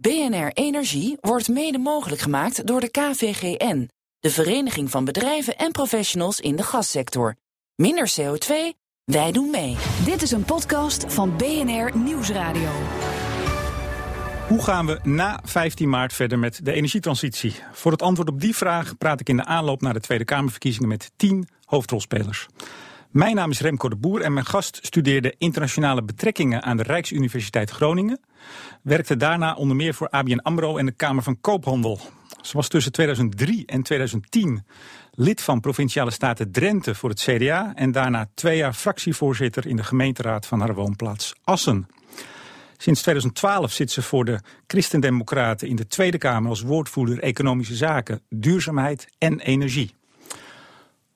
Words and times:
BNR 0.00 0.50
Energie 0.52 1.16
wordt 1.20 1.48
mede 1.48 1.78
mogelijk 1.78 2.20
gemaakt 2.20 2.66
door 2.66 2.80
de 2.80 2.90
KVGN, 2.90 3.90
de 4.18 4.30
Vereniging 4.30 4.90
van 4.90 5.04
Bedrijven 5.04 5.56
en 5.56 5.72
Professionals 5.72 6.40
in 6.40 6.56
de 6.56 6.62
Gassector. 6.62 7.34
Minder 7.74 8.12
CO2, 8.20 8.52
wij 9.04 9.32
doen 9.32 9.50
mee. 9.50 9.76
Dit 10.04 10.22
is 10.22 10.30
een 10.30 10.44
podcast 10.44 11.04
van 11.12 11.36
BNR 11.36 11.96
Nieuwsradio. 11.96 12.70
Hoe 14.48 14.62
gaan 14.62 14.86
we 14.86 15.00
na 15.02 15.40
15 15.44 15.88
maart 15.88 16.12
verder 16.12 16.38
met 16.38 16.64
de 16.64 16.72
energietransitie? 16.72 17.54
Voor 17.72 17.92
het 17.92 18.02
antwoord 18.02 18.28
op 18.28 18.40
die 18.40 18.56
vraag 18.56 18.98
praat 18.98 19.20
ik 19.20 19.28
in 19.28 19.36
de 19.36 19.44
aanloop 19.44 19.80
naar 19.80 19.94
de 19.94 20.00
Tweede 20.00 20.24
Kamerverkiezingen 20.24 20.88
met 20.88 21.10
10 21.16 21.48
hoofdrolspelers. 21.64 22.46
Mijn 23.10 23.34
naam 23.34 23.50
is 23.50 23.60
Remco 23.60 23.88
de 23.88 23.96
Boer 23.96 24.20
en 24.20 24.32
mijn 24.32 24.46
gast 24.46 24.78
studeerde 24.82 25.34
internationale 25.38 26.02
betrekkingen 26.02 26.62
aan 26.62 26.76
de 26.76 26.82
Rijksuniversiteit 26.82 27.70
Groningen. 27.70 28.20
Werkte 28.82 29.16
daarna 29.16 29.54
onder 29.54 29.76
meer 29.76 29.94
voor 29.94 30.08
ABN 30.08 30.38
AMRO 30.42 30.76
en 30.76 30.86
de 30.86 30.92
Kamer 30.92 31.22
van 31.22 31.40
Koophandel. 31.40 32.00
Ze 32.42 32.56
was 32.56 32.68
tussen 32.68 32.92
2003 32.92 33.66
en 33.66 33.82
2010 33.82 34.64
lid 35.12 35.42
van 35.42 35.60
Provinciale 35.60 36.10
Staten 36.10 36.52
Drenthe 36.52 36.94
voor 36.94 37.08
het 37.10 37.20
CDA 37.20 37.72
en 37.74 37.92
daarna 37.92 38.28
twee 38.34 38.56
jaar 38.56 38.72
fractievoorzitter 38.72 39.66
in 39.66 39.76
de 39.76 39.84
gemeenteraad 39.84 40.46
van 40.46 40.60
haar 40.60 40.74
woonplaats 40.74 41.34
Assen. 41.44 41.88
Sinds 42.76 43.02
2012 43.02 43.72
zit 43.72 43.90
ze 43.90 44.02
voor 44.02 44.24
de 44.24 44.40
Christendemocraten 44.66 45.68
in 45.68 45.76
de 45.76 45.86
Tweede 45.86 46.18
Kamer 46.18 46.50
als 46.50 46.60
woordvoerder 46.60 47.18
Economische 47.18 47.74
Zaken, 47.74 48.20
Duurzaamheid 48.28 49.08
en 49.18 49.40
Energie. 49.40 49.97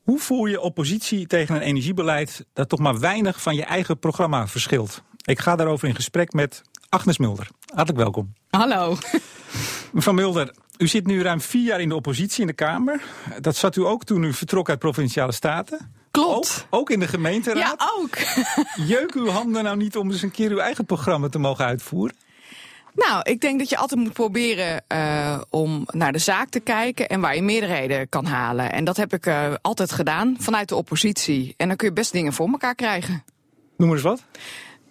Hoe 0.02 0.18
voer 0.18 0.48
je 0.48 0.60
oppositie 0.60 1.26
tegen 1.26 1.54
een 1.54 1.60
energiebeleid 1.60 2.44
dat 2.52 2.68
toch 2.68 2.78
maar 2.78 2.98
weinig 2.98 3.42
van 3.42 3.54
je 3.54 3.64
eigen 3.64 3.98
programma 3.98 4.46
verschilt? 4.48 5.02
Ik 5.24 5.38
ga 5.38 5.56
daarover 5.56 5.88
in 5.88 5.94
gesprek 5.94 6.32
met 6.32 6.62
Agnes 6.88 7.18
Mulder. 7.18 7.48
Hartelijk 7.66 8.02
welkom. 8.02 8.32
Hallo. 8.50 8.96
Mevrouw 9.92 10.14
Mulder, 10.14 10.54
u 10.78 10.86
zit 10.88 11.06
nu 11.06 11.22
ruim 11.22 11.40
vier 11.40 11.64
jaar 11.64 11.80
in 11.80 11.88
de 11.88 11.94
oppositie 11.94 12.40
in 12.40 12.46
de 12.46 12.52
Kamer. 12.52 13.02
Dat 13.40 13.56
zat 13.56 13.76
u 13.76 13.80
ook 13.80 14.04
toen 14.04 14.22
u 14.22 14.32
vertrok 14.32 14.68
uit 14.68 14.78
Provinciale 14.78 15.32
Staten. 15.32 15.92
Klopt. 16.10 16.66
Ook, 16.70 16.80
ook 16.80 16.90
in 16.90 17.00
de 17.00 17.08
gemeenteraad. 17.08 17.76
Ja, 17.78 17.90
ook. 17.98 18.18
Jeuk 18.94 19.14
uw 19.14 19.28
handen 19.28 19.64
nou 19.64 19.76
niet 19.76 19.96
om 19.96 20.10
eens 20.10 20.22
een 20.22 20.30
keer 20.30 20.50
uw 20.50 20.58
eigen 20.58 20.84
programma 20.84 21.28
te 21.28 21.38
mogen 21.38 21.64
uitvoeren? 21.64 22.16
Nou, 22.94 23.20
ik 23.22 23.40
denk 23.40 23.58
dat 23.58 23.68
je 23.68 23.76
altijd 23.76 24.00
moet 24.00 24.12
proberen 24.12 24.84
uh, 24.92 25.40
om 25.50 25.84
naar 25.90 26.12
de 26.12 26.18
zaak 26.18 26.48
te 26.48 26.60
kijken 26.60 27.08
en 27.08 27.20
waar 27.20 27.34
je 27.34 27.42
meerderheden 27.42 28.08
kan 28.08 28.24
halen. 28.24 28.72
En 28.72 28.84
dat 28.84 28.96
heb 28.96 29.12
ik 29.12 29.26
uh, 29.26 29.54
altijd 29.62 29.92
gedaan 29.92 30.36
vanuit 30.38 30.68
de 30.68 30.74
oppositie. 30.76 31.54
En 31.56 31.68
dan 31.68 31.76
kun 31.76 31.88
je 31.88 31.94
best 31.94 32.12
dingen 32.12 32.32
voor 32.32 32.48
elkaar 32.48 32.74
krijgen. 32.74 33.24
Noem 33.76 33.92
eens 33.92 34.02
wat. 34.02 34.24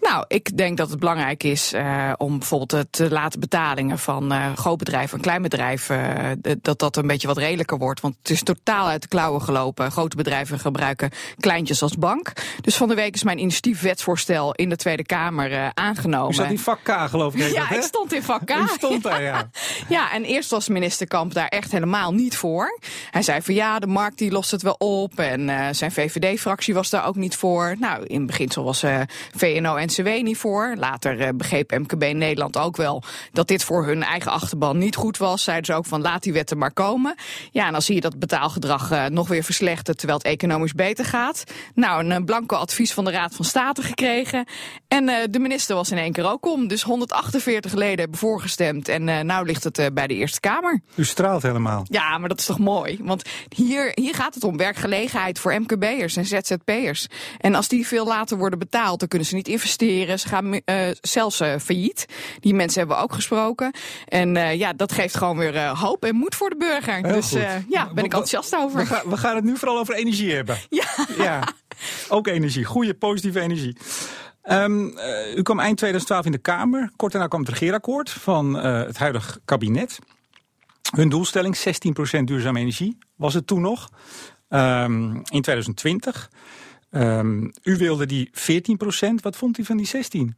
Nou, 0.02 0.26
ik 0.28 0.58
denk 0.58 0.78
dat 0.78 0.90
het 0.90 1.00
belangrijk 1.00 1.44
is 1.44 1.74
uh, 1.74 2.14
om 2.18 2.38
bijvoorbeeld 2.38 2.86
te 2.90 3.10
late 3.10 3.40
betalingen 3.40 4.00
van 4.00 4.34
uh, 4.34 4.54
grootbedrijven 4.56 5.18
en 5.18 5.24
kleinbedrijven, 5.24 5.98
uh, 6.46 6.54
dat 6.62 6.80
dat 6.80 6.98
een 6.98 7.08
beetje 7.08 7.28
wat 7.28 7.38
redelijker 7.38 7.78
wordt. 7.78 8.02
Want 8.02 8.16
het 8.22 8.30
is 8.30 8.44
totaal 8.44 8.88
uit 8.88 9.02
de 9.02 9.08
klauwen 9.08 9.42
gelopen. 9.42 9.92
Grote 9.92 10.16
bedrijven 10.16 10.60
gebruiken 10.60 11.12
kleintjes 11.40 11.82
als 11.82 11.98
bank. 11.98 12.32
Dus 12.62 12.76
van 12.76 12.88
de 12.88 12.96
week 12.96 13.14
is 13.14 13.24
mijn 13.24 13.40
initiatiefwetsvoorstel 13.40 14.54
in 14.54 14.70
de 14.70 14.76
Tweede 14.76 15.06
Kamer 15.06 15.72
aangenomen. 15.74 16.32
U 16.32 16.34
zat 16.34 16.50
in 16.50 16.60
vak 16.60 16.80
K, 16.84 17.10
geloof 17.10 17.36
ik. 17.36 17.40
Ja, 17.62 17.68
dat, 17.68 17.78
ik 17.78 17.84
stond 17.84 18.14
in 18.14 18.24
vak 18.24 18.46
K. 18.46 18.50
U 18.50 18.68
stond 18.68 19.04
daar, 19.04 19.22
ja. 19.22 19.50
ja, 19.90 20.12
en 20.12 20.24
eerst 20.24 20.50
was 20.50 20.68
minister 20.68 21.08
Kamp 21.08 21.34
daar 21.34 21.48
echt 21.48 21.72
helemaal 21.72 22.14
niet 22.14 22.38
voor. 22.38 22.80
Hij 23.12 23.22
zei 23.22 23.42
van 23.42 23.54
ja, 23.54 23.80
de 23.80 23.88
markt 23.88 24.18
die 24.18 24.32
lost 24.32 24.52
het 24.52 24.62
wel 24.62 24.76
op. 24.78 25.20
En 25.20 25.76
zijn 25.76 25.92
VVD-fractie 25.92 26.74
was 26.74 26.90
daar 26.90 27.06
ook 27.06 27.16
niet 27.16 27.36
voor. 27.36 27.76
Nou, 27.80 28.06
in 28.06 28.26
beginsel 28.26 28.64
was 28.64 28.84
VNO 29.36 29.76
en 29.76 29.90
NCW 29.92 30.24
niet 30.24 30.38
voor. 30.38 30.76
Later 30.78 31.22
uh, 31.22 31.28
begreep 31.36 31.72
MKB 31.72 32.14
Nederland 32.14 32.58
ook 32.58 32.78
wel 32.78 33.04
dat 33.32 33.48
dit 33.48 33.64
voor 33.64 33.86
hun 33.86 34.04
eigen 34.04 34.32
achterban 34.32 34.78
niet 34.78 34.96
goed 34.96 35.18
was. 35.18 35.44
Zeiden 35.44 35.66
ze 35.66 35.74
ook 35.74 35.86
van 35.86 36.02
laat 36.02 36.24
die 36.24 36.34
wetten 36.34 36.58
maar 36.58 36.74
komen. 36.74 37.16
Ja, 37.52 37.66
en 37.66 37.72
dan 37.72 37.82
zie 37.82 37.96
je 37.96 38.02
dat 38.02 38.20
betaalgedrag 38.20 38.92
uh, 38.92 39.06
nog 39.06 39.28
weer 39.28 39.44
verslechtert 39.44 39.98
terwijl 39.98 40.18
het 40.18 40.28
economisch 40.28 40.74
beter 40.74 41.06
gaat. 41.06 41.44
Nou, 41.74 42.10
een 42.10 42.26
blanco 42.26 42.56
advies 42.56 42.94
van 42.94 43.06
de 43.06 43.12
Raad 43.12 43.36
van 43.36 43.46
State 43.46 43.82
gekregen. 43.82 44.46
En 44.88 45.06
de 45.32 45.40
minister 45.40 45.76
was 45.76 45.92
in 45.92 45.98
één 45.98 46.12
keer 46.12 46.32
ook 46.32 46.46
om. 46.46 46.68
Dus 46.68 46.82
148 46.82 47.74
leden 47.74 48.00
hebben 48.00 48.20
voorgestemd. 48.20 48.88
En 48.88 49.26
nou 49.26 49.46
ligt 49.46 49.64
het 49.64 49.90
bij 49.94 50.08
de 50.08 50.14
Eerste 50.14 50.40
Kamer. 50.40 50.82
U 50.96 51.06
straalt 51.06 51.42
helemaal. 51.42 51.86
Ja, 51.90 52.18
maar 52.18 52.30
dat 52.30 52.40
is 52.40 52.46
toch 52.46 52.60
mooi. 52.60 53.00
Want 53.02 53.24
hier, 53.56 53.92
hier 53.94 54.16
gaat 54.16 54.34
het 54.34 54.44
om 54.44 54.58
werkgelegenheid 54.58 55.40
voor 55.40 55.60
MKB'ers 55.60 56.16
en 56.16 56.26
ZZP'ers. 56.26 57.08
En 57.38 57.56
als 57.56 57.68
die 57.68 57.88
veel 57.88 58.06
later 58.06 58.38
worden 58.38 58.60
betaald, 58.60 59.00
dan 59.00 59.08
kunnen 59.08 59.28
ze 59.28 59.36
niet 59.36 59.48
investeren. 59.48 59.81
Ze 59.82 60.28
gaan 60.28 60.54
uh, 60.54 60.62
zelfs 61.02 61.42
uh, 61.42 61.56
failliet. 61.58 62.06
Die 62.40 62.54
mensen 62.54 62.80
hebben 62.80 62.98
we 62.98 63.04
ook 63.04 63.14
gesproken. 63.14 63.74
En 64.06 64.36
uh, 64.36 64.56
ja, 64.56 64.74
dat 64.74 64.92
geeft 64.92 65.18
gewoon 65.18 65.38
weer 65.38 65.68
hoop 65.68 66.06
en 66.06 66.16
moed 66.16 66.36
voor 66.36 66.50
de 66.50 66.58
burger. 66.58 66.94
Heel 66.94 67.14
dus 67.14 67.32
ja, 67.70 67.94
ben 67.94 68.04
ik 68.04 68.14
enthousiast 68.14 68.56
over. 68.56 68.80
We, 68.80 68.86
ga, 68.86 69.02
we, 69.06 69.18
gaan 69.18 69.36
het 69.36 69.44
nu 69.44 69.58
vooral 69.58 69.78
over 69.78 69.96
energie 69.96 70.34
hebben. 70.34 70.58
Ja. 70.70 71.08
ja. 71.18 71.44
Ook 72.10 72.28
energie. 72.28 72.64
Goede, 72.64 72.94
positieve 72.94 73.40
energie. 73.40 73.78
Um, 74.44 74.98
uh, 74.98 75.36
u 75.36 75.42
kwam 75.42 75.60
eind 75.60 75.78
2012 75.78 76.26
in 76.26 76.32
de 76.32 76.38
Kamer. 76.38 76.92
Kort 76.96 77.12
daarna 77.12 77.28
kwam 77.28 77.42
het 77.42 77.50
regeerakkoord 77.50 78.10
van 78.10 78.54
het 78.64 78.98
huidige 78.98 79.40
kabinet. 79.46 80.00
Hun 80.96 81.10
doelstelling 81.10 81.58
16% 81.58 82.24
duurzame 82.24 82.60
energie 82.60 82.98
was 83.16 83.34
het 83.34 83.48
toen 83.48 83.62
nog. 83.62 83.90
Um, 84.50 85.16
in 85.16 85.42
2020. 85.42 86.30
Um, 86.92 87.52
u 87.64 87.78
wilde 87.78 88.06
die 88.06 88.30
14%. 88.34 89.22
Wat 89.22 89.36
vond 89.36 89.58
u 89.58 89.66
van 89.66 89.78
die 89.78 89.86
16? 89.86 90.36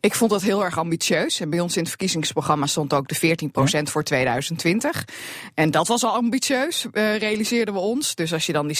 Ik 0.00 0.14
vond 0.14 0.30
dat 0.30 0.42
heel 0.42 0.64
erg 0.64 0.78
ambitieus. 0.78 1.40
En 1.40 1.50
bij 1.50 1.60
ons 1.60 1.74
in 1.74 1.80
het 1.80 1.88
verkiezingsprogramma 1.88 2.66
stond 2.66 2.92
ook 2.92 3.08
de 3.08 3.16
14% 3.16 3.50
ja. 3.52 3.84
voor 3.84 4.02
2020. 4.02 5.04
En 5.54 5.70
dat 5.70 5.88
was 5.88 6.04
al 6.04 6.14
ambitieus, 6.14 6.86
uh, 6.92 7.16
realiseerden 7.16 7.74
we 7.74 7.80
ons. 7.80 8.14
Dus 8.14 8.32
als 8.32 8.46
je 8.46 8.52
dan 8.52 8.66
die 8.66 8.78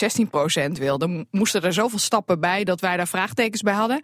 16% 0.69 0.73
wilde, 0.73 1.27
moesten 1.31 1.62
er 1.62 1.73
zoveel 1.73 1.99
stappen 1.99 2.41
bij 2.41 2.65
dat 2.65 2.81
wij 2.81 2.97
daar 2.97 3.09
vraagtekens 3.09 3.62
bij 3.62 3.75
hadden. 3.75 4.00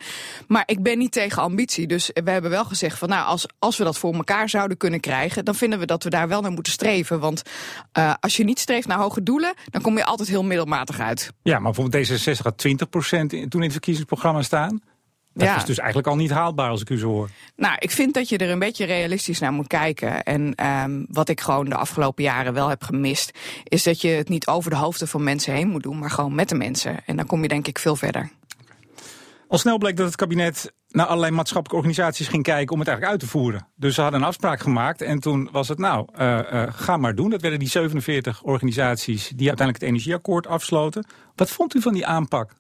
Maar 0.48 0.62
ik 0.66 0.82
ben 0.82 0.98
niet 0.98 1.12
tegen 1.12 1.42
ambitie. 1.42 1.86
Dus 1.86 2.10
we 2.24 2.30
hebben 2.30 2.50
wel 2.50 2.64
gezegd 2.64 2.98
van 2.98 3.08
nou, 3.08 3.26
als, 3.26 3.46
als 3.58 3.76
we 3.76 3.84
dat 3.84 3.98
voor 3.98 4.14
elkaar 4.14 4.48
zouden 4.48 4.76
kunnen 4.76 5.00
krijgen, 5.00 5.44
dan 5.44 5.54
vinden 5.54 5.78
we 5.78 5.86
dat 5.86 6.02
we 6.02 6.10
daar 6.10 6.28
wel 6.28 6.40
naar 6.40 6.52
moeten 6.52 6.72
streven. 6.72 7.20
Want 7.20 7.42
uh, 7.98 8.14
als 8.20 8.36
je 8.36 8.44
niet 8.44 8.58
streeft 8.58 8.86
naar 8.86 8.98
hoge 8.98 9.22
doelen, 9.22 9.54
dan 9.70 9.82
kom 9.82 9.96
je 9.96 10.04
altijd 10.04 10.28
heel 10.28 10.44
middelmatig 10.44 11.00
uit. 11.00 11.32
Ja, 11.42 11.58
maar 11.58 11.72
bijvoorbeeld 11.72 12.08
D66 12.08 12.42
had 12.42 12.66
20% 12.66 13.26
toen 13.26 13.38
in 13.50 13.62
het 13.62 13.72
verkiezingsprogramma 13.72 14.42
staan. 14.42 14.80
Dat 15.36 15.48
ja. 15.48 15.56
is 15.56 15.64
dus 15.64 15.78
eigenlijk 15.78 16.08
al 16.08 16.16
niet 16.16 16.30
haalbaar 16.30 16.70
als 16.70 16.80
ik 16.80 16.90
u 16.90 16.98
zo 16.98 17.08
hoor. 17.08 17.30
Nou, 17.56 17.76
ik 17.78 17.90
vind 17.90 18.14
dat 18.14 18.28
je 18.28 18.38
er 18.38 18.50
een 18.50 18.58
beetje 18.58 18.84
realistisch 18.84 19.38
naar 19.38 19.52
moet 19.52 19.66
kijken. 19.66 20.22
En 20.22 20.66
um, 20.66 21.06
wat 21.08 21.28
ik 21.28 21.40
gewoon 21.40 21.64
de 21.64 21.74
afgelopen 21.74 22.24
jaren 22.24 22.52
wel 22.52 22.68
heb 22.68 22.82
gemist, 22.82 23.38
is 23.64 23.82
dat 23.82 24.00
je 24.00 24.08
het 24.08 24.28
niet 24.28 24.46
over 24.46 24.70
de 24.70 24.76
hoofden 24.76 25.08
van 25.08 25.24
mensen 25.24 25.54
heen 25.54 25.68
moet 25.68 25.82
doen, 25.82 25.98
maar 25.98 26.10
gewoon 26.10 26.34
met 26.34 26.48
de 26.48 26.54
mensen. 26.54 27.04
En 27.06 27.16
dan 27.16 27.26
kom 27.26 27.42
je 27.42 27.48
denk 27.48 27.66
ik 27.66 27.78
veel 27.78 27.96
verder. 27.96 28.30
Al 29.48 29.58
snel 29.58 29.78
bleek 29.78 29.96
dat 29.96 30.06
het 30.06 30.16
kabinet 30.16 30.72
naar 30.88 31.06
allerlei 31.06 31.32
maatschappelijke 31.32 31.86
organisaties 31.86 32.28
ging 32.28 32.42
kijken 32.42 32.72
om 32.72 32.78
het 32.78 32.88
eigenlijk 32.88 33.20
uit 33.20 33.30
te 33.30 33.36
voeren. 33.38 33.66
Dus 33.74 33.94
ze 33.94 34.00
hadden 34.00 34.20
een 34.20 34.26
afspraak 34.26 34.60
gemaakt 34.60 35.02
en 35.02 35.20
toen 35.20 35.48
was 35.52 35.68
het 35.68 35.78
nou, 35.78 36.08
uh, 36.18 36.38
uh, 36.52 36.62
ga 36.70 36.96
maar 36.96 37.14
doen. 37.14 37.30
Dat 37.30 37.40
werden 37.40 37.58
die 37.58 37.68
47 37.68 38.42
organisaties 38.42 39.28
die 39.28 39.48
uiteindelijk 39.48 39.84
het 39.84 39.88
energieakkoord 39.92 40.46
afsloten. 40.46 41.06
Wat 41.34 41.50
vond 41.50 41.74
u 41.74 41.80
van 41.80 41.92
die 41.92 42.06
aanpak? 42.06 42.52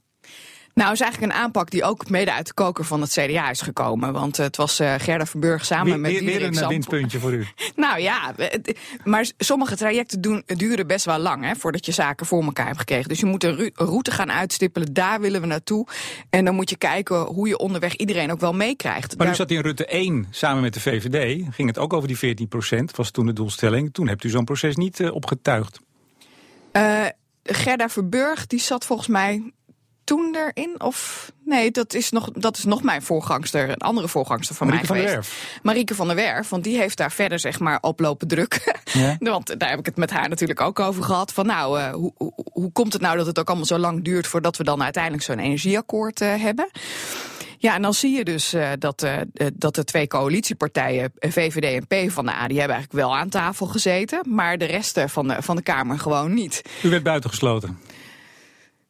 Nou, 0.76 0.92
is 0.92 1.00
eigenlijk 1.00 1.32
een 1.32 1.38
aanpak 1.38 1.70
die 1.70 1.84
ook 1.84 2.10
mede 2.10 2.32
uit 2.32 2.46
de 2.46 2.54
koker 2.54 2.84
van 2.84 3.00
het 3.00 3.10
CDA 3.10 3.50
is 3.50 3.60
gekomen. 3.60 4.12
Want 4.12 4.36
het 4.36 4.56
was 4.56 4.80
uh, 4.80 4.94
Gerda 4.98 5.26
Verburg 5.26 5.64
samen 5.64 5.86
weer, 5.86 6.00
met 6.00 6.10
weer, 6.10 6.22
weer 6.22 6.62
een 6.62 6.68
winstpuntje 6.68 7.18
voor 7.18 7.32
u. 7.32 7.46
nou 7.76 8.00
ja, 8.00 8.34
maar 9.04 9.30
sommige 9.38 9.76
trajecten 9.76 10.20
doen, 10.20 10.42
duren 10.46 10.86
best 10.86 11.04
wel 11.04 11.18
lang, 11.18 11.44
hè, 11.44 11.54
voordat 11.54 11.86
je 11.86 11.92
zaken 11.92 12.26
voor 12.26 12.42
elkaar 12.42 12.66
hebt 12.66 12.78
gekregen. 12.78 13.08
Dus 13.08 13.20
je 13.20 13.26
moet 13.26 13.44
een 13.44 13.70
route 13.74 14.10
gaan 14.10 14.32
uitstippelen, 14.32 14.92
daar 14.92 15.20
willen 15.20 15.40
we 15.40 15.46
naartoe. 15.46 15.86
En 16.30 16.44
dan 16.44 16.54
moet 16.54 16.70
je 16.70 16.76
kijken 16.76 17.20
hoe 17.20 17.48
je 17.48 17.58
onderweg 17.58 17.94
iedereen 17.94 18.32
ook 18.32 18.40
wel 18.40 18.54
meekrijgt. 18.54 19.16
Maar 19.16 19.26
daar... 19.26 19.34
u 19.34 19.38
zat 19.38 19.50
in 19.50 19.60
Rutte 19.60 19.86
1 19.86 20.26
samen 20.30 20.62
met 20.62 20.74
de 20.74 20.80
VVD, 20.80 21.44
ging 21.50 21.68
het 21.68 21.78
ook 21.78 21.92
over 21.92 22.08
die 22.08 22.18
14 22.18 22.48
procent, 22.48 22.96
was 22.96 23.10
toen 23.10 23.26
de 23.26 23.32
doelstelling. 23.32 23.92
Toen 23.92 24.08
hebt 24.08 24.24
u 24.24 24.28
zo'n 24.28 24.44
proces 24.44 24.76
niet 24.76 25.00
uh, 25.00 25.14
opgetuigd. 25.14 25.80
Uh, 26.72 27.04
Gerda 27.42 27.88
Verburg, 27.88 28.46
die 28.46 28.60
zat 28.60 28.84
volgens 28.84 29.08
mij 29.08 29.52
toen 30.06 30.36
erin? 30.36 30.80
Of 30.80 31.32
nee, 31.44 31.70
dat 31.70 31.94
is 31.94 32.10
nog, 32.10 32.30
dat 32.30 32.56
is 32.56 32.64
nog 32.64 32.82
mijn 32.82 33.02
voorgangster, 33.02 33.68
een 33.68 33.76
andere 33.76 34.08
voorgangster 34.08 34.54
van 34.54 34.66
Marieke 34.66 34.92
mij 34.92 35.02
van 35.02 35.08
geweest. 35.08 35.28
der 35.28 35.40
Werf. 35.40 35.60
Marieke 35.62 35.94
van 35.94 36.06
der 36.06 36.16
Werf, 36.16 36.48
want 36.48 36.64
die 36.64 36.76
heeft 36.76 36.96
daar 36.96 37.12
verder 37.12 37.38
zeg 37.38 37.58
maar 37.58 37.78
oplopen 37.80 38.28
druk. 38.28 38.82
Ja. 38.92 39.16
want 39.30 39.60
daar 39.60 39.70
heb 39.70 39.78
ik 39.78 39.86
het 39.86 39.96
met 39.96 40.10
haar 40.10 40.28
natuurlijk 40.28 40.60
ook 40.60 40.80
over 40.80 41.02
gehad. 41.02 41.32
Van 41.32 41.46
nou, 41.46 41.80
uh, 41.80 41.90
hoe, 41.92 42.12
hoe, 42.16 42.32
hoe 42.52 42.72
komt 42.72 42.92
het 42.92 43.02
nou 43.02 43.16
dat 43.16 43.26
het 43.26 43.38
ook 43.38 43.48
allemaal 43.48 43.66
zo 43.66 43.78
lang 43.78 44.04
duurt 44.04 44.26
voordat 44.26 44.56
we 44.56 44.64
dan 44.64 44.82
uiteindelijk 44.82 45.22
zo'n 45.22 45.38
energieakkoord 45.38 46.20
uh, 46.20 46.34
hebben? 46.34 46.70
Ja, 47.58 47.74
en 47.74 47.82
dan 47.82 47.94
zie 47.94 48.16
je 48.16 48.24
dus 48.24 48.54
uh, 48.54 48.70
dat, 48.78 49.02
uh, 49.02 49.46
dat 49.54 49.74
de 49.74 49.84
twee 49.84 50.06
coalitiepartijen, 50.06 51.12
VVD 51.18 51.64
en 51.64 51.86
PvdA, 51.86 52.46
die 52.46 52.58
hebben 52.58 52.76
eigenlijk 52.76 52.92
wel 52.92 53.16
aan 53.16 53.28
tafel 53.28 53.66
gezeten. 53.66 54.20
Maar 54.28 54.58
de 54.58 54.64
rest 54.64 55.00
van 55.06 55.28
de, 55.28 55.36
van 55.42 55.56
de 55.56 55.62
Kamer 55.62 55.98
gewoon 55.98 56.34
niet. 56.34 56.62
U 56.82 56.88
werd 56.88 57.02
buitengesloten. 57.02 57.78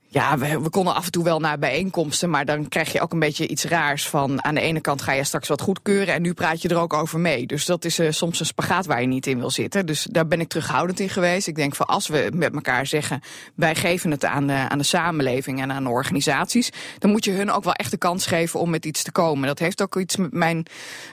Ja, 0.08 0.38
we, 0.38 0.70
konden 0.70 0.94
af 0.94 1.04
en 1.04 1.10
toe 1.10 1.24
wel 1.24 1.40
naar 1.40 1.58
bijeenkomsten, 1.58 2.30
maar 2.30 2.44
dan 2.44 2.68
krijg 2.68 2.92
je 2.92 3.00
ook 3.00 3.12
een 3.12 3.18
beetje 3.18 3.48
iets 3.48 3.64
raars 3.64 4.08
van 4.08 4.44
aan 4.44 4.54
de 4.54 4.60
ene 4.60 4.80
kant 4.80 5.02
ga 5.02 5.12
je 5.12 5.24
straks 5.24 5.48
wat 5.48 5.60
goedkeuren 5.60 6.14
en 6.14 6.22
nu 6.22 6.32
praat 6.32 6.62
je 6.62 6.68
er 6.68 6.78
ook 6.78 6.92
over 6.92 7.20
mee. 7.20 7.46
Dus 7.46 7.64
dat 7.64 7.84
is 7.84 7.98
uh, 7.98 8.10
soms 8.10 8.40
een 8.40 8.46
spagaat 8.46 8.86
waar 8.86 9.00
je 9.00 9.06
niet 9.06 9.26
in 9.26 9.38
wil 9.38 9.50
zitten. 9.50 9.86
Dus 9.86 10.06
daar 10.10 10.26
ben 10.26 10.40
ik 10.40 10.48
terughoudend 10.48 11.00
in 11.00 11.08
geweest. 11.08 11.46
Ik 11.46 11.54
denk 11.54 11.74
van 11.74 11.86
als 11.86 12.08
we 12.08 12.30
met 12.34 12.54
elkaar 12.54 12.86
zeggen 12.86 13.20
wij 13.54 13.74
geven 13.74 14.10
het 14.10 14.24
aan 14.24 14.46
de, 14.46 14.52
aan 14.52 14.78
de 14.78 14.84
samenleving 14.84 15.60
en 15.60 15.72
aan 15.72 15.86
organisaties, 15.86 16.70
dan 16.98 17.10
moet 17.10 17.24
je 17.24 17.32
hun 17.32 17.50
ook 17.50 17.64
wel 17.64 17.72
echt 17.72 17.90
de 17.90 17.96
kans 17.96 18.26
geven 18.26 18.60
om 18.60 18.70
met 18.70 18.84
iets 18.84 19.02
te 19.02 19.12
komen. 19.12 19.46
Dat 19.46 19.58
heeft 19.58 19.82
ook 19.82 19.96
iets 19.96 20.16
met 20.16 20.32
mijn 20.32 20.66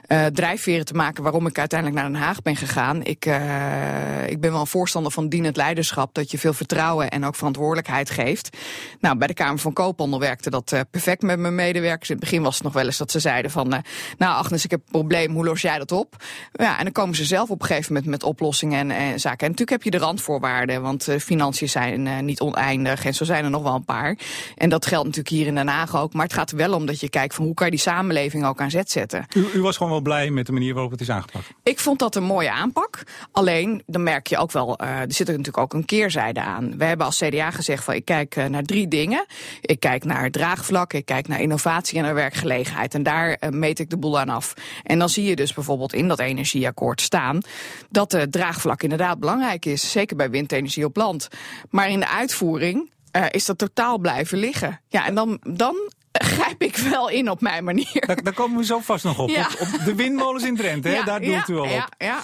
uh, 0.07 0.25
drijfveren 0.25 0.85
te 0.85 0.93
maken 0.93 1.23
waarom 1.23 1.47
ik 1.47 1.59
uiteindelijk 1.59 2.01
naar 2.01 2.11
Den 2.11 2.21
Haag 2.21 2.41
ben 2.41 2.55
gegaan. 2.55 3.03
Ik, 3.03 3.25
uh, 3.25 4.29
ik 4.29 4.41
ben 4.41 4.51
wel 4.51 4.59
een 4.59 4.67
voorstander 4.67 5.11
van 5.11 5.29
dienend 5.29 5.57
leiderschap, 5.57 6.13
dat 6.13 6.31
je 6.31 6.37
veel 6.37 6.53
vertrouwen 6.53 7.09
en 7.09 7.25
ook 7.25 7.35
verantwoordelijkheid 7.35 8.09
geeft. 8.09 8.57
Nou, 8.99 9.17
bij 9.17 9.27
de 9.27 9.33
Kamer 9.33 9.59
van 9.59 9.73
Koophandel 9.73 10.19
werkte 10.19 10.49
dat 10.49 10.71
uh, 10.71 10.79
perfect 10.91 11.21
met 11.21 11.39
mijn 11.39 11.55
medewerkers. 11.55 12.09
In 12.09 12.15
het 12.15 12.23
begin 12.23 12.43
was 12.43 12.53
het 12.53 12.63
nog 12.63 12.73
wel 12.73 12.85
eens 12.85 12.97
dat 12.97 13.11
ze 13.11 13.19
zeiden 13.19 13.51
van... 13.51 13.73
Uh, 13.73 13.79
nou 14.17 14.35
Agnes, 14.35 14.63
ik 14.63 14.71
heb 14.71 14.79
een 14.79 14.91
probleem, 14.91 15.33
hoe 15.33 15.45
los 15.45 15.61
jij 15.61 15.77
dat 15.77 15.91
op? 15.91 16.15
Ja, 16.51 16.77
en 16.77 16.83
dan 16.83 16.93
komen 16.93 17.15
ze 17.15 17.25
zelf 17.25 17.49
op 17.49 17.61
een 17.61 17.67
gegeven 17.67 17.93
moment 17.93 18.11
met 18.11 18.23
oplossingen 18.23 18.79
en, 18.79 18.91
en 18.91 19.19
zaken. 19.19 19.39
En 19.39 19.51
natuurlijk 19.51 19.69
heb 19.69 19.83
je 19.83 19.99
de 19.99 20.05
randvoorwaarden, 20.05 20.81
want 20.81 21.07
uh, 21.07 21.19
financiën 21.19 21.69
zijn 21.69 22.25
niet 22.25 22.41
oneindig. 22.41 23.05
En 23.05 23.13
zo 23.13 23.23
zijn 23.23 23.43
er 23.43 23.49
nog 23.49 23.63
wel 23.63 23.75
een 23.75 23.85
paar. 23.85 24.17
En 24.57 24.69
dat 24.69 24.85
geldt 24.85 25.05
natuurlijk 25.05 25.35
hier 25.35 25.47
in 25.47 25.55
Den 25.55 25.67
Haag 25.67 25.95
ook. 25.95 26.13
Maar 26.13 26.25
het 26.25 26.33
gaat 26.33 26.51
er 26.51 26.57
wel 26.57 26.73
om 26.73 26.85
dat 26.85 26.99
je 26.99 27.09
kijkt 27.09 27.35
van 27.35 27.45
hoe 27.45 27.53
kan 27.53 27.65
je 27.65 27.71
die 27.71 27.81
samenleving 27.81 28.45
ook 28.45 28.61
aan 28.61 28.71
zet 28.71 28.91
zetten. 28.91 29.25
U, 29.35 29.45
u 29.53 29.61
was 29.61 29.77
gewoon 29.77 29.91
wel 29.91 30.01
blij 30.01 30.29
met 30.29 30.45
de 30.45 30.51
manier 30.51 30.73
waarop 30.73 30.91
het 30.91 31.01
is 31.01 31.09
aangepakt? 31.09 31.49
Ik 31.63 31.79
vond 31.79 31.99
dat 31.99 32.15
een 32.15 32.23
mooie 32.23 32.51
aanpak. 32.51 33.03
Alleen, 33.31 33.83
dan 33.85 34.03
merk 34.03 34.27
je 34.27 34.37
ook 34.37 34.51
wel, 34.51 34.79
er 34.79 35.05
zit 35.07 35.27
er 35.27 35.37
natuurlijk 35.37 35.63
ook 35.63 35.73
een 35.73 35.85
keerzijde 35.85 36.41
aan. 36.41 36.77
We 36.77 36.85
hebben 36.85 37.05
als 37.05 37.17
CDA 37.17 37.51
gezegd 37.51 37.83
van 37.83 37.93
ik 37.93 38.05
kijk 38.05 38.35
naar 38.35 38.63
drie 38.73 38.87
dingen. 38.87 39.25
Ik 39.61 39.79
kijk 39.79 40.03
naar 40.03 40.31
draagvlak, 40.31 40.93
ik 40.93 41.05
kijk 41.05 41.27
naar 41.27 41.41
innovatie 41.41 41.97
en 41.97 42.03
naar 42.03 42.13
werkgelegenheid. 42.13 42.93
En 42.93 43.03
daar 43.03 43.29
uh, 43.29 43.49
meet 43.49 43.79
ik 43.79 43.89
de 43.89 43.97
boel 43.97 44.19
aan 44.19 44.29
af. 44.29 44.53
En 44.83 44.99
dan 44.99 45.09
zie 45.09 45.23
je 45.23 45.35
dus 45.35 45.53
bijvoorbeeld 45.53 45.93
in 45.93 46.07
dat 46.07 46.19
energieakkoord 46.19 47.01
staan 47.01 47.41
dat 47.89 48.11
de 48.11 48.29
draagvlak 48.29 48.83
inderdaad 48.83 49.19
belangrijk 49.19 49.65
is. 49.65 49.91
Zeker 49.91 50.15
bij 50.15 50.29
windenergie 50.29 50.85
op 50.85 50.95
land. 50.95 51.27
Maar 51.69 51.89
in 51.89 51.99
de 51.99 52.07
uitvoering 52.07 52.91
uh, 53.15 53.25
is 53.31 53.45
dat 53.45 53.57
totaal 53.57 53.97
blijven 53.97 54.37
liggen. 54.37 54.81
Ja, 54.87 55.05
en 55.05 55.15
dan, 55.15 55.39
dan 55.41 55.75
grijp 56.11 56.61
ik 56.61 56.75
wel 56.75 57.09
in 57.09 57.29
op 57.29 57.41
mijn 57.41 57.63
manier. 57.63 58.03
Daar, 58.07 58.23
daar 58.23 58.33
komen 58.33 58.57
we 58.57 58.65
zo 58.65 58.79
vast 58.79 59.03
nog 59.03 59.19
op. 59.19 59.29
Ja. 59.29 59.47
Op, 59.59 59.67
op, 59.73 59.85
de 59.85 59.95
windmolens 59.95 60.43
in 60.43 60.55
Drenthe, 60.55 60.89
ja, 60.89 60.95
hè? 60.95 61.03
daar 61.03 61.21
doelt 61.21 61.47
ja, 61.47 61.53
u 61.53 61.57
al 61.57 61.63
op. 61.63 61.69
Ja, 61.69 61.89
ja. 61.97 62.23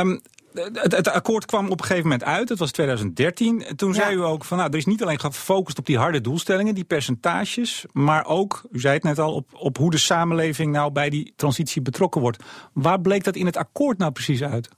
Um, 0.00 0.20
het, 0.56 0.92
het, 0.92 1.08
akkoord 1.08 1.44
kwam 1.44 1.70
op 1.70 1.80
een 1.80 1.86
gegeven 1.86 2.02
moment 2.02 2.24
uit, 2.24 2.48
het 2.48 2.58
was 2.58 2.70
2013. 2.70 3.64
Toen 3.76 3.88
ja. 3.88 3.94
zei 3.94 4.14
u 4.14 4.22
ook 4.22 4.44
van 4.44 4.58
nou, 4.58 4.70
er 4.70 4.76
is 4.76 4.86
niet 4.86 5.02
alleen 5.02 5.20
gefocust 5.20 5.78
op 5.78 5.86
die 5.86 5.98
harde 5.98 6.20
doelstellingen, 6.20 6.74
die 6.74 6.84
percentages, 6.84 7.84
maar 7.92 8.26
ook, 8.26 8.62
u 8.70 8.80
zei 8.80 8.94
het 8.94 9.02
net 9.02 9.18
al, 9.18 9.34
op, 9.34 9.48
op 9.52 9.76
hoe 9.76 9.90
de 9.90 9.98
samenleving 9.98 10.72
nou 10.72 10.92
bij 10.92 11.10
die 11.10 11.32
transitie 11.36 11.82
betrokken 11.82 12.20
wordt. 12.20 12.42
Waar 12.72 13.00
bleek 13.00 13.24
dat 13.24 13.36
in 13.36 13.46
het 13.46 13.56
akkoord 13.56 13.98
nou 13.98 14.12
precies 14.12 14.42
uit? 14.42 14.68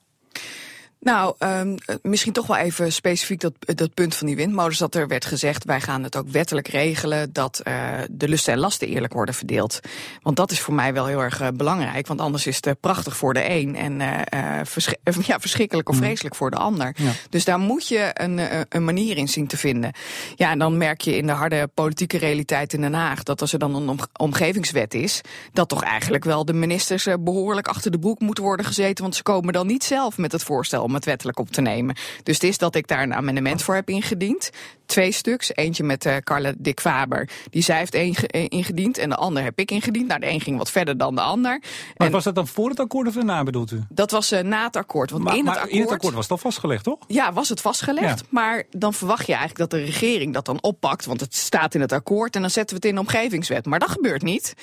Nou, 1.00 1.34
um, 1.38 1.74
misschien 2.02 2.32
toch 2.32 2.46
wel 2.46 2.56
even 2.56 2.92
specifiek 2.92 3.40
dat, 3.40 3.52
dat 3.58 3.94
punt 3.94 4.14
van 4.14 4.26
die 4.26 4.36
windmolens. 4.36 4.78
Dat 4.78 4.94
er 4.94 5.08
werd 5.08 5.24
gezegd, 5.24 5.64
wij 5.64 5.80
gaan 5.80 6.02
het 6.02 6.16
ook 6.16 6.28
wettelijk 6.28 6.68
regelen 6.68 7.32
dat 7.32 7.60
uh, 7.64 7.74
de 8.10 8.28
lusten 8.28 8.52
en 8.52 8.58
lasten 8.58 8.88
eerlijk 8.88 9.12
worden 9.12 9.34
verdeeld. 9.34 9.80
Want 10.22 10.36
dat 10.36 10.50
is 10.50 10.60
voor 10.60 10.74
mij 10.74 10.92
wel 10.92 11.06
heel 11.06 11.20
erg 11.20 11.40
uh, 11.40 11.48
belangrijk. 11.54 12.06
Want 12.06 12.20
anders 12.20 12.46
is 12.46 12.58
het 12.60 12.80
prachtig 12.80 13.16
voor 13.16 13.34
de 13.34 13.50
een 13.50 13.76
en 13.76 13.98
ja, 15.26 15.40
verschrikkelijk 15.40 15.88
of 15.88 15.96
vreselijk 15.96 16.34
voor 16.34 16.50
de 16.50 16.56
ander. 16.56 16.94
Ja. 16.96 17.12
Dus 17.30 17.44
daar 17.44 17.58
moet 17.58 17.88
je 17.88 18.10
een, 18.12 18.40
een 18.68 18.84
manier 18.84 19.16
in 19.16 19.28
zien 19.28 19.46
te 19.46 19.56
vinden. 19.56 19.92
Ja, 20.36 20.50
en 20.50 20.58
dan 20.58 20.76
merk 20.76 21.00
je 21.00 21.16
in 21.16 21.26
de 21.26 21.32
harde 21.32 21.68
politieke 21.74 22.18
realiteit 22.18 22.72
in 22.72 22.80
Den 22.80 22.94
Haag 22.94 23.22
dat 23.22 23.40
als 23.40 23.52
er 23.52 23.58
dan 23.58 23.74
een 23.74 23.88
om, 23.88 23.98
omgevingswet 24.16 24.94
is, 24.94 25.20
dat 25.52 25.68
toch 25.68 25.82
eigenlijk 25.82 26.24
wel 26.24 26.44
de 26.44 26.52
ministers 26.52 27.06
behoorlijk 27.20 27.68
achter 27.68 27.90
de 27.90 27.98
boek 27.98 28.20
moeten 28.20 28.44
worden 28.44 28.66
gezeten. 28.66 29.02
Want 29.02 29.16
ze 29.16 29.22
komen 29.22 29.52
dan 29.52 29.66
niet 29.66 29.84
zelf 29.84 30.18
met 30.18 30.32
het 30.32 30.42
voorstel 30.42 30.87
om 30.88 30.94
het 30.94 31.04
wettelijk 31.04 31.38
op 31.38 31.50
te 31.50 31.60
nemen. 31.60 31.96
Dus 32.22 32.34
het 32.34 32.44
is 32.44 32.58
dat 32.58 32.74
ik 32.74 32.86
daar 32.86 33.02
een 33.02 33.14
amendement 33.14 33.62
voor 33.62 33.74
heb 33.74 33.88
ingediend. 33.88 34.50
Twee 34.86 35.12
stuks. 35.12 35.50
Eentje 35.54 35.84
met 35.84 36.06
uh, 36.06 36.16
Carla 36.16 36.52
Dick 36.58 36.80
Faber. 36.80 37.28
Die 37.50 37.62
zij 37.62 37.78
heeft 37.78 37.94
één 37.94 38.14
ingediend 38.48 38.98
en 38.98 39.08
de 39.08 39.16
ander 39.16 39.42
heb 39.42 39.58
ik 39.58 39.70
ingediend. 39.70 40.08
Nou, 40.08 40.20
de 40.20 40.28
een 40.28 40.40
ging 40.40 40.58
wat 40.58 40.70
verder 40.70 40.98
dan 40.98 41.14
de 41.14 41.20
ander. 41.20 41.62
Maar 41.96 42.06
en 42.06 42.12
was 42.12 42.24
dat 42.24 42.34
dan 42.34 42.46
voor 42.46 42.68
het 42.68 42.80
akkoord 42.80 43.06
of 43.06 43.14
daarna 43.14 43.42
bedoelt 43.42 43.70
u? 43.70 43.80
Dat 43.88 44.10
was 44.10 44.32
uh, 44.32 44.40
na 44.40 44.64
het 44.64 44.76
akkoord. 44.76 45.10
Want 45.10 45.24
maar, 45.24 45.36
in, 45.36 45.46
het 45.46 45.56
akkoord, 45.56 45.72
in 45.72 45.80
het 45.80 45.90
akkoord 45.90 46.14
was 46.14 46.22
het 46.22 46.32
al 46.32 46.38
vastgelegd, 46.38 46.84
toch? 46.84 46.98
Ja, 47.06 47.32
was 47.32 47.48
het 47.48 47.60
vastgelegd. 47.60 48.18
Ja. 48.18 48.26
Maar 48.30 48.64
dan 48.70 48.94
verwacht 48.94 49.26
je 49.26 49.34
eigenlijk 49.34 49.70
dat 49.70 49.80
de 49.80 49.86
regering 49.86 50.34
dat 50.34 50.46
dan 50.46 50.62
oppakt. 50.62 51.06
Want 51.06 51.20
het 51.20 51.34
staat 51.34 51.74
in 51.74 51.80
het 51.80 51.92
akkoord 51.92 52.34
en 52.34 52.40
dan 52.40 52.50
zetten 52.50 52.76
we 52.76 52.86
het 52.86 52.90
in 52.90 52.94
de 52.94 53.08
omgevingswet. 53.08 53.66
Maar 53.66 53.78
dat 53.78 53.90
gebeurt 53.90 54.22
niet. 54.22 54.54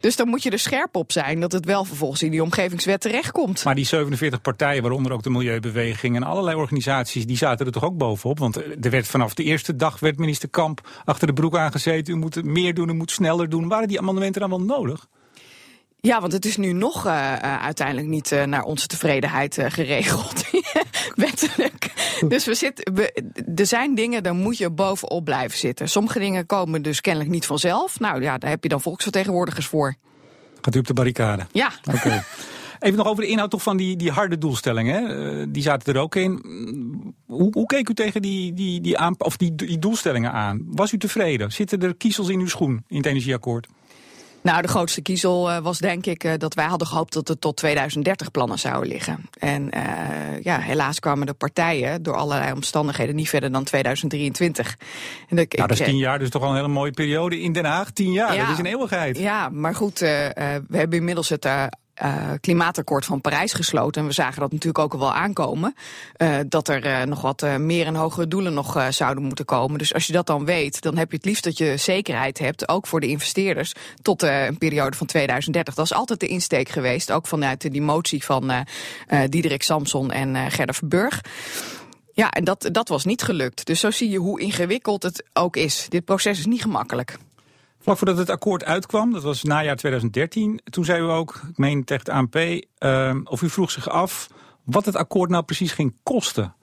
Dus 0.00 0.16
dan 0.16 0.28
moet 0.28 0.42
je 0.42 0.50
er 0.50 0.58
scherp 0.58 0.96
op 0.96 1.12
zijn 1.12 1.40
dat 1.40 1.52
het 1.52 1.64
wel 1.64 1.84
vervolgens 1.84 2.22
in 2.22 2.30
die 2.30 2.42
omgevingswet 2.42 3.00
terechtkomt. 3.00 3.64
Maar 3.64 3.74
die 3.74 3.86
47 3.86 4.40
partijen, 4.40 4.82
waaronder 4.82 5.12
ook 5.12 5.22
de 5.22 5.30
Milieubeweging 5.30 5.73
en 5.74 6.22
allerlei 6.22 6.56
organisaties, 6.56 7.26
die 7.26 7.36
zaten 7.36 7.66
er 7.66 7.72
toch 7.72 7.84
ook 7.84 7.96
bovenop? 7.96 8.38
Want 8.38 8.56
er 8.56 8.90
werd 8.90 9.06
vanaf 9.06 9.34
de 9.34 9.42
eerste 9.42 9.76
dag 9.76 10.00
werd 10.00 10.18
minister 10.18 10.48
Kamp 10.48 10.88
achter 11.04 11.26
de 11.26 11.32
broek 11.32 11.56
aangezeten. 11.56 12.14
U 12.14 12.16
moet 12.16 12.44
meer 12.44 12.74
doen, 12.74 12.88
u 12.88 12.92
moet 12.92 13.10
sneller 13.10 13.48
doen. 13.48 13.68
Waren 13.68 13.88
die 13.88 13.98
amendementen 13.98 14.40
dan 14.40 14.50
wel 14.50 14.60
nodig? 14.60 15.06
Ja, 16.00 16.20
want 16.20 16.32
het 16.32 16.44
is 16.44 16.56
nu 16.56 16.72
nog 16.72 17.06
uh, 17.06 17.12
uh, 17.12 17.62
uiteindelijk 17.62 18.06
niet 18.06 18.30
uh, 18.30 18.44
naar 18.44 18.62
onze 18.62 18.86
tevredenheid 18.86 19.58
geregeld. 19.68 20.44
Wettelijk. 21.14 21.92
Dus 22.28 22.44
we 22.44 22.54
zitten, 22.54 22.94
we, 22.94 23.24
er 23.54 23.66
zijn 23.66 23.94
dingen, 23.94 24.22
daar 24.22 24.34
moet 24.34 24.58
je 24.58 24.70
bovenop 24.70 25.24
blijven 25.24 25.58
zitten. 25.58 25.88
Sommige 25.88 26.18
dingen 26.18 26.46
komen 26.46 26.82
dus 26.82 27.00
kennelijk 27.00 27.30
niet 27.30 27.46
vanzelf. 27.46 28.00
Nou 28.00 28.22
ja, 28.22 28.38
daar 28.38 28.50
heb 28.50 28.62
je 28.62 28.68
dan 28.68 28.80
volksvertegenwoordigers 28.80 29.66
voor. 29.66 29.94
Gaat 30.60 30.74
u 30.74 30.78
op 30.78 30.86
de 30.86 30.94
barricade? 30.94 31.46
Ja. 31.52 31.70
Oké. 31.84 31.96
Okay. 31.96 32.22
Even 32.84 32.98
nog 32.98 33.06
over 33.06 33.22
de 33.22 33.30
inhoud 33.30 33.50
toch 33.50 33.62
van 33.62 33.76
die, 33.76 33.96
die 33.96 34.10
harde 34.10 34.38
doelstellingen. 34.38 35.10
Uh, 35.10 35.46
die 35.48 35.62
zaten 35.62 35.94
er 35.94 36.00
ook 36.00 36.14
in. 36.14 36.40
Hoe, 37.26 37.52
hoe 37.52 37.66
keek 37.66 37.88
u 37.88 37.94
tegen 37.94 38.22
die, 38.22 38.52
die, 38.52 38.80
die, 38.80 38.98
aan, 38.98 39.14
of 39.18 39.36
die, 39.36 39.54
die 39.54 39.78
doelstellingen 39.78 40.32
aan? 40.32 40.62
Was 40.66 40.92
u 40.92 40.98
tevreden? 40.98 41.52
Zitten 41.52 41.82
er 41.82 41.96
kiezels 41.96 42.28
in 42.28 42.40
uw 42.40 42.48
schoen 42.48 42.84
in 42.88 42.96
het 42.96 43.06
energieakkoord? 43.06 43.68
Nou, 44.42 44.62
de 44.62 44.68
grootste 44.68 45.02
kiezel 45.02 45.50
uh, 45.50 45.58
was 45.58 45.78
denk 45.78 46.06
ik 46.06 46.24
uh, 46.24 46.32
dat 46.36 46.54
wij 46.54 46.64
hadden 46.64 46.86
gehoopt 46.86 47.12
dat 47.12 47.28
er 47.28 47.38
tot 47.38 47.56
2030 47.56 48.30
plannen 48.30 48.58
zouden 48.58 48.88
liggen. 48.88 49.28
En 49.38 49.70
uh, 49.74 50.42
ja, 50.42 50.58
helaas 50.58 51.00
kwamen 51.00 51.26
de 51.26 51.34
partijen 51.34 52.02
door 52.02 52.14
allerlei 52.14 52.52
omstandigheden 52.52 53.14
niet 53.14 53.28
verder 53.28 53.52
dan 53.52 53.64
2023. 53.64 54.76
En 55.28 55.36
de, 55.36 55.46
nou, 55.48 55.68
dat 55.68 55.78
is 55.78 55.86
tien 55.86 55.96
jaar, 55.96 56.18
dus 56.18 56.30
toch 56.30 56.42
al 56.42 56.48
een 56.48 56.56
hele 56.56 56.68
mooie 56.68 56.92
periode 56.92 57.40
in 57.40 57.52
Den 57.52 57.64
Haag. 57.64 57.90
Tien 57.90 58.12
jaar, 58.12 58.34
ja, 58.34 58.42
dat 58.42 58.52
is 58.52 58.58
een 58.58 58.66
eeuwigheid. 58.66 59.18
Ja, 59.18 59.48
maar 59.48 59.74
goed, 59.74 59.98
we 59.98 60.64
hebben 60.70 60.98
inmiddels 60.98 61.28
het 61.28 61.44
uh, 61.44 61.64
klimaatakkoord 62.40 63.04
van 63.04 63.20
Parijs 63.20 63.52
gesloten. 63.52 64.02
En 64.02 64.08
we 64.08 64.14
zagen 64.14 64.40
dat 64.40 64.52
natuurlijk 64.52 64.84
ook 64.84 64.92
al 64.92 64.98
wel 64.98 65.12
aankomen. 65.14 65.74
Uh, 66.16 66.36
dat 66.48 66.68
er 66.68 66.86
uh, 66.86 67.02
nog 67.02 67.20
wat 67.20 67.58
meer 67.58 67.86
en 67.86 67.94
hogere 67.94 68.28
doelen 68.28 68.54
nog 68.54 68.86
zouden 68.90 69.24
moeten 69.24 69.44
komen. 69.44 69.78
Dus 69.78 69.94
als 69.94 70.06
je 70.06 70.12
dat 70.12 70.26
dan 70.26 70.44
weet, 70.44 70.80
dan 70.82 70.96
heb 70.96 71.10
je 71.10 71.16
het 71.16 71.26
liefst 71.26 71.44
dat 71.44 71.58
je 71.58 71.76
zekerheid 71.76 72.38
hebt, 72.38 72.68
ook 72.68 72.86
voor 72.86 73.00
de 73.00 73.06
investeerders, 73.06 73.72
tot 74.02 74.22
een 74.22 74.58
periode 74.58 74.96
van 74.96 75.06
2030. 75.06 75.74
Dat 75.74 75.84
is 75.84 75.94
altijd 75.94 76.20
de 76.20 76.26
insteek 76.26 76.68
geweest, 76.68 77.12
ook 77.12 77.26
vanuit 77.26 77.72
die 77.72 77.82
motie 77.82 78.24
van 78.24 78.52
Diederik 79.28 79.62
Samson 79.62 80.10
en 80.10 80.50
Gerda 80.50 80.72
Verburg. 80.72 81.20
Ja, 82.14 82.30
en 82.30 82.44
dat, 82.44 82.68
dat 82.72 82.88
was 82.88 83.04
niet 83.04 83.22
gelukt. 83.22 83.66
Dus 83.66 83.80
zo 83.80 83.90
zie 83.90 84.10
je 84.10 84.18
hoe 84.18 84.40
ingewikkeld 84.40 85.02
het 85.02 85.24
ook 85.32 85.56
is. 85.56 85.86
Dit 85.88 86.04
proces 86.04 86.38
is 86.38 86.46
niet 86.46 86.62
gemakkelijk. 86.62 87.16
Vlak 87.84 87.98
voordat 87.98 88.18
het 88.18 88.30
akkoord 88.30 88.64
uitkwam, 88.64 89.12
dat 89.12 89.22
was 89.22 89.42
najaar 89.42 89.76
2013, 89.76 90.60
toen 90.64 90.84
zei 90.84 91.02
u 91.02 91.04
ook, 91.04 91.40
ik 91.48 91.58
meen 91.58 91.84
tegen 91.84 92.04
de 92.04 92.12
ANP, 92.12 92.36
uh, 92.36 93.16
of 93.24 93.42
u 93.42 93.48
vroeg 93.48 93.70
zich 93.70 93.88
af 93.88 94.28
wat 94.62 94.84
het 94.84 94.96
akkoord 94.96 95.30
nou 95.30 95.44
precies 95.44 95.72
ging 95.72 95.96
kosten. 96.02 96.54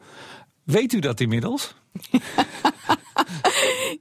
Weet 0.63 0.93
u 0.93 0.99
dat 0.99 1.19
inmiddels? 1.19 1.75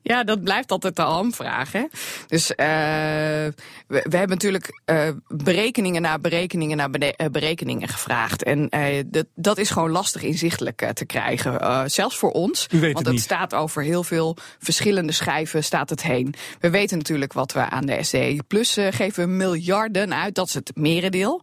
Ja, 0.03 0.25
dat 0.25 0.43
blijft 0.43 0.71
altijd 0.71 0.97
de 0.97 1.03
hamvraag. 1.03 1.73
Hè? 1.73 1.85
Dus 2.27 2.51
uh, 2.51 2.57
we, 2.57 3.53
we, 3.87 4.17
hebben 4.17 4.29
natuurlijk 4.29 4.81
uh, 4.87 5.09
berekeningen 5.29 6.03
na 6.03 6.19
berekeningen 6.19 6.77
na 6.77 6.89
berekeningen 7.31 7.89
gevraagd. 7.89 8.43
En 8.43 8.69
uh, 8.71 8.85
dat, 9.07 9.27
dat 9.35 9.59
is 9.59 9.71
gewoon 9.71 9.91
lastig 9.91 10.23
inzichtelijk 10.23 10.93
te 10.93 11.05
krijgen. 11.05 11.91
zelfs 11.91 12.19
voor 12.19 12.31
ons. 12.31 12.67
U 12.71 12.81
weet 12.81 12.93
want 12.93 13.07
het 13.07 13.15
het 13.15 13.25
staat 13.25 13.55
over 13.55 13.83
heel 13.83 14.05
veel 14.05 14.37
verschillende 14.59 15.13
schijven 15.13 15.65
staat 15.65 15.91
het 15.91 16.03
heen. 16.03 16.35
We 16.61 16.71
weten 16.71 16.99
natuurlijk 16.99 17.33
wat 17.33 17.53
we 17.53 17.61
aan 17.61 17.87
de 17.87 18.03
SDE 18.03 18.43
Plus 18.47 18.79
geven 18.91 19.37
miljarden 19.37 20.15
uit. 20.15 20.35
Dat 20.35 20.47
is 20.47 20.55
het 20.55 20.71
merendeel. 20.75 21.43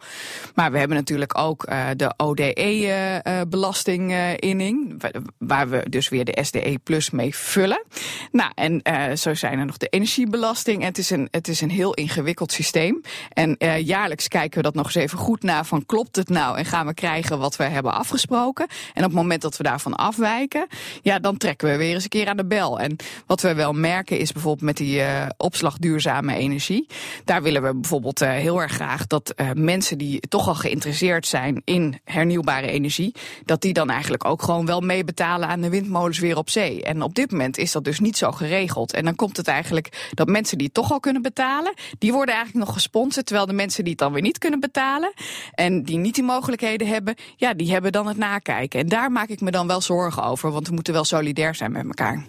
Maar 0.55 0.71
we 0.71 0.77
hebben 0.77 0.97
natuurlijk 0.97 1.37
ook 1.37 1.65
de 1.95 2.13
ODE-belastinginning. 2.17 5.01
waar 5.37 5.69
we 5.69 5.89
dus 5.89 6.09
weer 6.09 6.25
de 6.25 6.36
SDE 6.41 6.79
Plus 6.83 7.09
mee 7.09 7.35
vullen. 7.35 7.83
Nou, 8.31 8.51
en 8.55 8.81
uh, 8.83 9.15
zo 9.15 9.33
zijn 9.33 9.59
er 9.59 9.65
nog 9.65 9.77
de 9.77 9.87
energiebelasting. 9.87 10.81
En 10.81 10.87
het 10.87 10.97
is 10.97 11.09
een, 11.09 11.27
het 11.31 11.47
is 11.47 11.61
een 11.61 11.69
heel 11.69 11.93
ingewikkeld 11.93 12.51
systeem. 12.51 13.01
En 13.33 13.55
uh, 13.59 13.79
jaarlijks 13.79 14.27
kijken 14.27 14.57
we 14.57 14.63
dat 14.63 14.73
nog 14.73 14.85
eens 14.85 14.95
even 14.95 15.17
goed 15.17 15.43
na 15.43 15.63
van 15.63 15.85
klopt 15.85 16.15
het 16.15 16.29
nou 16.29 16.57
en 16.57 16.65
gaan 16.65 16.85
we 16.85 16.93
krijgen 16.93 17.39
wat 17.39 17.55
we 17.55 17.63
hebben 17.63 17.93
afgesproken. 17.93 18.67
En 18.93 19.03
op 19.03 19.09
het 19.09 19.19
moment 19.19 19.41
dat 19.41 19.57
we 19.57 19.63
daarvan 19.63 19.95
afwijken, 19.95 20.67
ja, 21.01 21.19
dan 21.19 21.37
trekken 21.37 21.69
we 21.69 21.77
weer 21.77 21.93
eens 21.93 22.03
een 22.03 22.09
keer 22.09 22.27
aan 22.27 22.37
de 22.37 22.45
bel. 22.45 22.79
En 22.79 22.95
wat 23.25 23.41
we 23.41 23.53
wel 23.53 23.73
merken 23.73 24.19
is 24.19 24.31
bijvoorbeeld 24.31 24.65
met 24.65 24.77
die 24.77 24.99
uh, 24.99 25.25
opslag 25.37 25.77
duurzame 25.77 26.35
energie. 26.35 26.87
Daar 27.23 27.41
willen 27.41 27.63
we 27.63 27.75
bijvoorbeeld 27.75 28.19
heel 28.19 28.61
erg 28.61 28.71
graag 28.71 29.07
dat 29.07 29.33
mensen 29.53 29.97
die 29.97 30.19
toch 30.19 30.47
al 30.47 30.55
geïnteresseerd 30.55 31.27
zijn 31.27 31.61
in 31.65 31.99
hernieuwbare 32.03 32.67
energie, 32.67 33.15
dat 33.45 33.61
die 33.61 33.73
dan 33.73 33.89
eigenlijk 33.89 34.25
ook 34.25 34.41
gewoon 34.41 34.65
wel 34.65 34.79
meebetalen 34.79 35.47
aan 35.47 35.61
de 35.61 35.69
windmolens 35.69 36.19
op 36.35 36.49
zee. 36.49 36.83
En 36.83 37.01
op 37.01 37.15
dit 37.15 37.31
moment 37.31 37.57
is 37.57 37.71
dat 37.71 37.83
dus 37.83 37.99
niet 37.99 38.17
zo 38.17 38.31
geregeld. 38.31 38.93
En 38.93 39.05
dan 39.05 39.15
komt 39.15 39.37
het 39.37 39.47
eigenlijk 39.47 40.09
dat 40.13 40.27
mensen 40.27 40.57
die 40.57 40.65
het 40.65 40.75
toch 40.75 40.91
al 40.91 40.99
kunnen 40.99 41.21
betalen, 41.21 41.73
die 41.99 42.11
worden 42.11 42.35
eigenlijk 42.35 42.65
nog 42.65 42.75
gesponsord. 42.75 43.25
Terwijl 43.25 43.47
de 43.47 43.53
mensen 43.53 43.83
die 43.83 43.91
het 43.91 44.01
dan 44.01 44.13
weer 44.13 44.21
niet 44.21 44.37
kunnen 44.37 44.59
betalen 44.59 45.13
en 45.53 45.83
die 45.83 45.97
niet 45.97 46.15
die 46.15 46.23
mogelijkheden 46.23 46.87
hebben, 46.87 47.15
ja, 47.35 47.53
die 47.53 47.71
hebben 47.71 47.91
dan 47.91 48.07
het 48.07 48.17
nakijken. 48.17 48.79
En 48.79 48.87
daar 48.87 49.11
maak 49.11 49.29
ik 49.29 49.41
me 49.41 49.51
dan 49.51 49.67
wel 49.67 49.81
zorgen 49.81 50.23
over, 50.23 50.51
want 50.51 50.67
we 50.67 50.73
moeten 50.73 50.93
wel 50.93 51.05
solidair 51.05 51.55
zijn 51.55 51.71
met 51.71 51.85
elkaar. 51.85 52.25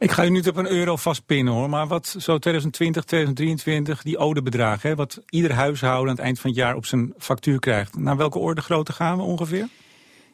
Ik 0.00 0.10
ga 0.10 0.24
u 0.24 0.30
niet 0.30 0.48
op 0.48 0.56
een 0.56 0.70
euro 0.70 0.96
vastpinnen 0.96 1.54
hoor, 1.54 1.68
maar 1.68 1.86
wat 1.86 2.06
zo 2.06 2.38
2020, 2.38 3.04
2023, 3.04 4.02
die 4.02 4.18
ode 4.18 4.42
bedragen, 4.42 4.88
hè, 4.88 4.96
wat 4.96 5.20
ieder 5.28 5.52
huishouden 5.52 6.08
aan 6.08 6.16
het 6.16 6.24
eind 6.24 6.40
van 6.40 6.50
het 6.50 6.58
jaar 6.58 6.76
op 6.76 6.86
zijn 6.86 7.14
factuur 7.18 7.58
krijgt. 7.58 7.98
Naar 7.98 8.16
welke 8.16 8.38
orde 8.38 8.60
grootte 8.60 8.92
gaan 8.92 9.16
we 9.16 9.22
ongeveer? 9.22 9.68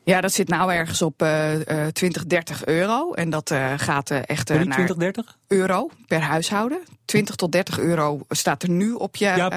Ja, 0.07 0.21
dat 0.21 0.33
zit 0.33 0.49
nou 0.49 0.73
ergens 0.73 1.03
op 1.03 1.23
uh, 1.23 1.55
uh, 1.55 1.87
20, 1.87 2.27
30 2.27 2.65
euro. 2.65 3.13
En 3.13 3.31
dat 3.31 3.51
uh, 3.51 3.73
gaat 3.77 4.11
uh, 4.11 4.19
echt 4.27 4.49
naar 4.49 4.69
20, 4.69 4.97
30? 4.97 5.37
euro 5.47 5.91
per 6.07 6.21
huishouden. 6.21 6.79
20 7.05 7.35
tot 7.35 7.53
30 7.53 7.79
euro 7.79 8.21
staat 8.29 8.63
er 8.63 8.71
nu 8.71 8.93
op 8.93 9.17
je 9.17 9.25
ja, 9.25 9.47
op 9.47 9.51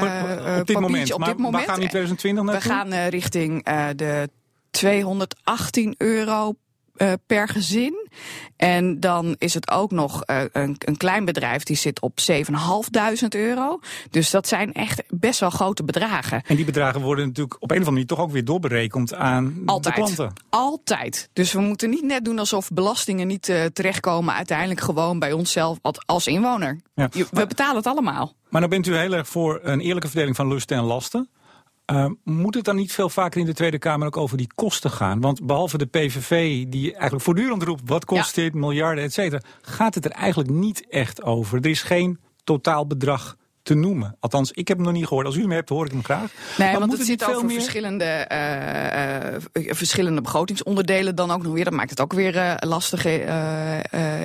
dit 0.65 0.79
moment. 0.79 1.13
Op 1.13 1.25
dit 1.25 1.37
moment. 1.37 1.53
waar 1.53 1.63
gaan 1.63 1.75
we 1.75 1.81
in 1.81 1.89
2020 1.89 2.43
naartoe? 2.43 2.63
We 2.63 2.75
gaan 2.75 3.09
richting 3.09 3.63
de 3.95 4.29
218 4.71 5.95
euro 5.97 6.55
uh, 7.01 7.13
per 7.25 7.47
gezin. 7.47 8.07
En 8.55 8.99
dan 8.99 9.35
is 9.37 9.53
het 9.53 9.71
ook 9.71 9.91
nog 9.91 10.23
uh, 10.25 10.41
een, 10.51 10.75
een, 10.79 10.97
klein 10.97 11.25
bedrijf 11.25 11.63
die 11.63 11.75
zit 11.75 12.01
op 12.01 12.19
7.500 12.31 13.27
euro. 13.29 13.79
Dus 14.09 14.29
dat 14.29 14.47
zijn 14.47 14.73
echt 14.73 15.03
best 15.09 15.39
wel 15.39 15.49
grote 15.49 15.83
bedragen. 15.83 16.41
En 16.45 16.55
die 16.55 16.65
bedragen 16.65 17.01
worden 17.01 17.27
natuurlijk 17.27 17.55
op 17.55 17.71
een 17.71 17.81
of 17.81 17.87
andere 17.87 17.91
manier 17.91 18.07
toch 18.07 18.19
ook 18.19 18.31
weer 18.31 18.45
doorberekend 18.45 19.13
aan 19.13 19.61
Altijd. 19.65 19.95
de 19.95 20.01
klanten. 20.01 20.33
Altijd. 20.49 21.29
Dus 21.33 21.53
we 21.53 21.59
moeten 21.59 21.89
niet 21.89 22.03
net 22.03 22.25
doen 22.25 22.39
alsof 22.39 22.69
belastingen 22.69 23.27
niet 23.27 23.49
uh, 23.49 23.65
terechtkomen 23.65 24.33
uiteindelijk 24.33 24.81
gewoon 24.81 25.19
bij 25.19 25.31
onszelf 25.31 25.77
als 26.05 26.27
inwoner. 26.27 26.79
Ja. 26.95 27.09
We 27.11 27.47
betalen 27.47 27.75
het 27.75 27.87
allemaal. 27.87 28.33
Maar 28.49 28.61
dan 28.61 28.69
bent 28.69 28.87
u 28.87 28.95
heel 28.95 29.13
erg 29.13 29.27
voor 29.27 29.59
een 29.63 29.79
eerlijke 29.79 30.07
verdeling 30.07 30.35
van 30.35 30.47
lusten 30.47 30.77
en 30.77 30.83
lasten. 30.83 31.29
Uh, 31.91 32.05
moet 32.23 32.55
het 32.55 32.65
dan 32.65 32.75
niet 32.75 32.91
veel 32.91 33.09
vaker 33.09 33.39
in 33.39 33.45
de 33.45 33.53
Tweede 33.53 33.77
Kamer 33.77 34.07
ook 34.07 34.17
over 34.17 34.37
die 34.37 34.51
kosten 34.55 34.91
gaan? 34.91 35.21
Want 35.21 35.45
behalve 35.45 35.77
de 35.77 35.85
PVV, 35.85 36.65
die 36.65 36.91
eigenlijk 36.91 37.23
voortdurend 37.23 37.63
roept... 37.63 37.81
wat 37.85 38.05
kost 38.05 38.35
ja. 38.35 38.41
dit, 38.41 38.53
miljarden, 38.53 39.03
et 39.03 39.13
cetera... 39.13 39.41
gaat 39.61 39.95
het 39.95 40.05
er 40.05 40.11
eigenlijk 40.11 40.49
niet 40.49 40.87
echt 40.89 41.23
over. 41.23 41.57
Er 41.57 41.69
is 41.69 41.81
geen 41.81 42.19
totaalbedrag 42.43 43.37
te 43.69 43.75
noemen. 43.75 44.15
Althans, 44.19 44.51
ik 44.51 44.67
heb 44.67 44.77
hem 44.77 44.85
nog 44.85 44.95
niet 44.95 45.07
gehoord. 45.07 45.25
Als 45.25 45.35
u 45.35 45.41
hem 45.41 45.51
hebt, 45.51 45.69
hoor 45.69 45.85
ik 45.85 45.91
hem 45.91 46.03
graag. 46.03 46.31
Nee, 46.57 46.71
maar 46.71 46.79
want 46.79 46.91
het 46.91 47.05
zit 47.05 47.25
over 47.25 47.45
meer... 47.45 47.55
verschillende, 47.55 48.27
uh, 48.31 49.63
uh, 49.63 49.73
verschillende 49.73 50.21
begrotingsonderdelen 50.21 51.15
dan 51.15 51.31
ook 51.31 51.43
nog 51.43 51.53
weer. 51.53 51.63
Dat 51.63 51.73
maakt 51.73 51.89
het 51.89 51.99
ook 51.99 52.13
weer 52.13 52.35
uh, 52.35 52.53
lastig 52.59 53.05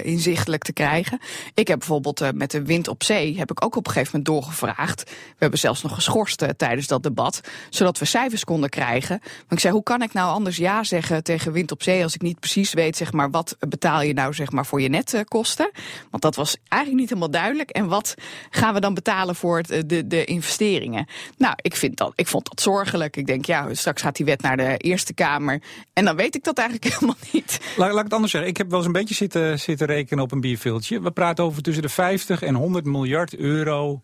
inzichtelijk 0.02 0.62
te 0.62 0.72
krijgen. 0.72 1.18
Ik 1.54 1.68
heb 1.68 1.78
bijvoorbeeld 1.78 2.32
met 2.34 2.50
de 2.50 2.64
wind 2.64 2.88
op 2.88 3.02
zee, 3.02 3.38
heb 3.38 3.50
ik 3.50 3.64
ook 3.64 3.76
op 3.76 3.86
een 3.86 3.92
gegeven 3.92 4.18
moment 4.18 4.34
doorgevraagd. 4.34 5.02
We 5.10 5.36
hebben 5.38 5.58
zelfs 5.58 5.82
nog 5.82 5.94
geschorst 5.94 6.44
tijdens 6.56 6.86
dat 6.86 7.02
debat, 7.02 7.40
zodat 7.70 7.98
we 7.98 8.04
cijfers 8.04 8.44
konden 8.44 8.70
krijgen. 8.70 9.18
Maar 9.22 9.44
ik 9.48 9.60
zei, 9.60 9.72
hoe 9.72 9.82
kan 9.82 10.02
ik 10.02 10.12
nou 10.12 10.30
anders 10.30 10.56
ja 10.56 10.84
zeggen 10.84 11.22
tegen 11.22 11.52
wind 11.52 11.72
op 11.72 11.82
zee 11.82 12.02
als 12.02 12.14
ik 12.14 12.22
niet 12.22 12.40
precies 12.40 12.72
weet, 12.72 12.96
zeg 12.96 13.12
maar, 13.12 13.30
wat 13.30 13.56
betaal 13.58 14.02
je 14.02 14.12
nou 14.12 14.34
zeg 14.34 14.50
maar 14.50 14.66
voor 14.66 14.80
je 14.80 14.88
netkosten? 14.88 15.70
Want 16.10 16.22
dat 16.22 16.34
was 16.34 16.56
eigenlijk 16.68 17.00
niet 17.00 17.08
helemaal 17.08 17.40
duidelijk. 17.40 17.70
En 17.70 17.88
wat 17.88 18.14
gaan 18.50 18.74
we 18.74 18.80
dan 18.80 18.94
betalen 18.94 19.33
voor 19.34 19.56
het, 19.56 19.88
de, 19.88 20.06
de 20.06 20.24
investeringen. 20.24 21.06
Nou, 21.36 21.54
ik, 21.56 21.76
vind 21.76 21.96
dat, 21.96 22.12
ik 22.14 22.26
vond 22.26 22.48
dat 22.48 22.60
zorgelijk. 22.60 23.16
Ik 23.16 23.26
denk, 23.26 23.44
ja, 23.44 23.74
straks 23.74 24.02
gaat 24.02 24.16
die 24.16 24.26
wet 24.26 24.42
naar 24.42 24.56
de 24.56 24.76
Eerste 24.76 25.14
Kamer. 25.14 25.62
En 25.92 26.04
dan 26.04 26.16
weet 26.16 26.34
ik 26.34 26.44
dat 26.44 26.58
eigenlijk 26.58 26.88
helemaal 26.94 27.16
niet. 27.32 27.60
Laat, 27.76 27.88
laat 27.88 27.98
ik 27.98 28.04
het 28.04 28.12
anders 28.12 28.32
zeggen. 28.32 28.50
Ik 28.50 28.56
heb 28.56 28.68
wel 28.68 28.78
eens 28.78 28.86
een 28.86 28.92
beetje 28.92 29.14
zitten, 29.14 29.60
zitten 29.60 29.86
rekenen 29.86 30.24
op 30.24 30.32
een 30.32 30.40
bierveeltje. 30.40 31.00
We 31.00 31.10
praten 31.10 31.44
over 31.44 31.62
tussen 31.62 31.82
de 31.82 31.88
50 31.88 32.42
en 32.42 32.54
100 32.54 32.84
miljard 32.84 33.36
euro 33.36 34.02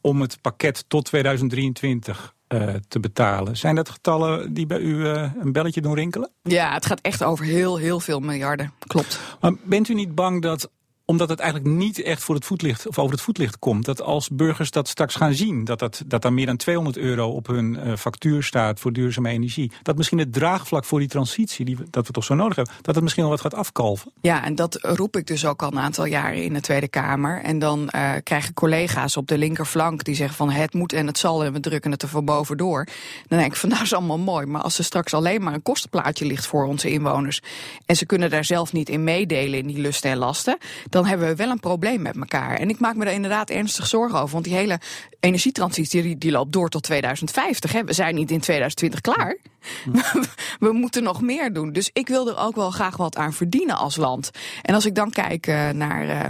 om 0.00 0.20
het 0.20 0.40
pakket 0.40 0.84
tot 0.88 1.04
2023 1.04 2.34
uh, 2.48 2.62
eh, 2.62 2.74
te 2.88 3.00
betalen. 3.00 3.56
Zijn 3.56 3.74
dat 3.74 3.88
getallen 3.88 4.54
die 4.54 4.66
bij 4.66 4.78
u 4.78 4.94
uh, 4.94 5.30
een 5.40 5.52
belletje 5.52 5.80
doen 5.80 5.94
rinkelen? 5.94 6.30
Ja, 6.42 6.72
het 6.72 6.86
gaat 6.86 7.00
echt 7.00 7.24
over 7.24 7.44
heel, 7.44 7.76
heel 7.76 8.00
veel 8.00 8.20
miljarden. 8.20 8.72
Klopt. 8.86 9.20
Maar 9.40 9.52
bent 9.64 9.88
u 9.88 9.94
niet 9.94 10.14
bang 10.14 10.42
dat 10.42 10.70
omdat 11.12 11.28
het 11.28 11.40
eigenlijk 11.40 11.70
niet 11.76 12.02
echt 12.02 12.22
voor 12.22 12.34
het 12.34 12.44
voetlicht, 12.44 12.86
of 12.86 12.98
over 12.98 13.12
het 13.12 13.20
voetlicht 13.20 13.58
komt. 13.58 13.84
Dat 13.84 14.02
als 14.02 14.28
burgers 14.28 14.70
dat 14.70 14.88
straks 14.88 15.14
gaan 15.14 15.34
zien, 15.34 15.64
dat, 15.64 15.78
dat, 15.78 16.02
dat 16.06 16.22
daar 16.22 16.32
meer 16.32 16.46
dan 16.46 16.56
200 16.56 16.96
euro 16.96 17.28
op 17.28 17.46
hun 17.46 17.78
uh, 17.86 17.96
factuur 17.96 18.42
staat 18.42 18.80
voor 18.80 18.92
duurzame 18.92 19.28
energie. 19.28 19.72
Dat 19.82 19.96
misschien 19.96 20.18
het 20.18 20.32
draagvlak 20.32 20.84
voor 20.84 20.98
die 20.98 21.08
transitie, 21.08 21.64
die 21.64 21.76
dat 21.90 22.06
we 22.06 22.12
toch 22.12 22.24
zo 22.24 22.34
nodig 22.34 22.56
hebben, 22.56 22.74
dat 22.82 22.94
het 22.94 23.02
misschien 23.02 23.24
wel 23.24 23.32
wat 23.32 23.40
gaat 23.40 23.54
afkalven. 23.54 24.12
Ja, 24.20 24.44
en 24.44 24.54
dat 24.54 24.78
roep 24.82 25.16
ik 25.16 25.26
dus 25.26 25.46
ook 25.46 25.62
al 25.62 25.72
een 25.72 25.78
aantal 25.78 26.04
jaren 26.04 26.44
in 26.44 26.52
de 26.52 26.60
Tweede 26.60 26.88
Kamer. 26.88 27.42
En 27.42 27.58
dan 27.58 27.90
uh, 27.94 28.12
krijgen 28.22 28.54
collega's 28.54 29.16
op 29.16 29.26
de 29.26 29.38
linkerflank 29.38 30.04
die 30.04 30.14
zeggen 30.14 30.36
van 30.36 30.50
het 30.50 30.74
moet 30.74 30.92
en 30.92 31.06
het 31.06 31.18
zal 31.18 31.44
en 31.44 31.52
we 31.52 31.60
drukken 31.60 31.90
het 31.90 32.02
er 32.02 32.08
van 32.08 32.24
bovendoor. 32.24 32.86
Dan 33.28 33.38
denk 33.38 33.52
ik 33.52 33.58
van 33.58 33.68
nou 33.72 33.82
is 33.82 33.94
allemaal 33.94 34.18
mooi, 34.18 34.46
maar 34.46 34.62
als 34.62 34.78
er 34.78 34.84
straks 34.84 35.14
alleen 35.14 35.42
maar 35.42 35.54
een 35.54 35.62
kostenplaatje 35.62 36.26
ligt 36.26 36.46
voor 36.46 36.64
onze 36.64 36.90
inwoners 36.90 37.40
en 37.86 37.96
ze 37.96 38.06
kunnen 38.06 38.30
daar 38.30 38.44
zelf 38.44 38.72
niet 38.72 38.88
in 38.88 39.04
meedelen 39.04 39.58
in 39.58 39.66
die 39.66 39.78
lusten 39.78 40.10
en 40.10 40.18
lasten, 40.18 40.58
dan 40.88 41.01
hebben 41.06 41.28
we 41.28 41.34
wel 41.34 41.50
een 41.50 41.60
probleem 41.60 42.02
met 42.02 42.16
elkaar. 42.16 42.56
En 42.56 42.68
ik 42.68 42.78
maak 42.78 42.96
me 42.96 43.04
er 43.04 43.12
inderdaad 43.12 43.50
ernstig 43.50 43.86
zorgen 43.86 44.18
over. 44.18 44.32
Want 44.32 44.44
die 44.44 44.54
hele 44.54 44.80
energietransitie 45.20 46.02
die, 46.02 46.18
die 46.18 46.30
loopt 46.30 46.52
door 46.52 46.68
tot 46.68 46.82
2050. 46.82 47.72
Hè. 47.72 47.84
We 47.84 47.92
zijn 47.92 48.14
niet 48.14 48.30
in 48.30 48.40
2020 48.40 49.00
klaar. 49.00 49.36
we 50.60 50.72
moeten 50.72 51.02
nog 51.02 51.20
meer 51.20 51.52
doen. 51.52 51.72
Dus 51.72 51.90
ik 51.92 52.08
wil 52.08 52.28
er 52.28 52.38
ook 52.38 52.54
wel 52.54 52.70
graag 52.70 52.96
wat 52.96 53.16
aan 53.16 53.32
verdienen 53.32 53.76
als 53.76 53.96
land. 53.96 54.30
En 54.62 54.74
als 54.74 54.86
ik 54.86 54.94
dan 54.94 55.10
kijk 55.10 55.46
uh, 55.46 55.70
naar. 55.70 56.04
Uh, 56.04 56.20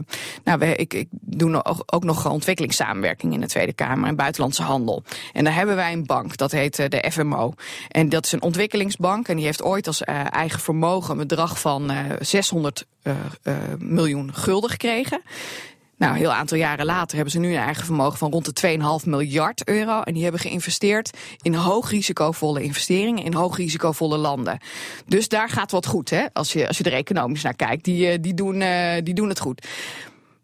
nou, 0.45 0.65
ik, 0.65 0.95
ik 0.95 1.09
doe 1.11 1.65
ook 1.87 2.05
nog 2.05 2.31
ontwikkelingssamenwerking 2.31 3.33
in 3.33 3.41
de 3.41 3.49
Tweede 3.49 3.73
Kamer 3.73 4.09
en 4.09 4.17
buitenlandse 4.17 4.63
handel. 4.63 5.03
En 5.33 5.45
daar 5.45 5.55
hebben 5.55 5.77
wij 5.77 5.93
een 5.93 6.07
bank, 6.07 6.37
dat 6.37 6.51
heet 6.51 6.79
uh, 6.79 6.89
de 6.89 7.11
FMO. 7.11 7.55
En 7.89 8.09
dat 8.09 8.25
is 8.25 8.33
een 8.33 8.43
ontwikkelingsbank. 8.43 9.29
En 9.29 9.37
die 9.37 9.45
heeft 9.45 9.63
ooit 9.63 9.87
als 9.87 10.03
eigen 10.03 10.61
vermogen 10.61 11.11
een 11.13 11.27
bedrag 11.27 11.61
van 11.61 11.93
600 12.21 12.87
miljoen 13.79 14.35
gulden 14.35 14.71
gekregen. 14.71 15.23
Nou, 16.03 16.15
een 16.15 16.21
heel 16.21 16.33
aantal 16.33 16.57
jaren 16.57 16.85
later 16.85 17.15
hebben 17.15 17.33
ze 17.33 17.39
nu 17.39 17.53
een 17.53 17.63
eigen 17.63 17.85
vermogen 17.85 18.19
van 18.19 18.31
rond 18.31 18.61
de 18.61 18.79
2,5 19.03 19.09
miljard 19.09 19.69
euro. 19.69 20.01
En 20.01 20.15
die 20.15 20.23
hebben 20.23 20.41
geïnvesteerd 20.41 21.19
in 21.43 21.55
hoogrisicovolle 21.55 22.63
investeringen 22.63 23.25
in 23.25 23.35
hoogrisicovolle 23.35 24.17
landen. 24.17 24.59
Dus 25.07 25.29
daar 25.29 25.49
gaat 25.49 25.71
wat 25.71 25.87
goed, 25.87 26.11
hè? 26.11 26.27
Als 26.33 26.53
je, 26.53 26.69
als 26.69 26.79
je 26.79 26.85
er 26.85 26.93
economisch 26.93 27.43
naar 27.43 27.57
kijkt. 27.57 27.85
Die, 27.85 28.09
eh, 28.09 28.19
die, 28.21 28.35
doen, 28.35 28.61
uh, 28.61 28.95
die 29.03 29.15
doen 29.15 29.29
het 29.29 29.41
goed. 29.41 29.67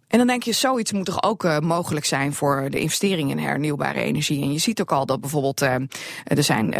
En 0.08 0.18
dan 0.18 0.26
denk 0.26 0.42
je, 0.42 0.52
zoiets 0.52 0.92
moet 0.92 1.06
toch 1.06 1.22
ook 1.22 1.44
uh, 1.44 1.58
mogelijk 1.58 2.06
zijn 2.06 2.34
voor 2.34 2.66
de 2.70 2.80
investeringen 2.80 3.38
in 3.38 3.44
hernieuwbare 3.44 4.00
energie. 4.00 4.42
En 4.42 4.52
je 4.52 4.58
ziet 4.58 4.80
ook 4.80 4.92
al 4.92 5.06
dat 5.06 5.20
bijvoorbeeld 5.20 5.60
er 5.60 6.42
zijn 6.44 6.74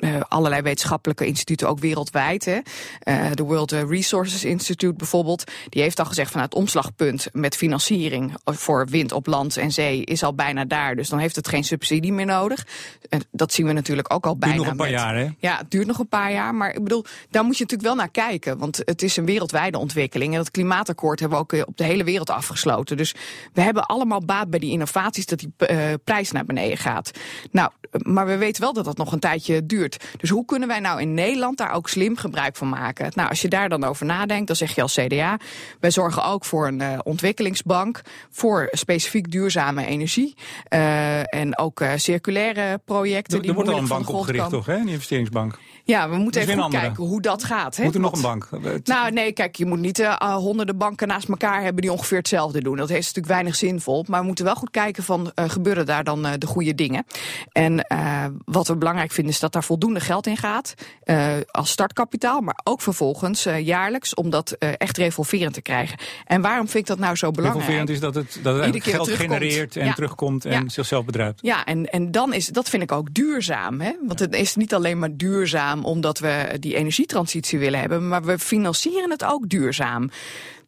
uh, 0.00 0.20
allerlei 0.28 0.62
wetenschappelijke 0.62 1.26
instituten, 1.26 1.68
ook 1.68 1.78
wereldwijd. 1.78 2.44
Hè. 2.44 2.58
Uh, 3.04 3.30
de 3.34 3.42
World 3.42 3.72
Resources 3.72 4.44
Institute 4.44 4.94
bijvoorbeeld, 4.96 5.44
die 5.68 5.82
heeft 5.82 5.98
al 5.98 6.04
gezegd 6.04 6.30
van 6.30 6.40
het 6.40 6.54
omslagpunt 6.54 7.28
met 7.32 7.56
financiering 7.56 8.34
voor 8.44 8.86
wind 8.86 9.12
op 9.12 9.26
land 9.26 9.56
en 9.56 9.72
zee 9.72 10.04
is 10.04 10.22
al 10.22 10.34
bijna 10.34 10.64
daar. 10.64 10.96
Dus 10.96 11.08
dan 11.08 11.18
heeft 11.18 11.36
het 11.36 11.48
geen 11.48 11.64
subsidie 11.64 12.12
meer 12.12 12.26
nodig. 12.26 12.66
En 13.08 13.22
dat 13.30 13.52
zien 13.52 13.66
we 13.66 13.72
natuurlijk 13.72 14.14
ook 14.14 14.26
al 14.26 14.36
bijna. 14.36 14.54
Het 14.54 14.64
duurt 14.64 14.76
nog 14.76 14.86
een 14.86 14.92
paar 14.92 15.04
jaar, 15.04 15.16
hè? 15.16 15.28
Ja, 15.38 15.56
het 15.56 15.70
duurt 15.70 15.86
nog 15.86 15.98
een 15.98 16.08
paar 16.08 16.32
jaar. 16.32 16.54
Maar 16.54 16.74
ik 16.74 16.82
bedoel, 16.82 17.04
daar 17.30 17.44
moet 17.44 17.56
je 17.56 17.62
natuurlijk 17.62 17.88
wel 17.88 17.98
naar 17.98 18.10
kijken. 18.10 18.58
Want 18.58 18.82
het 18.84 19.02
is 19.02 19.16
een 19.16 19.24
wereldwijde 19.24 19.78
ontwikkeling. 19.78 20.32
En 20.32 20.38
dat 20.38 20.50
klimaatakkoord 20.50 21.20
hebben 21.20 21.38
we 21.38 21.44
ook 21.44 21.66
op 21.66 21.76
de 21.76 21.84
hele 21.84 22.04
wereld 22.04 22.30
afgesloten. 22.30 22.96
Dus 22.96 23.14
we 23.52 23.60
hebben 23.60 23.86
allemaal 23.86 24.24
baat 24.24 24.50
bij 24.50 24.58
die 24.58 24.70
innovaties 24.70 25.26
dat 25.26 25.38
die 25.38 25.52
uh, 25.58 25.78
prijs 26.04 26.30
naar 26.30 26.44
beneden 26.44 26.78
gaat. 26.78 27.10
Nou, 27.50 27.70
maar 28.02 28.26
we 28.26 28.36
weten 28.36 28.62
wel 28.62 28.72
dat 28.72 28.84
dat 28.84 28.96
nog 28.96 29.12
een 29.12 29.20
tijdje 29.20 29.66
duurt. 29.66 29.89
Dus 30.16 30.30
hoe 30.30 30.44
kunnen 30.44 30.68
wij 30.68 30.80
nou 30.80 31.00
in 31.00 31.14
Nederland 31.14 31.58
daar 31.58 31.72
ook 31.72 31.88
slim 31.88 32.16
gebruik 32.16 32.56
van 32.56 32.68
maken? 32.68 33.12
Nou, 33.14 33.28
als 33.28 33.42
je 33.42 33.48
daar 33.48 33.68
dan 33.68 33.84
over 33.84 34.06
nadenkt, 34.06 34.46
dan 34.46 34.56
zeg 34.56 34.74
je 34.74 34.82
als 34.82 34.94
CDA... 34.94 35.36
wij 35.80 35.90
zorgen 35.90 36.24
ook 36.24 36.44
voor 36.44 36.66
een 36.66 36.80
uh, 36.80 36.98
ontwikkelingsbank... 37.02 38.00
voor 38.30 38.68
specifiek 38.70 39.30
duurzame 39.30 39.86
energie. 39.86 40.34
Uh, 40.68 41.34
en 41.34 41.58
ook 41.58 41.80
uh, 41.80 41.92
circulaire 41.96 42.80
projecten. 42.84 43.42
Er, 43.42 43.48
er 43.48 43.54
wordt 43.54 43.68
al 43.68 43.78
een 43.78 43.88
bank 43.88 44.08
opgericht, 44.08 44.50
toch, 44.50 44.66
hè? 44.66 44.74
Een 44.74 44.88
investeringsbank. 44.88 45.58
Ja, 45.90 46.10
we 46.10 46.16
moeten 46.16 46.40
even 46.40 46.62
goed 46.62 46.72
kijken 46.72 47.04
hoe 47.04 47.20
dat 47.20 47.44
gaat. 47.44 47.76
Hè? 47.76 47.84
Moet 47.84 47.94
er 47.94 48.00
nog 48.00 48.12
een 48.12 48.22
bank? 48.22 48.48
Nou 48.84 49.12
nee, 49.12 49.32
kijk, 49.32 49.56
je 49.56 49.66
moet 49.66 49.78
niet 49.78 49.98
uh, 49.98 50.16
honderden 50.34 50.76
banken 50.76 51.08
naast 51.08 51.28
elkaar 51.28 51.62
hebben 51.62 51.82
die 51.82 51.92
ongeveer 51.92 52.18
hetzelfde 52.18 52.62
doen. 52.62 52.76
Dat 52.76 52.88
heeft 52.88 53.06
natuurlijk 53.06 53.26
weinig 53.34 53.54
zinvol. 53.56 54.04
Maar 54.08 54.20
we 54.20 54.26
moeten 54.26 54.44
wel 54.44 54.54
goed 54.54 54.70
kijken 54.70 55.02
van 55.02 55.32
uh, 55.34 55.48
gebeuren 55.48 55.86
daar 55.86 56.04
dan 56.04 56.26
uh, 56.26 56.32
de 56.38 56.46
goede 56.46 56.74
dingen. 56.74 57.06
En 57.52 57.86
wat 58.44 58.68
we 58.68 58.76
belangrijk 58.76 59.12
vinden 59.12 59.32
is 59.32 59.40
dat 59.40 59.52
daar 59.52 59.64
voldoende 59.64 60.00
geld 60.00 60.26
in 60.26 60.36
gaat. 60.36 60.74
als 61.50 61.70
startkapitaal, 61.70 62.40
maar 62.40 62.60
ook 62.64 62.80
vervolgens 62.82 63.46
jaarlijks 63.58 64.14
om 64.14 64.30
dat 64.30 64.52
echt 64.58 64.96
revolverend 64.96 65.54
te 65.54 65.62
krijgen. 65.62 65.98
En 66.24 66.40
waarom 66.40 66.68
vind 66.68 66.82
ik 66.82 66.86
dat 66.86 66.98
nou 66.98 67.16
zo 67.16 67.30
belangrijk? 67.30 67.66
Revolverend 67.68 67.90
is 67.90 68.00
dat 68.00 68.14
het, 68.14 68.40
dat 68.42 68.64
het 68.64 68.84
geld 68.84 69.10
genereert 69.10 69.76
en 69.76 69.94
terugkomt 69.94 70.44
en 70.44 70.62
ja. 70.62 70.68
zichzelf 70.68 71.04
bedruipt. 71.04 71.40
Ja, 71.42 71.64
en, 71.64 71.90
en 71.90 72.10
dan 72.10 72.32
is 72.32 72.46
dat 72.46 72.68
vind 72.68 72.82
ik 72.82 72.92
ook 72.92 73.14
duurzaam. 73.14 73.80
Hè? 73.80 73.92
Want 74.06 74.18
het 74.18 74.34
is 74.34 74.56
niet 74.56 74.74
alleen 74.74 74.98
maar 74.98 75.16
duurzaam 75.16 75.79
omdat 75.84 76.18
we 76.18 76.56
die 76.60 76.74
energietransitie 76.74 77.58
willen 77.58 77.80
hebben, 77.80 78.08
maar 78.08 78.22
we 78.22 78.38
financieren 78.38 79.10
het 79.10 79.24
ook 79.24 79.48
duurzaam. 79.48 80.10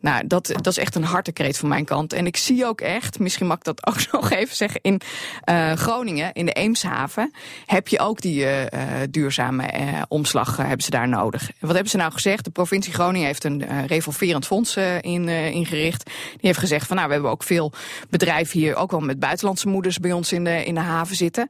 Nou, 0.03 0.27
dat, 0.27 0.47
dat 0.47 0.67
is 0.67 0.79
echt 0.79 0.95
een 0.95 1.05
hartekreet 1.05 1.59
van 1.59 1.69
mijn 1.69 1.85
kant. 1.85 2.13
En 2.13 2.27
ik 2.27 2.37
zie 2.37 2.67
ook 2.67 2.81
echt, 2.81 3.19
misschien 3.19 3.47
mag 3.47 3.57
ik 3.57 3.65
dat 3.65 3.87
ook 3.89 4.13
nog 4.13 4.31
even 4.31 4.57
zeggen, 4.57 4.81
in 4.83 5.01
uh, 5.49 5.73
Groningen, 5.73 6.33
in 6.33 6.47
de 6.47 6.53
Eemshaven, 6.53 7.33
heb 7.67 7.89
je 7.89 7.99
ook 7.99 8.21
die 8.21 8.45
uh, 8.45 8.63
duurzame 9.11 9.71
omslag 10.09 10.57
hebben 10.57 10.83
ze 10.83 10.91
daar 10.91 11.09
nodig. 11.09 11.51
Wat 11.61 11.73
hebben 11.73 11.91
ze 11.91 11.97
nou 11.97 12.13
gezegd? 12.13 12.45
De 12.45 12.51
provincie 12.51 12.93
Groningen 12.93 13.27
heeft 13.27 13.45
een 13.45 13.87
revolverend 13.87 14.47
fonds 14.47 14.77
in, 15.01 15.29
ingericht. 15.29 16.05
Die 16.05 16.39
heeft 16.41 16.59
gezegd 16.59 16.87
van 16.87 16.97
nou, 16.97 17.09
we 17.09 17.15
hebben 17.15 17.31
ook 17.31 17.43
veel 17.43 17.73
bedrijven 18.11 18.59
hier, 18.59 18.77
ook 18.77 18.91
wel 18.91 19.01
met 19.01 19.19
buitenlandse 19.19 19.69
moeders 19.69 19.99
bij 19.99 20.13
ons 20.13 20.33
in 20.33 20.45
de, 20.45 20.65
in 20.65 20.75
de 20.75 20.81
haven 20.81 21.17
zitten. 21.17 21.49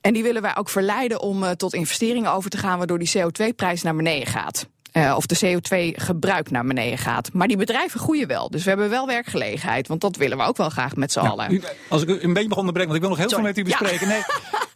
En 0.00 0.12
die 0.12 0.22
willen 0.22 0.42
wij 0.42 0.56
ook 0.56 0.68
verleiden 0.68 1.20
om 1.20 1.56
tot 1.56 1.74
investeringen 1.74 2.32
over 2.32 2.50
te 2.50 2.58
gaan, 2.58 2.78
waardoor 2.78 2.98
die 2.98 3.12
CO2-prijs 3.18 3.82
naar 3.82 3.96
beneden 3.96 4.26
gaat. 4.26 4.68
Uh, 4.92 5.14
of 5.16 5.26
de 5.26 5.38
CO2-gebruik 5.46 6.50
naar 6.50 6.64
beneden 6.64 6.98
gaat. 6.98 7.32
Maar 7.32 7.48
die 7.48 7.56
bedrijven 7.56 8.00
groeien 8.00 8.26
wel. 8.26 8.50
Dus 8.50 8.62
we 8.62 8.68
hebben 8.68 8.90
wel 8.90 9.06
werkgelegenheid. 9.06 9.88
Want 9.88 10.00
dat 10.00 10.16
willen 10.16 10.38
we 10.38 10.44
ook 10.44 10.56
wel 10.56 10.70
graag 10.70 10.96
met 10.96 11.12
z'n 11.12 11.18
nou, 11.18 11.30
allen. 11.30 11.62
als 11.88 12.02
ik 12.02 12.08
een 12.08 12.32
beetje 12.32 12.48
mag 12.48 12.58
onderbreken, 12.58 12.92
want 12.92 12.94
ik 12.94 13.00
wil 13.00 13.10
nog 13.10 13.18
heel 13.18 13.28
veel 13.28 13.40
met 13.40 13.58
u 13.58 13.64
bespreken. 13.64 14.08
Nee, 14.08 14.22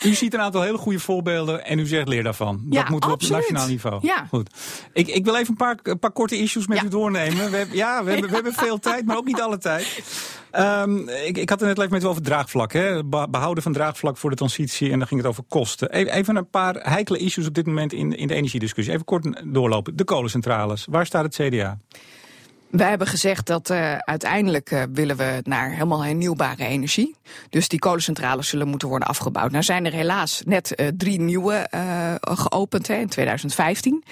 u 0.04 0.14
ziet 0.14 0.34
een 0.34 0.40
aantal 0.40 0.62
hele 0.62 0.78
goede 0.78 0.98
voorbeelden 0.98 1.64
en 1.64 1.78
u 1.78 1.86
zegt 1.86 2.08
leer 2.08 2.22
daarvan. 2.22 2.60
Dat 2.64 2.88
moeten 2.88 3.10
we 3.10 3.14
op 3.14 3.28
nationaal 3.28 3.66
niveau. 3.66 3.98
Ja. 4.02 4.26
Goed. 4.28 4.50
Ik, 4.92 5.08
ik 5.08 5.24
wil 5.24 5.36
even 5.36 5.48
een 5.48 5.56
paar, 5.56 5.78
een 5.82 5.98
paar 5.98 6.12
korte 6.12 6.38
issues 6.38 6.66
met 6.66 6.82
u 6.82 6.88
doornemen. 6.88 7.50
We, 7.50 7.66
ja, 7.72 8.04
we 8.04 8.10
hebben, 8.10 8.28
we 8.28 8.34
hebben 8.34 8.52
veel 8.52 8.78
tijd, 8.78 9.04
maar 9.04 9.16
ook 9.16 9.24
niet 9.24 9.40
alle 9.40 9.58
tijd. 9.58 10.02
Um, 10.58 11.08
ik, 11.08 11.38
ik 11.38 11.48
had 11.48 11.60
het 11.60 11.68
net 11.68 11.78
even 11.78 11.90
met 11.92 12.02
u 12.02 12.06
over 12.06 12.22
draagvlak. 12.22 12.72
Hè? 12.72 13.04
Behouden 13.04 13.62
van 13.62 13.72
draagvlak 13.72 14.16
voor 14.16 14.30
de 14.30 14.36
transitie. 14.36 14.90
En 14.90 14.98
dan 14.98 15.08
ging 15.08 15.20
het 15.20 15.30
over 15.30 15.44
kosten. 15.48 15.92
Even 15.92 16.36
een 16.36 16.50
paar 16.50 16.74
heikele 16.74 17.18
issues 17.18 17.46
op 17.46 17.54
dit 17.54 17.66
moment 17.66 17.92
in, 17.92 18.16
in 18.16 18.26
de 18.26 18.34
energiediscussie. 18.34 18.94
Even 18.94 19.06
kort 19.06 19.42
doorlopen. 19.44 19.96
De 19.96 20.04
kolencentrales. 20.04 20.86
Waar 20.90 21.06
staat 21.06 21.24
het 21.24 21.34
CDA? 21.34 21.78
Wij 22.76 22.88
hebben 22.88 23.06
gezegd 23.06 23.46
dat 23.46 23.70
uh, 23.70 23.96
uiteindelijk 23.96 24.70
uh, 24.70 24.82
willen 24.92 25.16
we 25.16 25.40
naar 25.42 25.70
helemaal 25.70 26.04
hernieuwbare 26.04 26.64
energie. 26.64 27.14
Dus 27.50 27.68
die 27.68 27.78
kolencentrales 27.78 28.48
zullen 28.48 28.68
moeten 28.68 28.88
worden 28.88 29.08
afgebouwd. 29.08 29.50
Nou 29.50 29.64
zijn 29.64 29.86
er 29.86 29.92
helaas 29.92 30.42
net 30.44 30.72
uh, 30.76 30.88
drie 30.96 31.20
nieuwe 31.20 31.66
geopend 32.20 32.86
hè, 32.86 32.94
in 32.94 33.08
2015. 33.08 34.04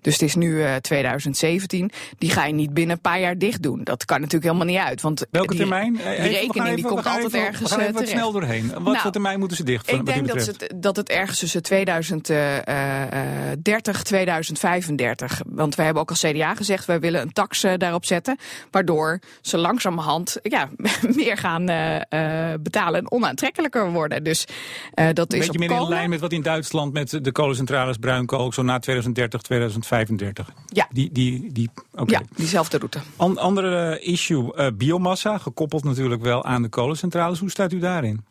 Dus 0.00 0.12
het 0.12 0.22
is 0.22 0.34
nu 0.34 0.64
2017. 0.80 1.90
Die 2.18 2.30
ga 2.30 2.44
je 2.44 2.52
niet 2.52 2.74
binnen 2.74 2.96
een 2.96 3.02
paar 3.02 3.20
jaar 3.20 3.38
dicht 3.38 3.62
doen. 3.62 3.80
Dat 3.84 4.04
kan 4.04 4.20
natuurlijk 4.20 4.52
helemaal 4.52 4.74
niet 4.74 4.82
uit. 4.86 5.00
Want 5.00 5.26
Welke 5.30 5.48
die, 5.48 5.58
termijn? 5.58 5.92
Die 5.92 6.02
rekening 6.02 6.74
die 6.74 6.84
komt 6.84 7.06
altijd 7.06 7.26
even, 7.26 7.46
ergens 7.46 7.60
we 7.60 7.68
gaan 7.68 7.80
even 7.80 7.92
terecht. 7.92 8.12
snel 8.12 8.32
doorheen. 8.32 8.70
Wat 8.72 8.82
nou, 8.82 8.98
voor 8.98 9.10
termijn 9.10 9.38
moeten 9.38 9.56
ze 9.56 9.64
dicht? 9.64 9.92
Ik 9.92 10.06
denk 10.06 10.28
dat 10.28 10.46
het, 10.46 10.74
dat 10.76 10.96
het 10.96 11.08
ergens 11.08 11.38
tussen 11.38 11.62
2030 11.62 14.02
2035. 14.02 15.40
Want 15.46 15.74
wij 15.74 15.84
hebben 15.84 16.02
ook 16.02 16.10
als 16.10 16.20
CDA 16.20 16.54
gezegd, 16.54 16.84
wij 16.84 17.00
willen 17.00 17.20
een 17.20 17.32
tax 17.32 17.66
daarop 17.76 18.06
zetten. 18.08 18.36
Waardoor 18.70 19.20
ze 19.40 19.58
langzamerhand 19.58 20.36
ja, 20.42 20.68
meer 21.16 21.36
gaan 21.36 21.70
uh, 21.70 21.94
uh, 21.94 22.54
betalen 22.60 23.00
en 23.00 23.10
onaantrekkelijker 23.10 23.92
worden. 23.92 24.24
Dus 24.24 24.46
uh, 24.94 25.08
dat 25.12 25.32
is 25.32 25.38
Beetje 25.38 25.62
op 25.62 25.68
meer 25.68 25.80
in 25.80 25.88
lijn 25.88 26.10
met 26.10 26.20
wat 26.20 26.32
in 26.32 26.42
Duitsland 26.42 26.92
met 26.92 27.18
de 27.22 27.32
kolencentrales 27.32 27.96
bruinkool 27.96 28.52
zo 28.52 28.62
na 28.62 28.78
2030, 28.78 29.40
2035. 29.40 30.50
Ja. 30.66 30.86
Die, 30.90 31.12
die, 31.12 31.52
die, 31.52 31.70
okay. 31.92 32.20
ja, 32.20 32.22
diezelfde 32.36 32.78
route. 32.78 32.98
An, 33.16 33.38
andere 33.38 34.00
issue, 34.00 34.72
biomassa, 34.72 35.38
gekoppeld 35.38 35.84
natuurlijk 35.84 36.22
wel 36.22 36.44
aan 36.44 36.62
de 36.62 36.68
kolencentrales. 36.68 37.38
Hoe 37.38 37.50
staat 37.50 37.72
u 37.72 37.78
daarin? 37.78 38.24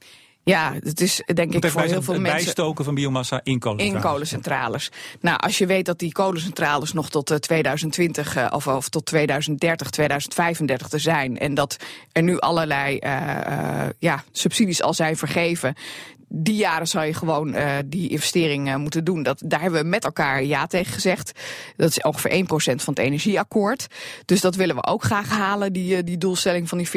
Ja, 0.47 0.73
het 0.83 1.01
is 1.01 1.21
denk 1.33 1.53
ik 1.53 1.67
voor 1.67 1.81
heel 1.81 2.01
veel 2.01 2.13
het 2.13 2.23
mensen... 2.23 2.43
bijstoken 2.43 2.85
van 2.85 2.95
biomassa 2.95 3.39
in 3.43 3.59
kolencentrales. 3.59 4.05
In 4.05 4.11
kolencentrales. 4.11 4.91
Nou, 5.21 5.37
als 5.37 5.57
je 5.57 5.65
weet 5.65 5.85
dat 5.85 5.99
die 5.99 6.11
kolencentrales 6.11 6.93
nog 6.93 7.09
tot 7.09 7.41
2020 7.41 8.37
uh, 8.37 8.47
of, 8.51 8.67
of, 8.67 8.89
tot 8.89 9.05
2030, 9.05 9.89
2035 9.89 10.91
er 10.91 10.99
zijn... 10.99 11.37
en 11.37 11.53
dat 11.53 11.77
er 12.11 12.23
nu 12.23 12.39
allerlei 12.39 12.99
uh, 13.03 13.85
ja, 13.99 14.23
subsidies 14.31 14.81
al 14.81 14.93
zijn 14.93 15.17
vergeven 15.17 15.75
die 16.29 16.55
jaren 16.55 16.87
zou 16.87 17.05
je 17.05 17.13
gewoon 17.13 17.55
uh, 17.55 17.71
die 17.85 18.09
investering 18.09 18.67
uh, 18.67 18.75
moeten 18.75 19.03
doen. 19.03 19.23
Dat, 19.23 19.41
daar 19.45 19.61
hebben 19.61 19.81
we 19.81 19.87
met 19.87 20.03
elkaar 20.03 20.43
ja 20.43 20.67
tegen 20.67 20.93
gezegd. 20.93 21.31
Dat 21.75 21.89
is 21.89 22.01
ongeveer 22.01 22.45
1% 22.45 22.45
van 22.75 22.93
het 22.93 22.99
energieakkoord. 22.99 23.87
Dus 24.25 24.41
dat 24.41 24.55
willen 24.55 24.75
we 24.75 24.85
ook 24.85 25.03
graag 25.03 25.29
halen, 25.29 25.73
die, 25.73 25.97
uh, 25.97 26.03
die 26.03 26.17
doelstelling 26.17 26.69
van 26.69 26.77
die 26.77 26.87
14%. 26.87 26.91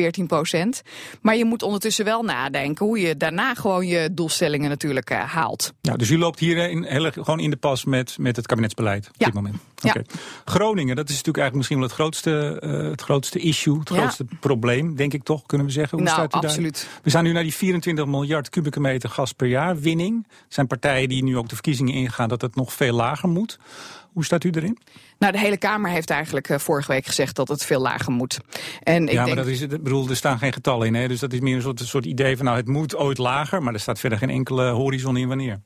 Maar 1.21 1.37
je 1.37 1.45
moet 1.45 1.63
ondertussen 1.63 2.05
wel 2.05 2.23
nadenken 2.23 2.87
hoe 2.87 3.01
je 3.01 3.17
daarna 3.17 3.55
gewoon 3.55 3.87
je 3.87 4.09
doelstellingen 4.13 4.69
natuurlijk 4.69 5.11
haalt. 5.11 5.73
Ja, 5.81 5.97
dus 5.97 6.11
u 6.11 6.19
loopt 6.19 6.39
hier 6.39 6.71
in, 6.71 6.85
heel, 6.85 7.11
gewoon 7.11 7.41
in 7.41 7.51
de 7.51 7.57
pas 7.57 7.85
met, 7.85 8.17
met 8.19 8.37
het 8.37 8.47
kabinetsbeleid 8.47 9.09
op 9.09 9.15
ja. 9.17 9.25
dit 9.25 9.35
moment. 9.35 9.57
Okay. 9.83 10.05
Ja. 10.07 10.19
Groningen, 10.45 10.97
dat 10.97 11.09
is 11.09 11.17
natuurlijk 11.17 11.39
eigenlijk 11.39 11.55
misschien 11.55 11.79
wel 11.79 11.87
het 11.87 11.97
grootste, 11.97 12.31
het 12.91 13.03
grootste 13.03 13.39
issue, 13.39 13.79
het 13.79 13.89
grootste 13.89 14.25
ja. 14.29 14.37
probleem, 14.41 14.97
denk 14.97 15.13
ik 15.13 15.23
toch, 15.23 15.47
kunnen 15.47 15.67
we 15.67 15.73
zeggen. 15.73 15.99
Hoe 15.99 16.07
nou, 16.07 16.19
staat 16.19 16.43
u 16.43 16.47
absoluut. 16.47 16.75
Daar? 16.75 17.01
We 17.03 17.11
zijn 17.11 17.25
nu 17.25 17.33
naar 17.33 17.43
die 17.43 17.55
24 17.55 18.07
miljard 18.07 18.49
kubieke 18.49 18.81
meter 18.81 19.11
gas 19.21 19.33
per 19.33 19.47
jaar 19.47 19.79
winning. 19.79 20.27
Er 20.29 20.45
zijn 20.49 20.67
partijen 20.67 21.09
die 21.09 21.25
nu 21.25 21.37
ook 21.37 21.49
de 21.49 21.55
verkiezingen 21.55 21.95
ingaan 21.95 22.29
dat 22.29 22.41
het 22.41 22.55
nog 22.55 22.73
veel 22.73 22.95
lager 22.95 23.29
moet. 23.29 23.59
Hoe 24.13 24.25
staat 24.25 24.45
u 24.45 24.51
erin? 24.51 24.79
Nou, 25.19 25.33
de 25.33 25.39
hele 25.39 25.57
Kamer 25.57 25.91
heeft 25.91 26.11
eigenlijk 26.11 26.49
uh, 26.49 26.59
vorige 26.59 26.93
week 26.93 27.07
gezegd 27.07 27.37
dat 27.37 27.49
het 27.49 27.65
veel 27.65 27.81
lager 27.81 28.13
moet. 28.13 28.41
En 28.83 29.03
ik 29.03 29.13
ja, 29.13 29.25
denk... 29.25 29.27
maar 29.27 29.45
dat 29.45 29.53
is, 29.53 29.61
ik 29.61 29.69
bedoel, 29.69 30.09
er 30.09 30.17
staan 30.17 30.39
geen 30.39 30.53
getallen 30.53 30.87
in. 30.87 30.95
Hè? 30.95 31.09
Dus 31.09 31.21
dat 31.21 31.33
is 31.33 31.41
meer 31.41 31.57
een 31.57 31.63
soort, 31.63 31.81
een 31.81 31.87
soort 31.87 32.05
idee 32.05 32.37
van 32.37 32.45
nou, 32.45 32.57
het 32.57 32.69
moet 32.69 32.97
ooit 32.97 33.19
lager. 33.19 33.63
Maar 33.63 33.75
er 33.75 33.81
staat 33.81 33.99
verder 33.99 34.19
geen 34.19 34.31
enkele 34.31 34.71
horizon 34.71 35.17
in 35.17 35.29
wanneer. 35.29 35.61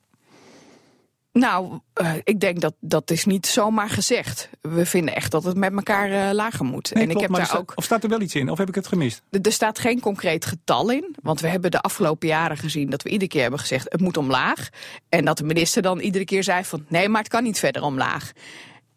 Nou, 1.39 1.79
uh, 2.01 2.13
ik 2.25 2.41
denk 2.41 2.61
dat 2.61 2.75
dat 2.81 3.11
is 3.11 3.25
niet 3.25 3.47
zomaar 3.47 3.89
gezegd. 3.91 4.49
We 4.61 4.87
vinden 4.87 5.15
echt 5.15 5.31
dat 5.31 5.45
het 5.45 5.57
met 5.57 5.73
elkaar 5.73 6.11
uh, 6.11 6.31
lager 6.33 6.65
moet. 6.65 6.95
Nee, 6.95 7.03
en 7.03 7.09
klopt, 7.09 7.25
ik 7.25 7.29
heb 7.29 7.37
daar 7.37 7.47
staat, 7.47 7.61
ook. 7.61 7.73
Of 7.75 7.85
staat 7.85 8.03
er 8.03 8.09
wel 8.09 8.21
iets 8.21 8.35
in? 8.35 8.51
Of 8.51 8.59
heb 8.59 8.69
ik 8.69 8.75
het 8.75 8.87
gemist? 8.87 9.23
Er 9.31 9.53
staat 9.53 9.79
geen 9.79 10.01
concreet 10.01 10.45
getal 10.45 10.91
in. 10.91 11.17
Want 11.23 11.41
we 11.41 11.49
hebben 11.49 11.71
de 11.71 11.81
afgelopen 11.81 12.29
jaren 12.29 12.57
gezien 12.57 12.91
dat 12.91 13.03
we 13.03 13.09
iedere 13.09 13.31
keer 13.31 13.43
hebben 13.43 13.61
gezegd: 13.61 13.87
het 13.89 14.01
moet 14.01 14.17
omlaag. 14.17 14.69
En 15.09 15.25
dat 15.25 15.39
de 15.39 15.45
minister 15.45 15.83
dan 15.83 15.99
iedere 15.99 16.25
keer 16.25 16.43
zei: 16.43 16.65
van 16.65 16.85
nee, 16.89 17.09
maar 17.09 17.21
het 17.21 17.31
kan 17.31 17.43
niet 17.43 17.59
verder 17.59 17.83
omlaag. 17.83 18.33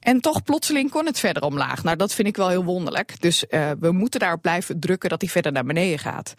En 0.07 0.21
toch 0.21 0.43
plotseling 0.43 0.91
kon 0.91 1.05
het 1.05 1.19
verder 1.19 1.43
omlaag. 1.43 1.83
Nou, 1.83 1.97
dat 1.97 2.13
vind 2.13 2.27
ik 2.27 2.35
wel 2.35 2.49
heel 2.49 2.63
wonderlijk. 2.63 3.21
Dus 3.21 3.45
uh, 3.49 3.69
we 3.79 3.91
moeten 3.91 4.19
daarop 4.19 4.41
blijven 4.41 4.79
drukken 4.79 5.09
dat 5.09 5.21
hij 5.21 5.29
verder 5.29 5.51
naar 5.51 5.63
beneden 5.65 5.99
gaat. 5.99 6.33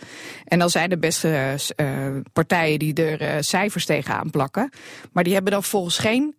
En 0.44 0.58
dan 0.58 0.70
zijn 0.70 0.90
er 0.90 0.98
best 0.98 1.24
uh, 1.24 1.54
partijen 2.32 2.78
die 2.78 2.94
er 2.94 3.22
uh, 3.22 3.28
cijfers 3.40 3.84
tegenaan 3.84 4.30
plakken. 4.30 4.70
Maar 5.12 5.24
die 5.24 5.32
hebben 5.32 5.52
dan 5.52 5.62
volgens 5.62 5.98
geen 5.98 6.34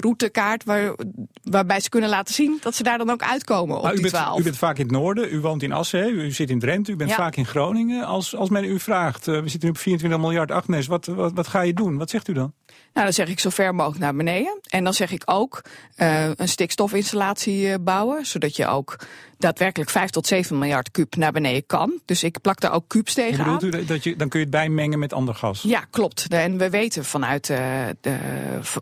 routekaart 0.00 0.64
waar, 0.64 0.94
waarbij 1.42 1.80
ze 1.80 1.88
kunnen 1.88 2.10
laten 2.10 2.34
zien 2.34 2.58
dat 2.62 2.74
ze 2.74 2.82
daar 2.82 2.98
dan 2.98 3.10
ook 3.10 3.22
uitkomen 3.22 3.78
op 3.78 3.86
u 3.86 3.92
die 3.92 4.00
bent, 4.00 4.14
12. 4.14 4.40
U 4.40 4.42
bent 4.42 4.58
vaak 4.58 4.78
in 4.78 4.82
het 4.84 4.92
noorden, 4.92 5.32
u 5.32 5.40
woont 5.40 5.62
in 5.62 5.72
Assen, 5.72 6.08
u 6.08 6.30
zit 6.30 6.50
in 6.50 6.58
Drenthe, 6.58 6.92
u 6.92 6.96
bent 6.96 7.10
Ja. 7.10 7.16
vaak 7.16 7.36
in 7.36 7.46
Groningen. 7.46 8.04
Als, 8.04 8.36
als 8.36 8.48
men 8.48 8.64
u 8.64 8.80
vraagt, 8.80 9.26
we 9.26 9.42
zitten 9.44 9.60
nu 9.62 9.68
op 9.68 9.78
24 9.78 10.20
miljard, 10.20 10.50
Agnes, 10.50 10.86
wat, 10.86 11.06
wat, 11.06 11.32
wat 11.34 11.46
ga 11.46 11.60
je 11.60 11.74
doen? 11.74 11.96
Wat 11.96 12.10
zegt 12.10 12.28
u 12.28 12.32
dan? 12.32 12.52
Nou, 12.92 13.06
dan 13.06 13.12
zeg 13.14 13.28
ik 13.28 13.40
zo 13.40 13.50
ver 13.50 13.74
mogelijk 13.74 14.00
naar 14.00 14.14
beneden. 14.14 14.58
En 14.68 14.84
dan 14.84 14.94
zeg 14.94 15.10
ik 15.10 15.22
ook 15.24 15.62
uh, 15.96 16.30
een 16.36 16.48
stikstofinstallatie 16.48 17.66
uh, 17.66 17.74
bouwen, 17.80 18.26
zodat 18.26 18.56
je 18.56 18.66
ook 18.66 18.96
daadwerkelijk 19.38 19.90
5 19.90 20.10
tot 20.10 20.26
7 20.26 20.58
miljard 20.58 20.90
kuub 20.90 21.16
naar 21.16 21.32
beneden 21.32 21.66
kan. 21.66 22.00
Dus 22.04 22.22
ik 22.22 22.40
plak 22.40 22.60
daar 22.60 22.72
ook 22.72 22.88
bedoelt 23.36 23.62
u 23.62 23.84
dat 23.84 24.04
je, 24.04 24.16
dan 24.16 24.28
kun 24.28 24.38
je 24.38 24.44
het 24.44 24.54
bijmengen 24.54 24.98
met 24.98 25.12
ander 25.12 25.34
gas? 25.34 25.62
Ja, 25.62 25.84
klopt. 25.90 26.26
En 26.28 26.58
we 26.58 26.70
weten 26.70 27.04
vanuit, 27.04 27.48
uh, 27.48 27.58
de, 28.00 28.16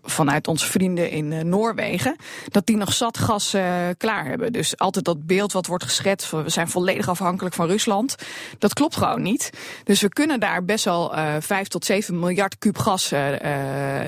vanuit 0.02 0.48
onze 0.48 0.66
vrienden 0.66 1.10
in 1.10 1.32
uh, 1.32 1.40
Noorwegen 1.40 2.16
dat 2.48 2.66
die 2.66 2.76
nog 2.76 2.92
zat 2.92 3.18
gas 3.18 3.54
uh, 3.54 3.62
klaar 3.96 4.24
hebben. 4.24 4.52
Dus 4.52 4.78
altijd 4.78 5.04
dat 5.04 5.26
beeld 5.26 5.52
wat 5.52 5.66
wordt 5.66 5.84
geschetst, 5.84 6.26
van 6.26 6.42
we 6.42 6.50
zijn 6.50 6.68
volledig 6.68 7.08
afhankelijk 7.08 7.54
van 7.54 7.66
Rusland, 7.66 8.14
dat 8.58 8.72
klopt 8.72 8.96
gewoon 8.96 9.22
niet. 9.22 9.50
Dus 9.84 10.00
we 10.00 10.08
kunnen 10.08 10.40
daar 10.40 10.64
best 10.64 10.84
wel 10.84 11.16
uh, 11.16 11.34
5 11.40 11.68
tot 11.68 11.84
7 11.84 12.18
miljard 12.18 12.58
kuub 12.58 12.78
gas 12.78 13.10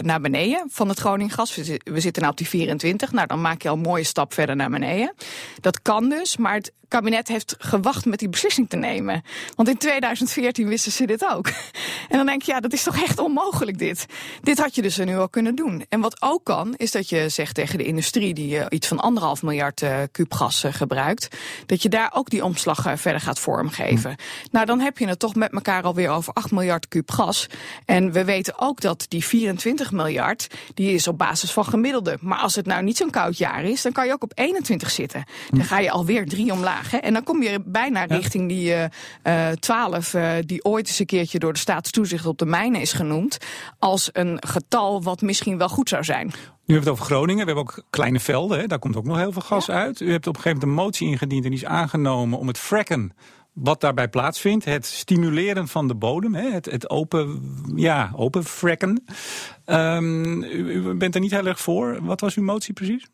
naar 0.00 0.20
beneden 0.20 0.68
van 0.70 0.88
het 0.88 0.98
Groningen 0.98 1.34
gas. 1.34 1.54
We, 1.54 1.80
we 1.84 2.00
zitten 2.00 2.22
nou 2.22 2.32
op 2.32 2.38
die 2.38 2.48
24, 2.48 3.12
nou 3.12 3.26
dan 3.26 3.40
maak 3.40 3.62
je 3.62 3.68
al 3.68 3.74
een 3.74 3.80
mooie 3.80 4.04
stap 4.04 4.32
verder 4.34 4.56
naar 4.56 4.70
beneden. 4.70 5.14
Dat 5.60 5.82
kan 5.82 6.08
dus, 6.08 6.33
maar 6.36 6.54
het 6.54 6.72
kabinet 6.88 7.28
heeft 7.28 7.54
gewacht 7.58 8.04
met 8.04 8.18
die 8.18 8.28
beslissing 8.28 8.68
te 8.68 8.76
nemen. 8.76 9.22
Want 9.54 9.68
in 9.68 9.78
2014 9.78 10.68
wisten 10.68 10.92
ze 10.92 11.06
dit 11.06 11.26
ook. 11.32 11.50
En 12.08 12.16
dan 12.16 12.26
denk 12.26 12.42
je, 12.42 12.52
ja, 12.52 12.60
dat 12.60 12.72
is 12.72 12.82
toch 12.82 13.02
echt 13.02 13.18
onmogelijk 13.18 13.78
dit. 13.78 14.06
Dit 14.42 14.58
had 14.58 14.74
je 14.74 14.82
dus 14.82 14.96
nu 14.96 15.16
al 15.16 15.28
kunnen 15.28 15.54
doen. 15.54 15.84
En 15.88 16.00
wat 16.00 16.22
ook 16.22 16.44
kan, 16.44 16.74
is 16.76 16.90
dat 16.90 17.08
je 17.08 17.28
zegt 17.28 17.54
tegen 17.54 17.78
de 17.78 17.84
industrie... 17.84 18.34
die 18.34 18.56
uh, 18.56 18.66
iets 18.68 18.88
van 18.88 19.00
anderhalf 19.00 19.42
miljard 19.42 19.82
uh, 19.82 19.98
kuub 20.12 20.32
gas 20.32 20.64
uh, 20.64 20.72
gebruikt... 20.72 21.28
dat 21.66 21.82
je 21.82 21.88
daar 21.88 22.10
ook 22.14 22.30
die 22.30 22.44
omslag 22.44 22.82
verder 23.00 23.20
gaat 23.20 23.38
vormgeven. 23.38 24.10
Hm. 24.10 24.16
Nou, 24.50 24.66
dan 24.66 24.80
heb 24.80 24.98
je 24.98 25.06
het 25.06 25.18
toch 25.18 25.34
met 25.34 25.52
elkaar 25.52 25.82
alweer 25.82 26.10
over 26.10 26.32
8 26.32 26.50
miljard 26.50 26.88
kuub 26.88 27.10
gas. 27.10 27.46
En 27.84 28.12
we 28.12 28.24
weten 28.24 28.58
ook 28.58 28.80
dat 28.80 29.06
die 29.08 29.24
24 29.24 29.92
miljard, 29.92 30.46
die 30.74 30.94
is 30.94 31.08
op 31.08 31.18
basis 31.18 31.52
van 31.52 31.64
gemiddelde. 31.64 32.16
Maar 32.20 32.38
als 32.38 32.54
het 32.54 32.66
nou 32.66 32.82
niet 32.82 32.96
zo'n 32.96 33.10
koud 33.10 33.38
jaar 33.38 33.64
is, 33.64 33.82
dan 33.82 33.92
kan 33.92 34.06
je 34.06 34.12
ook 34.12 34.22
op 34.22 34.32
21 34.34 34.90
zitten. 34.90 35.24
Dan 35.50 35.60
hm. 35.60 35.66
ga 35.66 35.78
je 35.78 35.90
alweer 35.90 36.26
drie 36.26 36.52
omlaag. 36.52 36.73
Hè? 36.90 36.96
En 36.96 37.12
dan 37.12 37.24
kom 37.24 37.42
je 37.42 37.62
bijna 37.64 38.04
richting 38.04 38.48
die 38.48 38.74
uh, 39.24 39.48
12, 39.48 40.14
uh, 40.14 40.32
die 40.40 40.64
ooit 40.64 40.86
eens 40.88 40.98
een 40.98 41.06
keertje 41.06 41.38
door 41.38 41.52
de 41.52 41.58
staatstoezicht 41.58 42.26
op 42.26 42.38
de 42.38 42.46
mijnen 42.46 42.80
is 42.80 42.92
genoemd. 42.92 43.38
Als 43.78 44.10
een 44.12 44.42
getal 44.46 45.02
wat 45.02 45.20
misschien 45.20 45.58
wel 45.58 45.68
goed 45.68 45.88
zou 45.88 46.04
zijn. 46.04 46.26
Nu 46.26 46.32
hebben 46.34 46.54
we 46.66 46.74
het 46.74 46.88
over 46.88 47.04
Groningen. 47.04 47.46
We 47.46 47.52
hebben 47.52 47.64
ook 47.64 47.84
kleine 47.90 48.20
velden. 48.20 48.58
Hè? 48.58 48.66
Daar 48.66 48.78
komt 48.78 48.96
ook 48.96 49.04
nog 49.04 49.16
heel 49.16 49.32
veel 49.32 49.42
gas 49.42 49.66
ja. 49.66 49.74
uit. 49.74 50.00
U 50.00 50.10
hebt 50.10 50.26
op 50.26 50.36
een 50.36 50.42
gegeven 50.42 50.68
moment 50.68 50.78
een 50.78 50.84
motie 50.84 51.08
ingediend 51.08 51.44
en 51.44 51.50
die 51.50 51.58
is 51.58 51.66
aangenomen 51.66 52.38
om 52.38 52.46
het 52.46 52.58
fracken 52.58 53.12
wat 53.54 53.80
daarbij 53.80 54.08
plaatsvindt, 54.08 54.64
het 54.64 54.86
stimuleren 54.86 55.68
van 55.68 55.88
de 55.88 55.94
bodem, 55.94 56.34
het, 56.34 56.64
het 56.64 56.90
open, 56.90 57.42
ja, 57.74 58.12
open 58.16 58.44
fracken. 58.44 59.04
Um, 59.66 60.42
u, 60.42 60.72
u, 60.72 60.94
bent 60.94 61.14
er 61.14 61.20
niet 61.20 61.30
heel 61.30 61.46
erg 61.46 61.60
voor. 61.60 61.98
Wat 62.02 62.20
was 62.20 62.34
uw 62.34 62.44
motie 62.44 62.74
precies? 62.74 63.06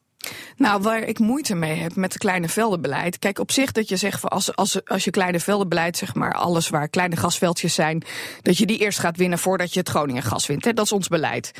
Nou, 0.56 0.82
waar 0.82 1.02
ik 1.02 1.18
moeite 1.18 1.54
mee 1.54 1.76
heb 1.76 1.94
met 1.94 2.12
het 2.12 2.22
kleine 2.22 2.48
veldenbeleid. 2.48 3.18
Kijk, 3.18 3.38
op 3.38 3.52
zich 3.52 3.72
dat 3.72 3.88
je 3.88 3.96
zegt, 3.96 4.30
als, 4.30 4.56
als, 4.56 4.84
als 4.84 5.04
je 5.04 5.10
kleine 5.10 5.40
veldenbeleid, 5.40 5.96
zeg 5.96 6.14
maar, 6.14 6.34
alles 6.34 6.68
waar 6.68 6.88
kleine 6.88 7.16
gasveldjes 7.16 7.74
zijn, 7.74 8.02
dat 8.42 8.58
je 8.58 8.66
die 8.66 8.78
eerst 8.78 8.98
gaat 8.98 9.16
winnen 9.16 9.38
voordat 9.38 9.72
je 9.72 9.80
het 9.80 9.88
Groningen 9.88 10.22
gas 10.22 10.46
wint. 10.46 10.64
Hè? 10.64 10.72
Dat 10.72 10.84
is 10.84 10.92
ons 10.92 11.08
beleid. 11.08 11.52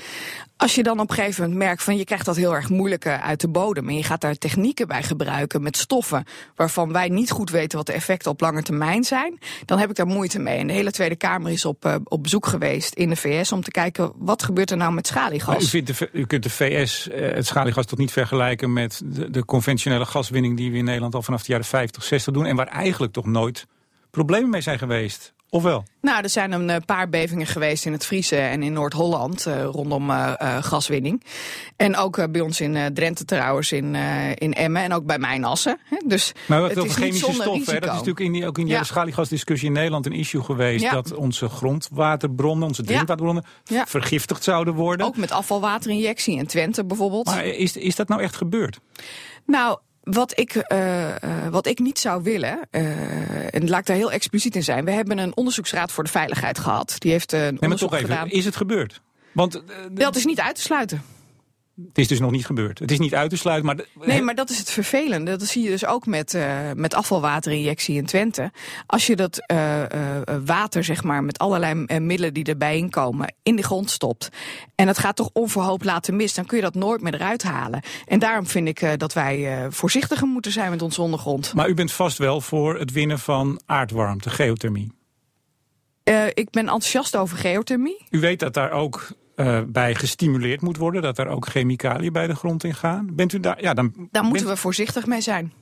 Als 0.61 0.75
je 0.75 0.83
dan 0.83 1.01
op 1.01 1.11
een 1.11 1.14
gegeven 1.14 1.42
moment 1.42 1.61
merkt 1.61 1.83
van 1.83 1.96
je 1.96 2.05
krijgt 2.05 2.25
dat 2.25 2.37
heel 2.37 2.55
erg 2.55 2.68
moeilijk 2.68 3.07
uit 3.07 3.40
de 3.40 3.49
bodem. 3.49 3.88
En 3.88 3.96
je 3.96 4.03
gaat 4.03 4.20
daar 4.20 4.35
technieken 4.35 4.88
bij 4.88 5.03
gebruiken 5.03 5.62
met 5.62 5.77
stoffen 5.77 6.25
waarvan 6.57 6.92
wij 6.92 7.09
niet 7.09 7.31
goed 7.31 7.51
weten 7.51 7.79
wat 7.79 7.87
de 7.87 7.92
effecten 7.92 8.31
op 8.31 8.40
lange 8.40 8.62
termijn 8.62 9.05
zijn. 9.05 9.38
Dan 9.64 9.79
heb 9.79 9.90
ik 9.90 9.96
daar 9.96 10.07
moeite 10.07 10.38
mee. 10.38 10.59
En 10.59 10.66
de 10.66 10.73
hele 10.73 10.90
Tweede 10.90 11.16
Kamer 11.16 11.53
is 11.53 11.64
op, 11.64 11.85
uh, 11.85 11.94
op 12.05 12.23
bezoek 12.23 12.46
geweest 12.46 12.94
in 12.94 13.09
de 13.09 13.16
VS 13.16 13.53
om 13.53 13.62
te 13.62 13.70
kijken 13.70 14.12
wat 14.16 14.42
gebeurt 14.42 14.70
er 14.70 14.77
nou 14.77 14.92
met 14.92 15.07
schaliegas. 15.07 15.62
u, 15.62 15.66
vindt 15.66 15.99
de, 15.99 16.09
u 16.12 16.27
kunt 16.27 16.42
de 16.42 16.51
VS 16.51 17.09
uh, 17.09 17.33
het 17.35 17.46
schaliegas 17.46 17.87
toch 17.87 17.99
niet 17.99 18.12
vergelijken 18.12 18.73
met 18.73 19.03
de, 19.05 19.31
de 19.31 19.44
conventionele 19.44 20.07
gaswinning 20.07 20.57
die 20.57 20.70
we 20.70 20.77
in 20.77 20.85
Nederland 20.85 21.14
al 21.14 21.23
vanaf 21.23 21.42
de 21.42 21.53
jaren 21.53 21.66
50, 21.66 22.05
60 22.05 22.33
doen. 22.33 22.46
En 22.46 22.57
waar 22.57 22.68
eigenlijk 22.68 23.12
toch 23.12 23.27
nooit 23.27 23.66
problemen 24.11 24.51
mee 24.51 24.61
zijn 24.61 24.79
geweest. 24.79 25.35
Ofwel? 25.52 25.84
Nou, 26.00 26.22
er 26.22 26.28
zijn 26.28 26.52
een 26.52 26.70
eh, 26.70 26.76
paar 26.86 27.08
bevingen 27.08 27.46
geweest 27.46 27.86
in 27.86 27.92
het 27.92 28.06
Friese 28.06 28.36
en 28.36 28.62
in 28.62 28.72
Noord-Holland 28.72 29.46
uh, 29.46 29.64
rondom 29.64 30.10
uh, 30.10 30.32
uh, 30.42 30.62
gaswinning. 30.62 31.22
En 31.76 31.96
ook 31.96 32.32
bij 32.32 32.40
ons 32.40 32.60
in 32.60 32.94
Drenthe 32.94 33.24
trouwens, 33.24 33.72
in, 33.72 33.94
in 34.34 34.52
Emmen 34.52 34.82
en 34.82 34.92
ook 34.92 35.04
bij 35.06 35.18
Mijnassen. 35.18 35.78
Dus 36.06 36.32
maar 36.46 36.60
wat 36.60 36.78
over 36.78 36.90
chemische 36.90 37.32
stoffen, 37.32 37.74
dat 37.74 37.84
is 37.84 37.90
natuurlijk 37.90 38.20
in 38.20 38.32
die, 38.32 38.46
ook 38.46 38.58
in 38.58 38.64
die 38.64 38.74
ja. 38.74 38.82
schaliegasdiscussie 38.82 39.68
in 39.68 39.74
Nederland 39.74 40.06
een 40.06 40.12
issue 40.12 40.42
geweest. 40.42 40.82
Ja. 40.82 40.92
Dat 40.92 41.14
onze 41.14 41.48
grondwaterbronnen, 41.48 42.68
onze 42.68 42.82
drinkwaterbronnen 42.82 43.44
ja. 43.64 43.86
vergiftigd 43.86 44.44
zouden 44.44 44.74
worden. 44.74 45.06
Ook 45.06 45.16
met 45.16 45.30
afvalwaterinjectie 45.30 46.36
in 46.36 46.46
Twente 46.46 46.84
bijvoorbeeld. 46.84 47.26
Maar 47.26 47.44
is, 47.44 47.76
is 47.76 47.96
dat 47.96 48.08
nou 48.08 48.22
echt 48.22 48.36
gebeurd? 48.36 48.80
Nou, 49.46 49.78
wat 50.02 50.38
ik, 50.38 50.54
uh, 50.54 51.08
uh, 51.08 51.14
wat 51.50 51.66
ik 51.66 51.78
niet 51.78 51.98
zou 51.98 52.22
willen, 52.22 52.58
uh, 52.70 53.54
en 53.54 53.68
laat 53.68 53.80
ik 53.80 53.86
daar 53.86 53.96
heel 53.96 54.12
expliciet 54.12 54.56
in 54.56 54.64
zijn. 54.64 54.84
We 54.84 54.90
hebben 54.90 55.18
een 55.18 55.36
onderzoeksraad 55.36 55.92
voor 55.92 56.04
de 56.04 56.10
veiligheid 56.10 56.58
gehad. 56.58 56.94
Die 56.98 57.10
heeft 57.10 57.32
een 57.32 57.40
nee, 57.40 57.60
onderzoek 57.60 57.90
maar 57.90 57.98
toch 58.00 58.08
even, 58.08 58.20
gedaan. 58.22 58.38
Is 58.38 58.44
het 58.44 58.56
gebeurd? 58.56 59.00
Want, 59.32 59.62
dat 59.90 60.16
is 60.16 60.24
niet 60.24 60.40
uit 60.40 60.54
te 60.54 60.60
sluiten. 60.60 61.02
Het 61.88 61.99
is 61.99 62.09
dus 62.09 62.21
nog 62.21 62.31
niet 62.31 62.47
gebeurd. 62.47 62.79
Het 62.79 62.90
is 62.90 62.99
niet 62.99 63.14
uit 63.14 63.31
te 63.31 63.37
sluiten. 63.37 63.66
Maar 63.66 64.07
nee, 64.07 64.23
maar 64.23 64.35
dat 64.35 64.51
is 64.51 64.59
het 64.59 64.71
vervelende. 64.71 65.37
Dat 65.37 65.49
zie 65.49 65.62
je 65.62 65.71
dus 65.71 65.87
ook 65.87 66.07
met, 66.07 66.35
uh, 66.35 66.59
met 66.75 66.95
afvalwaterinjectie 66.95 67.97
in 67.97 68.07
Twente. 68.07 68.51
Als 68.87 69.07
je 69.07 69.16
dat 69.16 69.45
uh, 69.53 69.79
uh, 69.79 69.87
water, 70.45 70.85
zeg 70.85 71.03
maar, 71.03 71.25
met 71.25 71.38
allerlei 71.38 71.75
middelen 72.01 72.35
die 72.35 72.45
erbij 72.45 72.77
inkomen, 72.77 73.35
in 73.43 73.57
de 73.57 73.62
grond 73.62 73.90
stopt. 73.90 74.29
En 74.75 74.87
het 74.87 74.99
gaat 74.99 75.16
toch 75.16 75.31
onverhoopt 75.33 75.85
laten 75.85 76.16
mis, 76.16 76.35
dan 76.35 76.47
kun 76.47 76.57
je 76.57 76.62
dat 76.62 76.75
nooit 76.75 77.01
meer 77.01 77.14
eruit 77.14 77.43
halen. 77.43 77.83
En 78.07 78.19
daarom 78.19 78.47
vind 78.47 78.69
ik 78.69 78.99
dat 78.99 79.12
wij 79.12 79.66
voorzichtiger 79.71 80.27
moeten 80.27 80.53
zijn 80.53 80.71
met 80.71 80.83
onze 80.83 81.03
ondergrond. 81.03 81.55
Maar 81.55 81.69
u 81.69 81.75
bent 81.75 81.93
vast 81.93 82.19
wel 82.19 82.40
voor 82.40 82.79
het 82.79 82.93
winnen 82.93 83.19
van 83.19 83.61
aardwarmte, 83.66 84.31
geothermie. 84.31 84.93
ik 86.35 86.51
ben 86.51 86.62
enthousiast 86.62 87.16
over 87.16 87.37
geothermie. 87.37 88.07
U 88.11 88.21
weet 88.21 88.40
dat 88.40 88.55
daar 88.55 88.71
ook 88.71 89.09
uh, 89.40 89.61
bij 89.66 89.94
gestimuleerd 89.94 90.61
moet 90.61 90.76
worden. 90.76 91.03
Dat 91.03 91.18
er 91.18 91.29
ook 91.29 91.48
chemicaliën 91.48 92.12
bij 92.12 92.26
de 92.26 92.35
grond 92.35 92.64
in 92.64 92.74
gaan. 92.74 93.09
Bent 93.12 93.33
u 93.33 93.40
daar? 93.40 93.62
Ja, 93.62 93.74
dan 93.74 94.09
daar 94.11 94.24
moeten 94.24 94.46
we 94.46 94.57
voorzichtig 94.57 95.07
mee 95.07 95.20
zijn. 95.20 95.53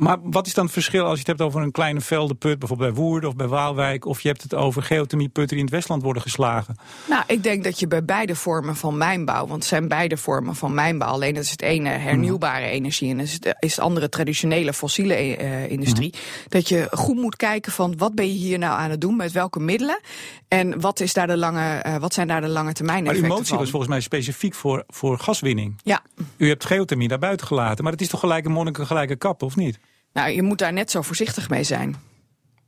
Maar 0.00 0.18
wat 0.22 0.46
is 0.46 0.54
dan 0.54 0.64
het 0.64 0.72
verschil 0.72 1.04
als 1.04 1.12
je 1.12 1.18
het 1.18 1.26
hebt 1.26 1.40
over 1.40 1.62
een 1.62 1.70
kleine 1.70 2.00
veldenput, 2.00 2.58
bijvoorbeeld 2.58 2.94
bij 2.94 3.02
Woerden 3.02 3.28
of 3.28 3.36
bij 3.36 3.46
Waalwijk, 3.46 4.04
of 4.04 4.20
je 4.20 4.28
hebt 4.28 4.42
het 4.42 4.54
over 4.54 4.82
geothermieputten 4.82 5.48
die 5.48 5.58
in 5.58 5.64
het 5.64 5.74
Westland 5.74 6.02
worden 6.02 6.22
geslagen? 6.22 6.76
Nou, 7.08 7.22
ik 7.26 7.42
denk 7.42 7.64
dat 7.64 7.78
je 7.80 7.88
bij 7.88 8.04
beide 8.04 8.34
vormen 8.34 8.76
van 8.76 8.96
mijnbouw, 8.96 9.46
want 9.46 9.52
het 9.52 9.64
zijn 9.64 9.88
beide 9.88 10.16
vormen 10.16 10.56
van 10.56 10.74
mijnbouw, 10.74 11.08
alleen 11.08 11.34
dat 11.34 11.44
is 11.44 11.50
het 11.50 11.62
ene 11.62 11.88
hernieuwbare 11.88 12.64
mm. 12.64 12.70
energie 12.70 13.10
en 13.10 13.20
is 13.20 13.32
het, 13.32 13.56
is 13.58 13.76
het 13.76 13.84
andere 13.84 14.08
traditionele 14.08 14.72
fossiele 14.72 15.38
uh, 15.38 15.70
industrie, 15.70 16.14
mm. 16.14 16.20
dat 16.48 16.68
je 16.68 16.88
goed 16.90 17.16
moet 17.16 17.36
kijken 17.36 17.72
van 17.72 17.96
wat 17.96 18.14
ben 18.14 18.26
je 18.26 18.38
hier 18.38 18.58
nou 18.58 18.78
aan 18.78 18.90
het 18.90 19.00
doen, 19.00 19.16
met 19.16 19.32
welke 19.32 19.60
middelen 19.60 20.00
en 20.48 20.80
wat, 20.80 21.00
is 21.00 21.12
daar 21.12 21.26
de 21.26 21.36
lange, 21.36 21.84
uh, 21.86 21.96
wat 21.96 22.14
zijn 22.14 22.28
daar 22.28 22.40
de 22.40 22.48
lange 22.48 22.72
termijn 22.72 23.04
Maar 23.04 23.14
uw 23.14 23.26
motie 23.26 23.56
was 23.56 23.70
volgens 23.70 23.90
mij 23.90 24.00
specifiek 24.00 24.54
voor, 24.54 24.84
voor 24.88 25.18
gaswinning. 25.18 25.80
Ja. 25.82 26.02
U 26.36 26.48
hebt 26.48 26.64
geothermie 26.64 27.08
daar 27.08 27.18
buiten 27.18 27.46
gelaten, 27.46 27.84
maar 27.84 27.92
het 27.92 28.02
is 28.02 28.08
toch 28.08 28.20
gelijke 28.20 28.48
monnik 28.48 28.78
een 28.78 28.86
gelijke 28.86 29.16
kap, 29.16 29.42
of 29.42 29.56
niet? 29.56 29.78
Nou, 30.12 30.30
je 30.30 30.42
moet 30.42 30.58
daar 30.58 30.72
net 30.72 30.90
zo 30.90 31.02
voorzichtig 31.02 31.48
mee 31.48 31.64
zijn. 31.64 31.90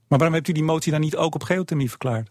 Maar 0.09 0.19
waarom 0.19 0.35
hebt 0.35 0.49
u 0.49 0.53
die 0.53 0.63
motie 0.63 0.93
dan 0.93 1.01
niet 1.01 1.17
ook 1.17 1.35
op 1.35 1.43
geothermie 1.43 1.89
verklaard? 1.89 2.31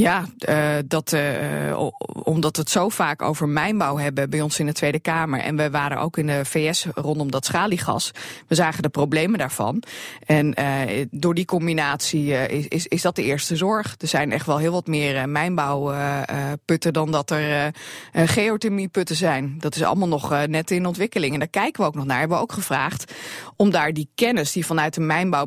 Ja, 0.00 0.24
uh, 0.48 0.74
dat, 0.86 1.12
uh, 1.12 1.88
omdat 2.22 2.56
we 2.56 2.62
het 2.62 2.70
zo 2.70 2.88
vaak 2.88 3.22
over 3.22 3.48
mijnbouw 3.48 3.96
hebben 3.96 4.30
bij 4.30 4.40
ons 4.40 4.58
in 4.58 4.66
de 4.66 4.72
Tweede 4.72 5.00
Kamer. 5.00 5.40
En 5.40 5.56
we 5.56 5.70
waren 5.70 5.98
ook 5.98 6.18
in 6.18 6.26
de 6.26 6.44
VS 6.44 6.86
rondom 6.94 7.30
dat 7.30 7.44
schaliegas. 7.44 8.10
We 8.46 8.54
zagen 8.54 8.82
de 8.82 8.88
problemen 8.88 9.38
daarvan. 9.38 9.82
En 10.26 10.54
uh, 10.60 11.06
door 11.10 11.34
die 11.34 11.44
combinatie 11.44 12.32
is, 12.32 12.66
is, 12.68 12.86
is, 12.86 13.02
dat 13.02 13.16
de 13.16 13.22
eerste 13.22 13.56
zorg. 13.56 13.94
Er 13.98 14.08
zijn 14.08 14.32
echt 14.32 14.46
wel 14.46 14.58
heel 14.58 14.72
wat 14.72 14.86
meer 14.86 15.28
mijnbouwputten 15.28 16.92
dan 16.92 17.10
dat 17.10 17.30
er 17.30 17.74
geothermieputten 18.12 19.16
zijn. 19.16 19.54
Dat 19.58 19.74
is 19.74 19.82
allemaal 19.82 20.08
nog 20.08 20.46
net 20.46 20.70
in 20.70 20.86
ontwikkeling. 20.86 21.32
En 21.32 21.38
daar 21.38 21.48
kijken 21.48 21.80
we 21.82 21.88
ook 21.88 21.94
nog 21.94 22.06
naar. 22.06 22.18
Hebben 22.18 22.36
we 22.36 22.42
ook 22.42 22.52
gevraagd 22.52 23.12
om 23.60 23.70
daar 23.70 23.92
die 23.92 24.10
kennis 24.14 24.52
die 24.52 24.66
vanuit 24.66 24.94
de 24.94 25.00
mijnbouw 25.00 25.46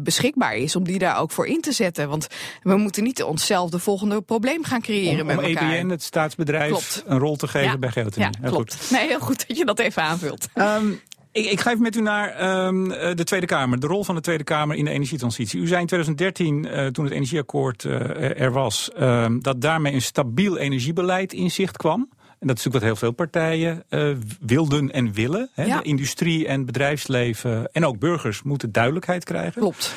beschikbaar 0.00 0.56
is, 0.56 0.76
om 0.76 0.84
die 0.84 0.98
daar 0.98 1.18
ook 1.18 1.30
voor 1.30 1.46
in 1.46 1.60
te 1.60 1.72
zetten. 1.72 2.08
Want 2.08 2.26
we 2.62 2.76
moeten 2.76 3.02
niet 3.02 3.22
onszelf 3.22 3.70
de 3.70 3.78
volgende 3.78 4.22
probleem 4.22 4.64
gaan 4.64 4.80
creëren 4.80 5.20
om, 5.20 5.26
met 5.26 5.38
om 5.38 5.44
elkaar. 5.44 5.72
EBN, 5.72 5.88
het 5.88 6.02
staatsbedrijf, 6.02 6.68
klopt. 6.68 7.02
een 7.06 7.18
rol 7.18 7.36
te 7.36 7.48
geven 7.48 7.70
ja. 7.70 7.78
bij 7.78 7.90
geothermie. 7.90 8.30
Ja, 8.40 8.48
klopt. 8.48 8.76
Goed. 8.76 8.90
Nee, 8.90 9.06
heel 9.06 9.20
goed 9.20 9.48
dat 9.48 9.56
je 9.56 9.64
dat 9.64 9.78
even 9.78 10.02
aanvult. 10.02 10.48
Um, 10.54 11.00
ik, 11.32 11.44
ik, 11.44 11.60
ga 11.60 11.70
even 11.70 11.82
met 11.82 11.96
u 11.96 12.00
naar 12.00 12.64
um, 12.66 12.88
de 12.88 13.24
Tweede 13.24 13.46
Kamer. 13.46 13.80
De 13.80 13.86
rol 13.86 14.04
van 14.04 14.14
de 14.14 14.20
Tweede 14.20 14.44
Kamer 14.44 14.76
in 14.76 14.84
de 14.84 14.90
energietransitie. 14.90 15.60
U 15.60 15.66
zei 15.66 15.80
in 15.80 15.86
2013, 15.86 16.64
uh, 16.64 16.86
toen 16.86 17.04
het 17.04 17.14
energieakkoord 17.14 17.84
uh, 17.84 18.40
er 18.40 18.52
was... 18.52 18.90
Uh, 18.98 19.26
dat 19.40 19.60
daarmee 19.60 19.92
een 19.92 20.02
stabiel 20.02 20.56
energiebeleid 20.56 21.32
in 21.32 21.50
zicht 21.50 21.76
kwam. 21.76 22.08
En 22.38 22.46
dat 22.46 22.58
is 22.58 22.64
natuurlijk 22.64 22.74
wat 22.74 22.82
heel 22.82 23.08
veel 23.08 23.26
partijen 23.26 23.84
uh, 23.90 24.16
wilden 24.40 24.92
en 24.92 25.12
willen. 25.12 25.50
Hè? 25.52 25.64
Ja. 25.64 25.78
De 25.78 25.88
industrie 25.88 26.46
en 26.46 26.64
bedrijfsleven 26.64 27.72
en 27.72 27.84
ook 27.84 27.98
burgers 27.98 28.42
moeten 28.42 28.72
duidelijkheid 28.72 29.24
krijgen. 29.24 29.60
Klopt. 29.60 29.94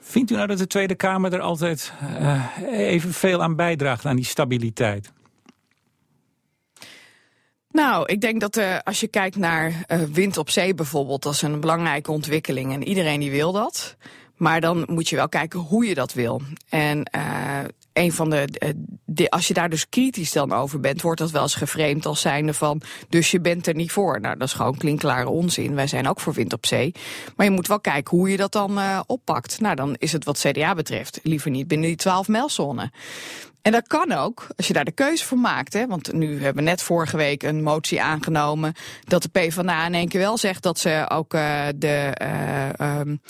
Vindt 0.00 0.30
u 0.30 0.34
nou 0.34 0.46
dat 0.46 0.58
de 0.58 0.66
Tweede 0.66 0.94
Kamer 0.94 1.32
er 1.32 1.40
altijd 1.40 1.92
uh, 2.20 2.44
evenveel 2.68 3.42
aan 3.42 3.56
bijdraagt 3.56 4.06
aan 4.06 4.16
die 4.16 4.24
stabiliteit? 4.24 5.12
Nou, 7.72 8.06
ik 8.06 8.20
denk 8.20 8.40
dat 8.40 8.56
uh, 8.56 8.78
als 8.84 9.00
je 9.00 9.08
kijkt 9.08 9.36
naar 9.36 9.68
uh, 9.68 10.02
wind 10.02 10.36
op 10.36 10.50
zee 10.50 10.74
bijvoorbeeld, 10.74 11.22
dat 11.22 11.32
is 11.32 11.42
een 11.42 11.60
belangrijke 11.60 12.12
ontwikkeling 12.12 12.72
en 12.72 12.82
iedereen 12.82 13.20
die 13.20 13.30
wil 13.30 13.52
dat. 13.52 13.96
Maar 14.36 14.60
dan 14.60 14.84
moet 14.86 15.08
je 15.08 15.16
wel 15.16 15.28
kijken 15.28 15.60
hoe 15.60 15.86
je 15.86 15.94
dat 15.94 16.12
wil. 16.12 16.42
En 16.68 17.10
uh, 17.16 17.58
een 18.00 18.12
van 18.12 18.30
de, 18.30 18.48
de, 19.04 19.30
als 19.30 19.48
je 19.48 19.54
daar 19.54 19.70
dus 19.70 19.88
kritisch 19.88 20.32
dan 20.32 20.52
over 20.52 20.80
bent, 20.80 21.02
wordt 21.02 21.20
dat 21.20 21.30
wel 21.30 21.42
eens 21.42 21.54
geframed 21.54 22.06
als 22.06 22.20
zijnde 22.20 22.54
van, 22.54 22.82
dus 23.08 23.30
je 23.30 23.40
bent 23.40 23.66
er 23.66 23.74
niet 23.74 23.92
voor. 23.92 24.20
Nou, 24.20 24.38
dat 24.38 24.48
is 24.48 24.54
gewoon 24.54 24.76
klinkklare 24.76 25.28
onzin. 25.28 25.74
Wij 25.74 25.86
zijn 25.86 26.08
ook 26.08 26.20
voor 26.20 26.32
wind 26.32 26.52
op 26.52 26.66
zee. 26.66 26.94
Maar 27.36 27.46
je 27.46 27.52
moet 27.52 27.66
wel 27.66 27.80
kijken 27.80 28.16
hoe 28.16 28.30
je 28.30 28.36
dat 28.36 28.52
dan 28.52 28.78
uh, 28.78 29.00
oppakt. 29.06 29.60
Nou, 29.60 29.74
dan 29.74 29.94
is 29.98 30.12
het 30.12 30.24
wat 30.24 30.38
CDA 30.38 30.74
betreft 30.74 31.20
liever 31.22 31.50
niet 31.50 31.68
binnen 31.68 31.88
die 31.88 31.96
12 31.96 32.28
mijlzone. 32.28 32.90
En 33.62 33.72
dat 33.72 33.86
kan 33.86 34.12
ook, 34.12 34.46
als 34.56 34.66
je 34.66 34.72
daar 34.72 34.84
de 34.84 34.90
keuze 34.90 35.24
voor 35.24 35.38
maakt. 35.38 35.72
Hè? 35.72 35.86
Want 35.86 36.12
nu 36.12 36.32
hebben 36.32 36.64
we 36.64 36.70
net 36.70 36.82
vorige 36.82 37.16
week 37.16 37.42
een 37.42 37.62
motie 37.62 38.02
aangenomen... 38.02 38.74
dat 39.04 39.22
de 39.22 39.28
PvdA 39.28 39.86
in 39.86 39.94
één 39.94 40.08
keer 40.08 40.20
wel 40.20 40.38
zegt 40.38 40.62
dat 40.62 40.78
ze 40.78 41.04
ook 41.08 41.34
uh, 41.34 41.66
de 41.76 42.16
uh, 42.22 42.98
um, 42.98 43.20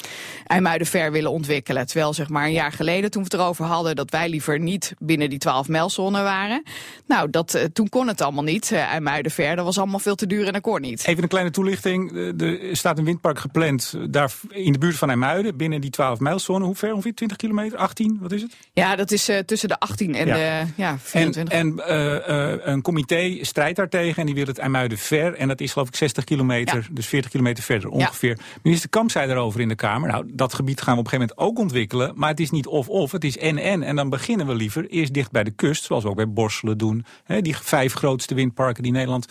IJmuidenver 0.47 1.13
willen 1.13 1.31
ontwikkelen. 1.31 1.87
Terwijl 1.87 2.15
zeg 2.15 2.29
maar 2.29 2.45
een 2.45 2.53
jaar 2.53 2.73
geleden, 2.73 3.11
toen 3.11 3.23
we 3.23 3.29
het 3.31 3.41
erover 3.41 3.65
hadden... 3.65 3.97
dat 3.97 4.11
wij 4.11 4.29
liever 4.29 4.59
niet 4.59 4.95
binnen 4.99 5.31
die 5.31 5.39
12 5.39 5.69
mijlzone 5.69 6.23
waren. 6.23 6.63
Nou, 7.07 7.31
dat, 7.31 7.55
uh, 7.55 7.63
toen 7.63 7.89
kon 7.89 8.09
het 8.09 8.21
allemaal 8.21 8.45
niet, 8.45 8.71
uh, 8.71 8.79
IJmuidenver. 8.79 9.57
Dat 9.57 9.65
was 9.65 9.79
allemaal 9.79 9.99
veel 9.99 10.15
te 10.15 10.27
duur 10.27 10.47
en 10.47 10.53
dat 10.53 10.63
kon 10.63 10.81
niet. 10.81 11.07
Even 11.07 11.23
een 11.23 11.29
kleine 11.29 11.51
toelichting. 11.51 12.13
Er 12.41 12.77
staat 12.77 12.99
een 12.99 13.05
windpark 13.05 13.39
gepland 13.39 13.95
daar 14.11 14.33
in 14.49 14.73
de 14.73 14.79
buurt 14.79 14.97
van 14.97 15.09
IJmuiden... 15.09 15.57
binnen 15.57 15.81
die 15.81 15.91
12 15.91 16.21
mijlzone. 16.21 16.65
Hoe 16.65 16.75
ver? 16.75 16.93
Ongeveer 16.93 17.15
20 17.15 17.37
kilometer? 17.37 17.79
18? 17.79 18.19
Wat 18.21 18.33
is 18.33 18.43
het? 18.43 18.57
Ja, 18.73 18.97
dat 18.97 19.11
is 19.11 19.31
tussen 19.47 19.69
de 19.69 19.79
18 19.79 20.15
en 20.15 20.20
ja. 20.27 20.35
de 20.35 20.67
ja, 20.77 20.99
24. 20.99 21.55
En, 21.55 21.83
en 21.87 21.97
uh, 21.97 22.55
uh, 22.55 22.59
een 22.61 22.83
comité 22.83 23.39
strijdt 23.41 23.77
daartegen 23.77 24.17
en 24.17 24.27
die 24.27 24.35
wil 24.35 24.47
het 24.47 24.59
IJmuiden 24.59 24.99
ver. 24.99 25.35
En 25.35 25.49
dat 25.49 25.61
is 25.61 25.73
geloof 25.73 25.89
ik 25.89 25.97
60 25.97 26.25
kilometer, 26.25 26.77
ja. 26.77 26.89
dus 26.91 27.07
40 27.07 27.31
kilometer 27.31 27.65
verder 27.65 27.89
ongeveer. 27.89 28.39
Minister 28.63 28.89
Kamp 28.89 29.11
zei 29.11 29.27
daarover 29.27 29.61
in 29.61 29.69
de 29.69 29.75
Kamer. 29.75 30.11
Nou, 30.11 30.31
dat 30.33 30.55
gebied 30.55 30.81
gaan 30.81 30.95
we 30.95 31.01
op 31.01 31.05
een 31.05 31.11
gegeven 31.11 31.35
moment 31.37 31.57
ook 31.57 31.63
ontwikkelen. 31.63 32.13
Maar 32.15 32.29
het 32.29 32.41
is 32.41 32.51
niet 32.51 32.67
of-of, 32.67 33.13
het 33.13 33.25
is 33.25 33.39
en-en. 33.39 33.83
En 33.83 33.97
dan 33.97 34.09
beginnen 34.09 34.47
we 34.47 34.55
liever 34.55 34.89
eerst 34.89 35.15
dicht 35.15 35.31
bij 35.31 35.45
de 35.45 35.51
kust, 35.51 35.85
zoals 35.85 36.03
we 36.03 36.09
ook 36.09 36.17
bij 36.17 36.33
Borselen 36.33 36.79
doen. 36.79 37.05
He, 37.25 37.43
die 37.43 37.57
vijf 37.57 37.93
grootste 37.93 38.35
windparken 38.35 38.83
die 38.83 38.93
Nederland 38.93 39.27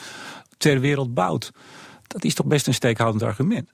ter 0.58 0.80
wereld 0.80 1.13
bouwt. 1.13 1.52
Dat 2.08 2.23
is 2.23 2.34
toch 2.34 2.45
best 2.45 2.67
een 2.67 2.73
steekhoudend 2.73 3.23
argument. 3.23 3.69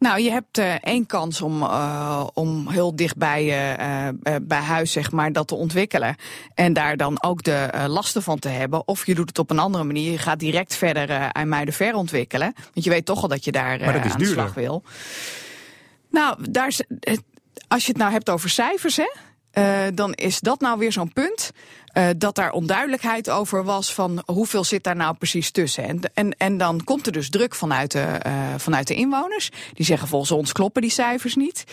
Nou, 0.00 0.20
je 0.20 0.30
hebt 0.30 0.58
uh, 0.58 0.74
één 0.74 1.06
kans 1.06 1.40
om, 1.40 1.62
uh, 1.62 2.26
om 2.34 2.68
heel 2.68 2.96
dicht 2.96 3.16
bij, 3.16 3.44
uh, 3.44 4.36
bij 4.42 4.60
huis 4.60 4.92
zeg 4.92 5.12
maar, 5.12 5.32
dat 5.32 5.48
te 5.48 5.54
ontwikkelen. 5.54 6.16
En 6.54 6.72
daar 6.72 6.96
dan 6.96 7.22
ook 7.22 7.42
de 7.42 7.68
lasten 7.86 8.22
van 8.22 8.38
te 8.38 8.48
hebben. 8.48 8.88
Of 8.88 9.06
je 9.06 9.14
doet 9.14 9.28
het 9.28 9.38
op 9.38 9.50
een 9.50 9.58
andere 9.58 9.84
manier. 9.84 10.10
Je 10.10 10.18
gaat 10.18 10.38
direct 10.38 10.74
verder 10.74 11.32
aan 11.32 11.48
mij 11.48 11.64
de 11.64 11.72
ver 11.72 11.94
ontwikkelen. 11.94 12.54
Want 12.54 12.84
je 12.84 12.90
weet 12.90 13.04
toch 13.04 13.22
al 13.22 13.28
dat 13.28 13.44
je 13.44 13.52
daar 13.52 13.78
maar 13.78 13.92
dat 13.92 14.04
is 14.04 14.12
aan 14.12 14.18
de 14.18 14.24
slag 14.24 14.54
wil. 14.54 14.82
Nou, 16.10 16.50
daar 16.50 16.66
is, 16.66 16.82
als 17.68 17.84
je 17.84 17.92
het 17.92 18.00
nou 18.00 18.12
hebt 18.12 18.30
over 18.30 18.50
cijfers, 18.50 19.00
hè, 19.52 19.94
dan 19.94 20.12
is 20.12 20.40
dat 20.40 20.60
nou 20.60 20.78
weer 20.78 20.92
zo'n 20.92 21.12
punt. 21.12 21.50
Uh, 21.94 22.08
dat 22.16 22.34
daar 22.34 22.52
onduidelijkheid 22.52 23.30
over 23.30 23.64
was 23.64 23.94
van 23.94 24.22
hoeveel 24.26 24.64
zit 24.64 24.84
daar 24.84 24.96
nou 24.96 25.14
precies 25.16 25.50
tussen. 25.50 25.84
En, 25.84 26.00
en, 26.14 26.36
en 26.36 26.58
dan 26.58 26.84
komt 26.84 27.06
er 27.06 27.12
dus 27.12 27.30
druk 27.30 27.54
vanuit 27.54 27.90
de, 27.90 28.20
uh, 28.26 28.32
vanuit 28.56 28.86
de 28.86 28.94
inwoners. 28.94 29.50
Die 29.72 29.86
zeggen 29.86 30.08
volgens 30.08 30.30
ons 30.30 30.52
kloppen 30.52 30.82
die 30.82 30.90
cijfers 30.90 31.34
niet. 31.34 31.64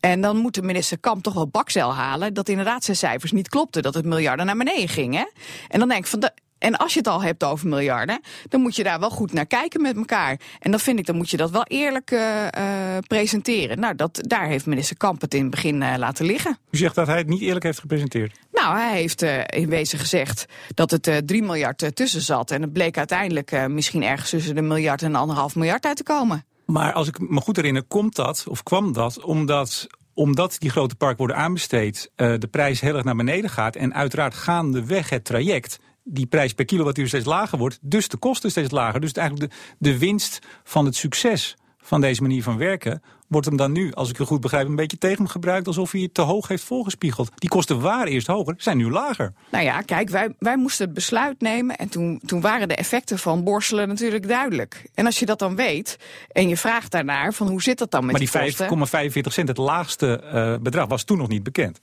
En 0.00 0.20
dan 0.20 0.36
moet 0.36 0.54
de 0.54 0.62
minister 0.62 0.98
Kamp 0.98 1.22
toch 1.22 1.34
wel 1.34 1.48
bakcel 1.48 1.94
halen 1.94 2.34
dat 2.34 2.48
inderdaad 2.48 2.84
zijn 2.84 2.96
cijfers 2.96 3.32
niet 3.32 3.48
klopten. 3.48 3.82
Dat 3.82 3.94
het 3.94 4.04
miljarden 4.04 4.46
naar 4.46 4.56
beneden 4.56 4.88
gingen. 4.88 5.30
En 5.68 5.78
dan 5.78 5.88
denk 5.88 6.00
ik 6.00 6.10
van 6.10 6.20
de, 6.20 6.32
en 6.66 6.76
als 6.76 6.92
je 6.92 6.98
het 6.98 7.08
al 7.08 7.22
hebt 7.22 7.44
over 7.44 7.68
miljarden, 7.68 8.20
dan 8.48 8.60
moet 8.60 8.76
je 8.76 8.82
daar 8.82 9.00
wel 9.00 9.10
goed 9.10 9.32
naar 9.32 9.46
kijken 9.46 9.82
met 9.82 9.96
elkaar. 9.96 10.40
En 10.58 10.70
dan 10.70 10.80
vind 10.80 10.98
ik, 10.98 11.06
dan 11.06 11.16
moet 11.16 11.30
je 11.30 11.36
dat 11.36 11.50
wel 11.50 11.64
eerlijk 11.64 12.10
uh, 12.10 12.20
uh, 12.58 12.98
presenteren. 13.06 13.80
Nou, 13.80 13.94
dat, 13.94 14.18
daar 14.20 14.46
heeft 14.46 14.66
minister 14.66 14.96
Kamp 14.96 15.20
het 15.20 15.34
in 15.34 15.40
het 15.40 15.50
begin 15.50 15.82
uh, 15.82 15.94
laten 15.96 16.26
liggen. 16.26 16.58
U 16.70 16.76
zegt 16.76 16.94
dat 16.94 17.06
hij 17.06 17.18
het 17.18 17.28
niet 17.28 17.40
eerlijk 17.40 17.64
heeft 17.64 17.78
gepresenteerd? 17.78 18.38
Nou, 18.52 18.76
hij 18.76 18.96
heeft 18.96 19.22
in 19.46 19.68
wezen 19.68 19.98
gezegd 19.98 20.46
dat 20.74 20.90
het 20.90 21.22
3 21.26 21.42
miljard 21.42 21.96
tussen 21.96 22.20
zat. 22.20 22.50
En 22.50 22.62
het 22.62 22.72
bleek 22.72 22.98
uiteindelijk 22.98 23.68
misschien 23.68 24.02
ergens 24.02 24.30
tussen 24.30 24.54
de 24.54 24.62
miljard 24.62 25.02
en 25.02 25.14
anderhalf 25.14 25.54
miljard 25.54 25.86
uit 25.86 25.96
te 25.96 26.02
komen. 26.02 26.44
Maar 26.64 26.92
als 26.92 27.08
ik 27.08 27.18
me 27.30 27.40
goed 27.40 27.56
herinner, 27.56 27.82
komt 27.82 28.16
dat, 28.16 28.44
of 28.48 28.62
kwam 28.62 28.92
dat, 28.92 29.22
omdat 29.22 29.86
omdat 30.14 30.56
die 30.58 30.70
grote 30.70 30.94
parken 30.94 31.18
worden 31.18 31.36
aanbesteed, 31.36 32.10
de 32.16 32.48
prijs 32.50 32.80
heel 32.80 32.94
erg 32.94 33.04
naar 33.04 33.16
beneden 33.16 33.50
gaat. 33.50 33.76
En 33.76 33.94
uiteraard 33.94 34.34
gaandeweg 34.34 35.10
het 35.10 35.24
traject 35.24 35.78
die 36.08 36.26
prijs 36.26 36.52
per 36.52 36.64
kilowattuur 36.64 37.08
steeds 37.08 37.24
lager 37.24 37.58
wordt, 37.58 37.78
dus 37.80 38.08
de 38.08 38.16
kosten 38.16 38.50
steeds 38.50 38.70
lager. 38.70 39.00
Dus 39.00 39.12
eigenlijk 39.12 39.50
de, 39.50 39.58
de 39.78 39.98
winst 39.98 40.38
van 40.64 40.84
het 40.84 40.96
succes 40.96 41.56
van 41.78 42.00
deze 42.00 42.22
manier 42.22 42.42
van 42.42 42.58
werken 42.58 43.02
wordt 43.28 43.46
hem 43.46 43.56
dan 43.56 43.72
nu, 43.72 43.92
als 43.92 44.10
ik 44.10 44.16
het 44.16 44.26
goed 44.26 44.40
begrijp, 44.40 44.68
een 44.68 44.76
beetje 44.76 44.98
tegen 44.98 45.16
hem 45.16 45.26
gebruikt 45.26 45.66
alsof 45.66 45.92
hij 45.92 46.00
het 46.00 46.14
te 46.14 46.22
hoog 46.22 46.48
heeft 46.48 46.64
volgespiegeld. 46.64 47.30
Die 47.34 47.50
kosten 47.50 47.80
waren 47.80 48.06
eerst 48.06 48.26
hoger, 48.26 48.54
zijn 48.58 48.76
nu 48.76 48.90
lager. 48.90 49.32
Nou 49.50 49.64
ja, 49.64 49.80
kijk, 49.80 50.08
wij, 50.08 50.34
wij 50.38 50.56
moesten 50.56 50.84
het 50.84 50.94
besluit 50.94 51.40
nemen 51.40 51.76
en 51.76 51.88
toen, 51.88 52.20
toen 52.26 52.40
waren 52.40 52.68
de 52.68 52.74
effecten 52.74 53.18
van 53.18 53.44
borstelen 53.44 53.88
natuurlijk 53.88 54.28
duidelijk. 54.28 54.86
En 54.94 55.06
als 55.06 55.18
je 55.18 55.26
dat 55.26 55.38
dan 55.38 55.56
weet 55.56 55.98
en 56.32 56.48
je 56.48 56.56
vraagt 56.56 56.90
daarnaar 56.90 57.32
van 57.32 57.48
hoe 57.48 57.62
zit 57.62 57.78
dat 57.78 57.90
dan 57.90 58.04
met 58.04 58.12
maar 58.30 58.44
die, 58.44 59.10
die 59.10 59.20
5,45 59.26 59.32
cent, 59.32 59.48
het 59.48 59.56
laagste 59.56 60.22
uh, 60.24 60.54
bedrag, 60.62 60.86
was 60.86 61.04
toen 61.04 61.18
nog 61.18 61.28
niet 61.28 61.42
bekend. 61.42 61.80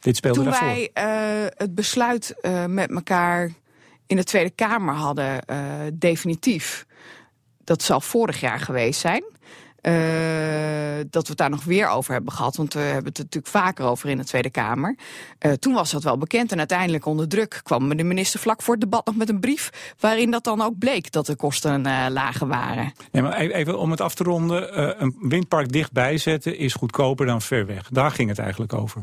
Dit 0.00 0.16
speelde 0.16 0.42
Toen 0.42 0.50
daarvoor. 0.50 0.66
wij 0.66 0.90
uh, 0.94 1.46
het 1.56 1.74
besluit 1.74 2.34
uh, 2.42 2.64
met 2.64 2.90
elkaar 2.90 3.52
in 4.06 4.16
de 4.16 4.24
Tweede 4.24 4.50
Kamer 4.50 4.94
hadden, 4.94 5.42
uh, 5.50 5.56
definitief, 5.94 6.86
dat 7.64 7.82
zal 7.82 8.00
vorig 8.00 8.40
jaar 8.40 8.60
geweest 8.60 9.00
zijn. 9.00 9.24
Dat 11.10 11.22
we 11.22 11.28
het 11.28 11.36
daar 11.36 11.50
nog 11.50 11.64
weer 11.64 11.88
over 11.88 12.12
hebben 12.12 12.32
gehad. 12.32 12.56
Want 12.56 12.74
we 12.74 12.80
hebben 12.80 13.04
het 13.04 13.18
er 13.18 13.24
natuurlijk 13.24 13.52
vaker 13.52 13.84
over 13.84 14.08
in 14.08 14.16
de 14.16 14.24
Tweede 14.24 14.50
Kamer. 14.50 14.96
Toen 15.58 15.74
was 15.74 15.90
dat 15.90 16.02
wel 16.02 16.18
bekend. 16.18 16.52
En 16.52 16.58
uiteindelijk 16.58 17.06
onder 17.06 17.28
druk 17.28 17.60
kwam 17.62 17.96
de 17.96 18.04
minister 18.04 18.40
vlak 18.40 18.62
voor 18.62 18.74
het 18.74 18.82
debat 18.82 19.06
nog 19.06 19.16
met 19.16 19.28
een 19.28 19.40
brief. 19.40 19.94
waarin 20.00 20.30
dat 20.30 20.44
dan 20.44 20.60
ook 20.60 20.78
bleek 20.78 21.12
dat 21.12 21.26
de 21.26 21.36
kosten 21.36 21.82
lager 22.12 22.46
waren. 22.46 22.92
Nee, 23.12 23.22
maar 23.22 23.36
even 23.36 23.78
om 23.78 23.90
het 23.90 24.00
af 24.00 24.14
te 24.14 24.24
ronden. 24.24 25.02
een 25.02 25.16
windpark 25.20 25.72
dichtbij 25.72 26.18
zetten 26.18 26.58
is 26.58 26.74
goedkoper 26.74 27.26
dan 27.26 27.42
ver 27.42 27.66
weg. 27.66 27.88
Daar 27.88 28.10
ging 28.10 28.28
het 28.28 28.38
eigenlijk 28.38 28.72
over. 28.72 29.02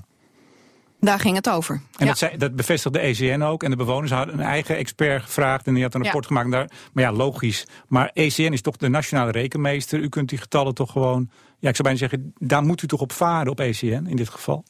Daar 0.99 1.19
ging 1.19 1.35
het 1.35 1.49
over. 1.49 1.75
En 1.75 1.81
ja. 1.97 2.05
dat, 2.05 2.17
zei, 2.17 2.37
dat 2.37 2.55
bevestigde 2.55 2.99
de 2.99 3.05
ECN 3.05 3.41
ook. 3.41 3.63
En 3.63 3.69
de 3.69 3.75
bewoners 3.75 4.11
hadden 4.11 4.33
een 4.33 4.45
eigen 4.45 4.77
expert 4.77 5.23
gevraagd. 5.23 5.67
En 5.67 5.73
die 5.73 5.83
had 5.83 5.93
een 5.93 6.03
rapport 6.03 6.23
ja. 6.23 6.29
gemaakt. 6.29 6.51
Daar, 6.51 6.69
maar 6.93 7.03
ja, 7.03 7.11
logisch. 7.11 7.65
Maar 7.87 8.11
ECN 8.13 8.53
is 8.53 8.61
toch 8.61 8.77
de 8.77 8.89
nationale 8.89 9.31
rekenmeester. 9.31 9.99
U 9.99 10.09
kunt 10.09 10.29
die 10.29 10.37
getallen 10.37 10.73
toch 10.73 10.91
gewoon... 10.91 11.29
Ja, 11.59 11.69
ik 11.69 11.75
zou 11.75 11.87
bijna 11.87 11.97
zeggen, 11.97 12.33
daar 12.37 12.63
moet 12.63 12.81
u 12.81 12.87
toch 12.87 13.01
op 13.01 13.11
varen 13.11 13.51
op 13.51 13.59
ECN 13.59 14.05
in 14.07 14.15
dit 14.15 14.29
geval? 14.29 14.63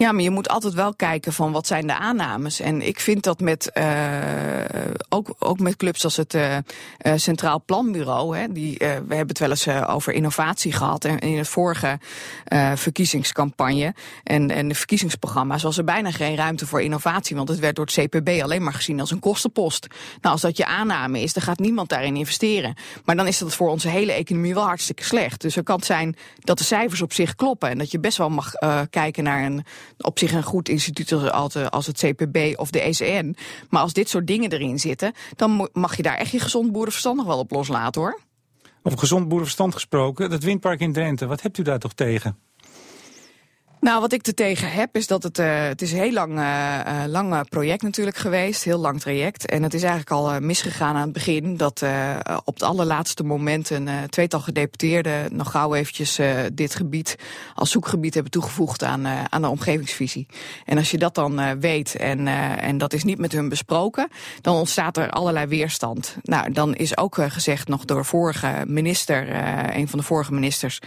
Ja, 0.00 0.12
maar 0.12 0.22
je 0.22 0.30
moet 0.30 0.48
altijd 0.48 0.74
wel 0.74 0.94
kijken 0.94 1.32
van 1.32 1.52
wat 1.52 1.66
zijn 1.66 1.86
de 1.86 1.98
aannames. 1.98 2.60
En 2.60 2.86
ik 2.86 3.00
vind 3.00 3.22
dat 3.22 3.40
met, 3.40 3.70
uh, 3.74 3.84
ook, 5.08 5.34
ook 5.38 5.58
met 5.58 5.76
clubs 5.76 6.04
als 6.04 6.16
het 6.16 6.34
uh, 6.34 6.56
Centraal 7.16 7.62
Planbureau, 7.64 8.36
hè, 8.36 8.52
die, 8.52 8.76
we 8.78 8.84
hebben 8.84 9.28
het 9.28 9.38
wel 9.38 9.50
eens 9.50 9.68
over 9.68 10.12
innovatie 10.12 10.72
gehad. 10.72 11.04
En 11.04 11.18
in 11.18 11.38
het 11.38 11.48
vorige 11.48 11.98
verkiezingscampagne 12.74 13.94
en, 14.24 14.50
en 14.50 14.68
de 14.68 14.74
verkiezingsprogramma's 14.74 15.62
was 15.62 15.78
er 15.78 15.84
bijna 15.84 16.10
geen 16.10 16.36
ruimte 16.36 16.66
voor 16.66 16.82
innovatie. 16.82 17.36
Want 17.36 17.48
het 17.48 17.58
werd 17.58 17.76
door 17.76 17.84
het 17.84 17.94
CPB 17.94 18.42
alleen 18.42 18.62
maar 18.62 18.74
gezien 18.74 19.00
als 19.00 19.10
een 19.10 19.20
kostenpost. 19.20 19.86
Nou, 20.20 20.32
als 20.34 20.42
dat 20.42 20.56
je 20.56 20.66
aanname 20.66 21.20
is, 21.20 21.32
dan 21.32 21.42
gaat 21.42 21.58
niemand 21.58 21.88
daarin 21.88 22.16
investeren. 22.16 22.74
Maar 23.04 23.16
dan 23.16 23.26
is 23.26 23.38
dat 23.38 23.54
voor 23.54 23.68
onze 23.68 23.88
hele 23.88 24.12
economie 24.12 24.54
wel 24.54 24.64
hartstikke 24.64 25.04
slecht. 25.04 25.40
Dus 25.40 25.54
het 25.54 25.64
kan 25.64 25.82
zijn 25.82 26.16
dat 26.38 26.58
de 26.58 26.64
cijfers 26.64 27.02
op 27.02 27.12
zich 27.12 27.34
kloppen. 27.34 27.68
En 27.68 27.78
dat 27.78 27.90
je 27.90 28.00
best 28.00 28.18
wel 28.18 28.30
mag 28.30 28.52
kijken 28.90 29.24
naar 29.24 29.44
een 29.44 29.64
op 30.04 30.18
zich 30.18 30.32
een 30.32 30.42
goed 30.42 30.68
instituut 30.68 31.12
als 31.70 31.86
het 31.86 31.98
CPB 31.98 32.58
of 32.58 32.70
de 32.70 32.80
ECN. 32.80 33.36
Maar 33.68 33.82
als 33.82 33.92
dit 33.92 34.08
soort 34.08 34.26
dingen 34.26 34.52
erin 34.52 34.78
zitten, 34.78 35.12
dan 35.36 35.68
mag 35.72 35.96
je 35.96 36.02
daar 36.02 36.16
echt 36.16 36.30
je 36.30 36.40
gezond 36.40 36.72
boerenverstand 36.72 37.16
nog 37.16 37.26
wel 37.26 37.38
op 37.38 37.50
loslaten 37.50 38.00
hoor. 38.00 38.20
Over 38.82 38.98
gezond 38.98 39.28
boerenverstand 39.28 39.74
gesproken, 39.74 40.30
dat 40.30 40.42
windpark 40.42 40.80
in 40.80 40.92
Drenthe, 40.92 41.26
wat 41.26 41.42
hebt 41.42 41.58
u 41.58 41.62
daar 41.62 41.78
toch 41.78 41.92
tegen? 41.92 42.38
Nou, 43.80 44.00
wat 44.00 44.12
ik 44.12 44.26
er 44.26 44.34
tegen 44.34 44.70
heb 44.70 44.96
is 44.96 45.06
dat 45.06 45.22
het, 45.22 45.38
uh, 45.38 45.62
het 45.62 45.82
is 45.82 45.92
een 45.92 45.98
heel 45.98 46.12
lang, 46.12 46.38
uh, 46.38 47.04
lang 47.06 47.48
project 47.48 47.82
natuurlijk 47.82 48.16
geweest. 48.16 48.64
Heel 48.64 48.78
lang 48.78 49.00
traject. 49.00 49.46
En 49.46 49.62
het 49.62 49.74
is 49.74 49.82
eigenlijk 49.82 50.10
al 50.10 50.40
misgegaan 50.40 50.94
aan 50.94 51.02
het 51.02 51.12
begin. 51.12 51.56
Dat 51.56 51.84
op 52.44 52.54
het 52.54 52.62
allerlaatste 52.62 53.22
moment 53.22 53.70
een 53.70 53.88
tweetal 54.08 54.40
gedeputeerden 54.40 55.36
nog 55.36 55.50
gauw 55.50 55.74
eventjes 55.74 56.18
dit 56.52 56.74
gebied 56.74 57.16
als 57.54 57.70
zoekgebied 57.70 58.14
hebben 58.14 58.32
toegevoegd 58.32 58.84
aan, 58.84 59.06
aan 59.06 59.42
de 59.42 59.48
omgevingsvisie. 59.48 60.26
En 60.64 60.78
als 60.78 60.90
je 60.90 60.98
dat 60.98 61.14
dan 61.14 61.60
weet 61.60 61.96
en, 61.96 62.26
en 62.58 62.78
dat 62.78 62.92
is 62.92 63.04
niet 63.04 63.18
met 63.18 63.32
hun 63.32 63.48
besproken, 63.48 64.08
dan 64.40 64.56
ontstaat 64.56 64.96
er 64.96 65.10
allerlei 65.10 65.46
weerstand. 65.46 66.16
Nou, 66.22 66.52
dan 66.52 66.74
is 66.74 66.96
ook 66.96 67.16
gezegd 67.28 67.68
nog 67.68 67.84
door 67.84 68.04
vorige 68.04 68.64
minister, 68.66 69.34
een 69.76 69.88
van 69.88 69.98
de 69.98 70.04
vorige 70.04 70.32
ministers, 70.32 70.78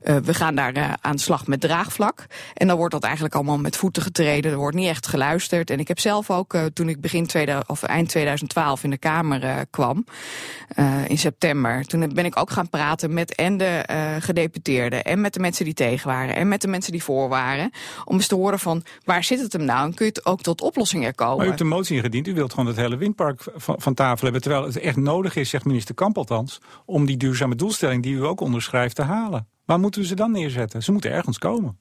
we 0.00 0.34
gaan 0.34 0.54
daar 0.54 0.96
aan 1.00 1.16
de 1.16 1.22
slag 1.22 1.46
met 1.46 1.60
draagvlak. 1.60 2.26
En 2.54 2.66
dan 2.66 2.76
wordt 2.76 2.92
dat 2.92 3.02
eigenlijk 3.02 3.34
allemaal 3.34 3.58
met 3.58 3.76
voeten 3.76 4.02
getreden. 4.02 4.52
Er 4.52 4.58
wordt 4.58 4.76
niet 4.76 4.88
echt 4.88 5.06
geluisterd. 5.06 5.70
En 5.70 5.78
ik 5.78 5.88
heb 5.88 5.98
zelf 5.98 6.30
ook, 6.30 6.54
uh, 6.54 6.64
toen 6.64 6.88
ik 6.88 7.00
begin 7.00 7.26
2000, 7.26 7.70
of 7.70 7.82
eind 7.82 8.08
2012 8.08 8.84
in 8.84 8.90
de 8.90 8.98
Kamer 8.98 9.44
uh, 9.44 9.54
kwam, 9.70 10.04
uh, 10.76 11.08
in 11.08 11.18
september, 11.18 11.84
toen 11.84 12.12
ben 12.14 12.24
ik 12.24 12.38
ook 12.38 12.50
gaan 12.50 12.68
praten 12.68 13.14
met 13.14 13.34
en 13.34 13.56
de 13.56 13.86
gedeputeerden 14.20 15.04
en 15.04 15.20
met 15.20 15.34
de 15.34 15.40
mensen 15.40 15.64
die 15.64 15.74
tegen 15.74 16.08
waren 16.08 16.34
en 16.34 16.48
met 16.48 16.60
de 16.60 16.68
mensen 16.68 16.92
die 16.92 17.02
voor 17.02 17.28
waren. 17.28 17.70
Om 18.04 18.14
eens 18.14 18.26
te 18.26 18.34
horen 18.34 18.58
van 18.58 18.82
waar 19.04 19.24
zit 19.24 19.40
het 19.40 19.52
hem 19.52 19.64
nou 19.64 19.86
en 19.86 19.94
kun 19.94 20.06
je 20.06 20.12
het 20.14 20.26
ook 20.26 20.40
tot 20.40 20.60
oplossingen 20.60 21.14
komen. 21.14 21.36
Maar 21.36 21.46
u 21.46 21.48
hebt 21.48 21.60
een 21.60 21.68
motie 21.68 21.96
ingediend. 21.96 22.26
U 22.26 22.34
wilt 22.34 22.50
gewoon 22.50 22.66
het 22.66 22.76
hele 22.76 22.96
windpark 22.96 23.44
van, 23.54 23.80
van 23.80 23.94
tafel 23.94 24.22
hebben. 24.22 24.42
Terwijl 24.42 24.64
het 24.64 24.78
echt 24.78 24.96
nodig 24.96 25.36
is, 25.36 25.50
zegt 25.50 25.64
minister 25.64 25.94
Kamp 25.94 26.18
althans, 26.18 26.60
om 26.84 27.06
die 27.06 27.16
duurzame 27.16 27.54
doelstelling 27.54 28.02
die 28.02 28.14
u 28.14 28.24
ook 28.24 28.40
onderschrijft 28.40 28.94
te 28.94 29.02
halen. 29.02 29.48
Waar 29.64 29.78
moeten 29.78 30.00
we 30.00 30.06
ze 30.06 30.14
dan 30.14 30.30
neerzetten? 30.30 30.82
Ze 30.82 30.92
moeten 30.92 31.10
ergens 31.10 31.38
komen. 31.38 31.78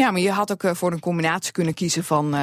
Ja, 0.00 0.10
maar 0.10 0.20
je 0.20 0.30
had 0.30 0.52
ook 0.52 0.76
voor 0.76 0.92
een 0.92 1.00
combinatie 1.00 1.52
kunnen 1.52 1.74
kiezen 1.74 2.04
van, 2.04 2.36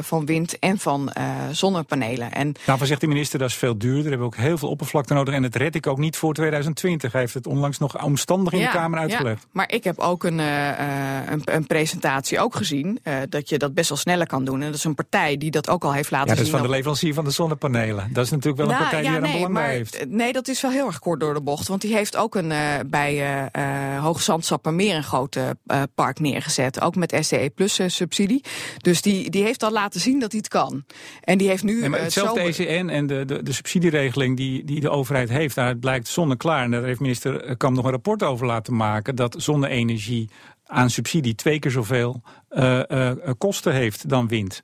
van 0.00 0.26
wind 0.26 0.58
en 0.58 0.78
van 0.78 1.12
zonnepanelen. 1.50 2.32
En 2.32 2.54
nou, 2.66 2.86
zegt 2.86 3.00
de 3.00 3.06
minister, 3.06 3.38
dat 3.38 3.48
is 3.48 3.54
veel 3.54 3.78
duurder. 3.78 4.02
We 4.02 4.08
hebben 4.08 4.26
ook 4.26 4.36
heel 4.36 4.58
veel 4.58 4.68
oppervlakte 4.68 5.14
nodig 5.14 5.34
en 5.34 5.42
het 5.42 5.56
red 5.56 5.74
ik 5.74 5.86
ook 5.86 5.98
niet 5.98 6.16
voor 6.16 6.34
2020. 6.34 7.12
Hij 7.12 7.20
heeft 7.20 7.34
het 7.34 7.46
onlangs 7.46 7.78
nog 7.78 8.04
omstandig 8.04 8.52
in 8.52 8.58
de 8.58 8.68
Kamer 8.68 8.98
uitgelegd. 8.98 9.42
Ja, 9.42 9.48
maar 9.52 9.72
ik 9.72 9.84
heb 9.84 9.98
ook 9.98 10.24
een, 10.24 10.38
een, 10.38 11.42
een, 11.44 11.66
presentatie 11.66 12.40
ook 12.40 12.54
gezien 12.54 13.00
dat 13.28 13.48
je 13.48 13.58
dat 13.58 13.74
best 13.74 13.88
wel 13.88 13.98
sneller 13.98 14.26
kan 14.26 14.44
doen. 14.44 14.60
En 14.60 14.66
dat 14.66 14.74
is 14.74 14.84
een 14.84 14.94
partij 14.94 15.36
die 15.36 15.50
dat 15.50 15.68
ook 15.68 15.84
al 15.84 15.92
heeft 15.92 16.10
laten 16.10 16.28
zien. 16.28 16.36
Ja, 16.36 16.42
dat 16.42 16.52
is 16.52 16.58
van 16.60 16.68
de 16.70 16.74
leverancier 16.74 17.14
van 17.14 17.24
de 17.24 17.30
zonnepanelen. 17.30 18.08
Dat 18.12 18.24
is 18.24 18.30
natuurlijk 18.30 18.56
wel 18.56 18.66
een 18.66 18.80
nou, 18.80 18.82
partij 18.82 19.00
die 19.00 19.18
er 19.18 19.24
een 19.24 19.32
belang 19.32 19.54
bij 19.54 19.70
heeft. 19.70 20.04
Nee, 20.08 20.32
dat 20.32 20.48
is 20.48 20.60
wel 20.60 20.70
heel 20.70 20.86
erg 20.86 20.98
kort 20.98 21.20
door 21.20 21.34
de 21.34 21.42
bocht. 21.42 21.68
Want 21.68 21.80
die 21.80 21.94
heeft 21.94 22.16
ook 22.16 22.34
een, 22.34 22.52
bij 22.86 23.42
uh, 23.56 24.02
Hoogzandstappermeer 24.02 24.96
een 24.96 25.04
grote 25.04 25.56
park 25.94 26.20
neergezet. 26.20 26.80
Ook 26.80 26.94
met 26.96 27.16
SDE 27.20 27.52
Plus 27.54 27.80
subsidie. 27.86 28.44
Dus 28.76 29.02
die, 29.02 29.30
die 29.30 29.42
heeft 29.42 29.62
al 29.62 29.72
laten 29.72 30.00
zien 30.00 30.20
dat 30.20 30.30
hij 30.30 30.40
het 30.40 30.48
kan. 30.48 30.84
En 31.20 31.38
die 31.38 31.48
heeft 31.48 31.62
nu... 31.62 31.80
Nee, 31.80 31.88
maar 31.88 32.00
hetzelfde 32.00 32.40
ECN 32.40 32.88
en 32.88 33.06
de, 33.06 33.24
de, 33.24 33.42
de 33.42 33.52
subsidieregeling 33.52 34.36
die, 34.36 34.64
die 34.64 34.80
de 34.80 34.90
overheid 34.90 35.28
heeft, 35.28 35.54
daar 35.54 35.76
blijkt 35.76 36.08
zonneklaar. 36.08 36.64
En 36.64 36.70
daar 36.70 36.84
heeft 36.84 37.00
minister 37.00 37.56
Kam 37.56 37.74
nog 37.74 37.84
een 37.84 37.90
rapport 37.90 38.22
over 38.22 38.46
laten 38.46 38.76
maken. 38.76 39.14
Dat 39.14 39.34
zonne-energie 39.38 40.28
aan 40.66 40.90
subsidie 40.90 41.34
twee 41.34 41.58
keer 41.58 41.70
zoveel 41.70 42.22
uh, 42.50 42.80
uh, 42.88 43.10
kosten 43.38 43.72
heeft 43.72 44.08
dan 44.08 44.28
wind. 44.28 44.62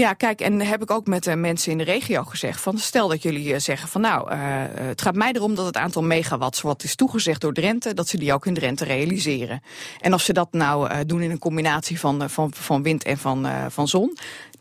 Ja, 0.00 0.12
kijk, 0.12 0.40
en 0.40 0.60
heb 0.60 0.82
ik 0.82 0.90
ook 0.90 1.06
met 1.06 1.24
de 1.24 1.36
mensen 1.36 1.72
in 1.72 1.78
de 1.78 1.84
regio 1.84 2.24
gezegd. 2.24 2.60
Van, 2.60 2.78
stel 2.78 3.08
dat 3.08 3.22
jullie 3.22 3.58
zeggen 3.58 3.88
van 3.88 4.00
nou, 4.00 4.32
uh, 4.32 4.38
het 4.72 5.02
gaat 5.02 5.14
mij 5.14 5.32
erom 5.32 5.54
dat 5.54 5.66
het 5.66 5.76
aantal 5.76 6.02
megawatts 6.02 6.60
wat 6.60 6.82
is 6.82 6.94
toegezegd 6.94 7.40
door 7.40 7.52
Drenthe, 7.52 7.94
dat 7.94 8.08
ze 8.08 8.18
die 8.18 8.32
ook 8.32 8.46
in 8.46 8.54
Drenthe 8.54 8.84
realiseren. 8.84 9.62
En 10.00 10.14
of 10.14 10.22
ze 10.22 10.32
dat 10.32 10.52
nou 10.52 11.04
doen 11.04 11.22
in 11.22 11.30
een 11.30 11.38
combinatie 11.38 12.00
van, 12.00 12.30
van, 12.30 12.52
van 12.54 12.82
wind 12.82 13.04
en 13.04 13.18
van, 13.18 13.46
van 13.68 13.88
zon, 13.88 14.16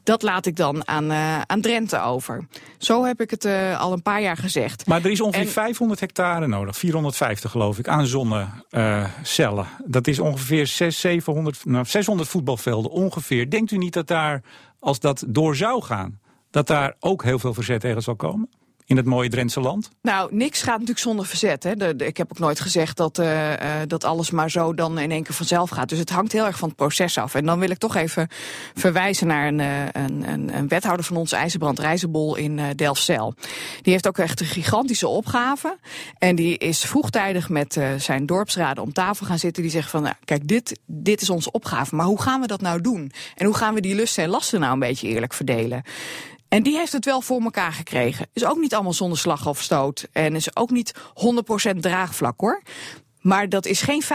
dat 0.08 0.22
laat 0.22 0.46
ik 0.46 0.56
dan 0.56 0.88
aan, 0.88 1.12
uh, 1.12 1.42
aan 1.42 1.62
Drenthe 1.62 2.02
over. 2.02 2.48
Zo 2.78 3.04
heb 3.04 3.22
ik 3.22 3.30
het 3.30 3.46
uh, 3.46 3.80
al 3.80 3.92
een 3.92 4.02
paar 4.02 4.22
jaar 4.22 4.38
gezegd. 4.38 4.88
Maar 4.88 5.04
er 5.04 5.12
is 5.12 5.22
ongeveer 5.22 5.46
en... 5.46 5.52
500 5.52 6.00
hectare 6.00 6.48
nodig, 6.48 6.78
450 6.78 7.52
geloof 7.52 7.80
ik, 7.80 7.88
aan 7.88 8.06
zonnecellen. 8.06 9.66
Uh, 9.66 9.86
dat 9.86 10.08
is 10.08 10.20
ongeveer 10.20 10.68
6, 10.68 11.00
700, 11.00 11.66
nou, 11.66 11.86
600 11.86 12.30
voetbalvelden 12.30 12.92
ongeveer. 12.92 13.50
Denkt 13.50 13.72
u 13.72 13.78
niet 13.78 13.94
dat 13.94 14.08
daar, 14.08 14.42
als 14.80 15.00
dat 15.00 15.24
door 15.28 15.56
zou 15.56 15.84
gaan, 15.84 16.20
dat 16.52 16.68
daar 16.68 16.96
ook 17.00 17.24
heel 17.24 17.40
veel 17.40 17.54
verzet 17.54 17.82
tegen 17.82 18.02
zal 18.02 18.16
komen? 18.16 18.50
In 18.88 18.98
het 18.98 19.06
mooie 19.06 19.30
Drentse 19.30 19.60
land? 19.60 19.90
Nou, 20.02 20.36
niks 20.36 20.62
gaat 20.62 20.74
natuurlijk 20.74 21.00
zonder 21.00 21.26
verzet. 21.26 21.64
Hè. 21.64 21.96
Ik 22.04 22.18
heb 22.18 22.32
ook 22.32 22.40
nooit 22.40 22.60
gezegd 22.60 22.98
dat, 22.98 23.20
uh, 23.20 23.52
uh, 23.52 23.58
dat 23.88 24.04
alles 24.04 24.32
maar 24.32 24.52
zo 24.52 24.74
dan 24.74 25.00
in 25.00 25.12
één 25.12 25.24
keer 25.24 25.36
vanzelf 25.36 25.70
gaat. 25.70 25.90
Dus 25.90 26.00
het 26.00 26.10
hangt 26.10 26.32
heel 26.32 26.46
erg 26.46 26.58
van 26.58 26.68
het 26.68 26.78
proces 26.78 27.18
af. 27.18 27.36
En 27.36 27.46
dan 27.46 27.60
wil 27.60 27.70
ik 27.70 27.78
toch 27.78 27.96
even 27.96 28.28
verwijzen 28.74 29.28
naar 29.28 29.48
een, 29.48 29.60
uh, 29.60 29.86
een, 29.92 30.54
een, 30.56 30.68
wethouder 30.68 31.06
van 31.06 31.16
ons, 31.18 31.32
IJzerbrand 31.32 31.80
Rijzenbol 31.80 32.36
in 32.36 32.62
Delfzijl. 32.76 33.34
Die 33.82 33.94
heeft 33.94 34.08
ook 34.08 34.18
echt 34.18 34.40
een 34.40 34.46
gigantische 34.46 35.08
opgave. 35.08 35.78
En 36.18 36.36
die 36.36 36.58
is 36.58 36.80
vroegtijdig 36.80 37.50
met 37.50 37.80
zijn 37.98 38.26
dorpsraden 38.26 38.84
om 38.84 38.94
tafel 38.94 39.26
gaan 39.26 39.40
zitten. 39.40 39.62
Die 39.64 39.72
zeggen 39.72 39.92
van, 39.92 40.02
nou, 40.02 40.16
kijk, 40.26 40.48
dit, 40.48 40.80
dit 40.86 41.22
is 41.22 41.30
onze 41.30 41.52
opgave. 41.52 41.96
Maar 41.96 42.06
hoe 42.06 42.22
gaan 42.22 42.42
we 42.42 42.48
dat 42.48 42.62
nou 42.62 42.82
doen? 42.82 43.12
En 43.36 43.46
hoe 43.46 43.56
gaan 43.56 43.74
we 43.74 43.82
die 43.82 43.96
lusten 43.96 44.24
en 44.24 44.30
lasten 44.30 44.60
nou 44.60 44.74
een 44.74 44.80
beetje 44.80 45.08
eerlijk 45.08 45.34
verdelen? 45.34 45.84
En 46.50 46.64
die 46.64 46.78
heeft 46.78 46.92
het 46.92 47.06
wel 47.06 47.22
voor 47.22 47.42
elkaar 47.42 47.74
gekregen. 47.74 48.28
Is 48.34 48.46
ook 48.46 48.58
niet 48.58 48.74
allemaal 48.74 48.94
zonder 48.94 49.18
slag 49.18 49.48
of 49.48 49.62
stoot. 49.62 50.08
En 50.12 50.36
is 50.36 50.56
ook 50.56 50.70
niet 50.70 50.94
100% 51.74 51.80
draagvlak 51.80 52.40
hoor. 52.40 52.62
Maar 53.22 53.50
dat 53.50 53.66
is 53.66 53.82
geen 53.82 54.04
75% 54.04 54.08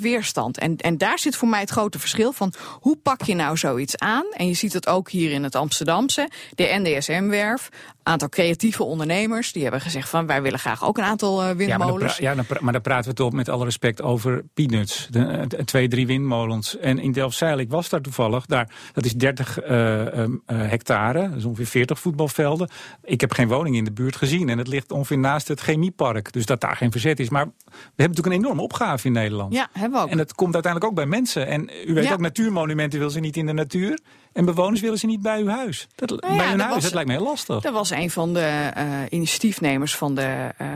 weerstand. 0.00 0.58
En, 0.58 0.76
en 0.76 0.98
daar 0.98 1.18
zit 1.18 1.36
voor 1.36 1.48
mij 1.48 1.60
het 1.60 1.70
grote 1.70 1.98
verschil 1.98 2.32
van 2.32 2.52
hoe 2.80 2.96
pak 2.96 3.22
je 3.22 3.34
nou 3.34 3.56
zoiets 3.56 3.98
aan? 3.98 4.24
En 4.32 4.46
je 4.46 4.54
ziet 4.54 4.72
het 4.72 4.86
ook 4.86 5.10
hier 5.10 5.30
in 5.30 5.42
het 5.42 5.54
Amsterdamse, 5.54 6.30
de 6.54 6.80
NDSM-werf 6.82 7.68
aantal 8.04 8.28
creatieve 8.28 8.82
ondernemers. 8.84 9.52
Die 9.52 9.62
hebben 9.62 9.80
gezegd 9.80 10.08
van 10.08 10.26
wij 10.26 10.42
willen 10.42 10.58
graag 10.58 10.84
ook 10.84 10.98
een 10.98 11.04
aantal 11.04 11.42
uh, 11.42 11.50
windmolens. 11.50 12.16
Ja, 12.16 12.34
maar, 12.34 12.44
dan, 12.48 12.56
maar 12.60 12.72
dan 12.72 12.82
praten 12.82 13.10
we 13.10 13.16
toch 13.16 13.32
met 13.32 13.48
alle 13.48 13.64
respect 13.64 14.02
over 14.02 14.44
peanuts. 14.54 15.06
De, 15.10 15.24
eh, 15.24 15.64
twee, 15.64 15.88
drie 15.88 16.06
windmolens. 16.06 16.78
En 16.78 16.98
in 16.98 17.12
Delfzijl, 17.12 17.58
ik 17.58 17.70
was 17.70 17.88
daar 17.88 18.00
toevallig. 18.00 18.46
Daar, 18.46 18.70
dat 18.92 19.04
is 19.04 19.14
30 19.14 19.64
uh, 19.64 20.00
uh, 20.00 20.28
hectare. 20.46 21.30
Is 21.36 21.44
ongeveer 21.44 21.66
40 21.66 21.98
voetbalvelden. 22.00 22.68
Ik 23.02 23.20
heb 23.20 23.32
geen 23.32 23.48
woning 23.48 23.76
in 23.76 23.84
de 23.84 23.92
buurt 23.92 24.16
gezien. 24.16 24.48
En 24.48 24.58
het 24.58 24.68
ligt 24.68 24.92
ongeveer 24.92 25.18
naast 25.18 25.48
het 25.48 25.60
chemiepark. 25.60 26.32
Dus 26.32 26.46
dat 26.46 26.60
daar 26.60 26.76
geen 26.76 26.90
verzet 26.90 27.20
is. 27.20 27.28
Maar 27.28 27.44
we 27.44 27.52
hebben 27.74 27.94
natuurlijk 27.96 28.26
een 28.26 28.42
enorme 28.42 28.62
opgave 28.62 29.06
in 29.06 29.12
Nederland. 29.12 29.52
Ja, 29.52 29.68
hebben 29.72 29.98
we 29.98 30.04
ook. 30.04 30.10
En 30.10 30.16
dat 30.16 30.34
komt 30.34 30.54
uiteindelijk 30.54 30.92
ook 30.92 30.98
bij 30.98 31.06
mensen. 31.06 31.46
En 31.46 31.70
u 31.86 31.94
weet 31.94 32.12
ook, 32.12 32.20
natuurmonumenten 32.20 32.98
wil 32.98 33.10
ze 33.10 33.20
niet 33.20 33.36
in 33.36 33.46
de 33.46 33.52
natuur. 33.52 33.98
En 34.34 34.44
bewoners 34.44 34.80
willen 34.80 34.98
ze 34.98 35.06
niet 35.06 35.22
bij 35.22 35.40
uw 35.40 35.48
huis. 35.48 35.86
Dat, 35.94 36.08
nou 36.08 36.36
bij 36.36 36.48
hun 36.48 36.60
huis, 36.60 36.74
was, 36.74 36.82
dat 36.82 36.92
lijkt 36.92 37.08
me 37.08 37.16
heel 37.16 37.24
lastig. 37.24 37.60
Dat 37.60 37.72
was 37.72 37.90
een 37.90 38.10
van 38.10 38.34
de 38.34 38.72
uh, 38.76 38.84
initiatiefnemers 39.08 39.96
van 39.96 40.14
de, 40.14 40.54
uh, 40.60 40.68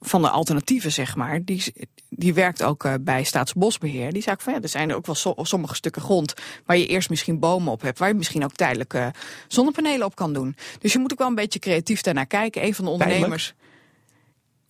van 0.00 0.22
de 0.22 0.30
alternatieven, 0.30 0.92
zeg 0.92 1.16
maar. 1.16 1.44
Die, 1.44 1.74
die 2.08 2.34
werkt 2.34 2.62
ook 2.62 2.84
uh, 2.84 2.94
bij 3.00 3.24
Staatsbosbeheer. 3.24 4.12
Die 4.12 4.22
zei 4.22 4.36
van 4.38 4.52
ja, 4.52 4.60
er 4.60 4.68
zijn 4.68 4.90
er 4.90 4.96
ook 4.96 5.06
wel 5.06 5.14
so, 5.14 5.34
sommige 5.36 5.74
stukken 5.74 6.02
grond 6.02 6.34
waar 6.66 6.76
je 6.76 6.86
eerst 6.86 7.10
misschien 7.10 7.38
bomen 7.38 7.72
op 7.72 7.82
hebt. 7.82 7.98
Waar 7.98 8.08
je 8.08 8.14
misschien 8.14 8.44
ook 8.44 8.52
tijdelijk 8.52 9.10
zonnepanelen 9.48 10.06
op 10.06 10.14
kan 10.14 10.32
doen. 10.32 10.56
Dus 10.78 10.92
je 10.92 10.98
moet 10.98 11.12
ook 11.12 11.18
wel 11.18 11.28
een 11.28 11.34
beetje 11.34 11.58
creatief 11.58 12.00
daarnaar 12.00 12.26
kijken. 12.26 12.64
Een 12.64 12.74
van 12.74 12.84
de 12.84 12.90
ondernemers. 12.90 13.54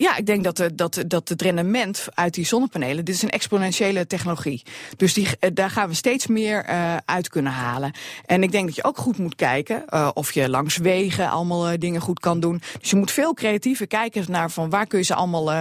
Ja, 0.02 0.16
ik 0.16 0.26
denk 0.26 0.44
dat, 0.44 0.56
de, 0.56 0.74
dat, 0.74 1.04
dat 1.06 1.28
het 1.28 1.42
rendement 1.42 2.06
uit 2.14 2.34
die 2.34 2.46
zonnepanelen, 2.46 3.04
dit 3.04 3.14
is 3.14 3.22
een 3.22 3.30
exponentiële 3.30 4.06
technologie. 4.06 4.62
Dus 4.96 5.14
die, 5.14 5.28
eh, 5.38 5.50
daar 5.54 5.70
gaan 5.70 5.88
we 5.88 5.94
steeds 5.94 6.26
meer 6.26 6.68
uh, 6.68 6.96
uit 7.04 7.28
kunnen 7.28 7.52
halen. 7.52 7.92
En 8.26 8.42
ik 8.42 8.52
denk 8.52 8.66
dat 8.66 8.76
je 8.76 8.84
ook 8.84 8.98
goed 8.98 9.18
moet 9.18 9.34
kijken 9.34 9.84
uh, 9.88 10.10
of 10.14 10.32
je 10.32 10.48
langs 10.48 10.76
wegen 10.76 11.30
allemaal 11.30 11.72
uh, 11.72 11.78
dingen 11.78 12.00
goed 12.00 12.20
kan 12.20 12.40
doen. 12.40 12.62
Dus 12.80 12.90
je 12.90 12.96
moet 12.96 13.10
veel 13.10 13.34
creatiever 13.34 13.86
kijken 13.86 14.24
naar 14.28 14.50
van 14.50 14.70
waar 14.70 14.86
kun 14.86 14.98
je 14.98 15.04
ze 15.04 15.14
allemaal 15.14 15.52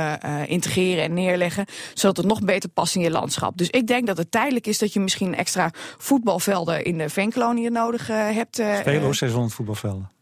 integreren 0.46 1.04
en 1.04 1.14
neerleggen, 1.14 1.66
zodat 1.94 2.18
het 2.18 2.26
nog 2.26 2.42
beter 2.42 2.70
past 2.70 2.96
in 2.96 3.02
je 3.02 3.12
landschap. 3.12 3.58
Dus 3.58 3.70
ik 3.70 3.88
denk 3.88 4.08
dat 4.08 4.18
het 4.18 4.32
tijdelijk 4.32 4.68
is 4.68 4.78
dat 4.78 4.94
je 4.94 5.00
misschien 5.00 5.36
extra 5.36 5.72
voetbalvelden 5.98 6.84
in 6.84 6.98
de 6.98 7.10
veenkoloniën 7.10 7.72
nodig 7.72 8.08
hebt. 8.08 8.58
Hoor, 9.02 9.16
600 9.16 9.54
voetbalvelden. 9.54 10.21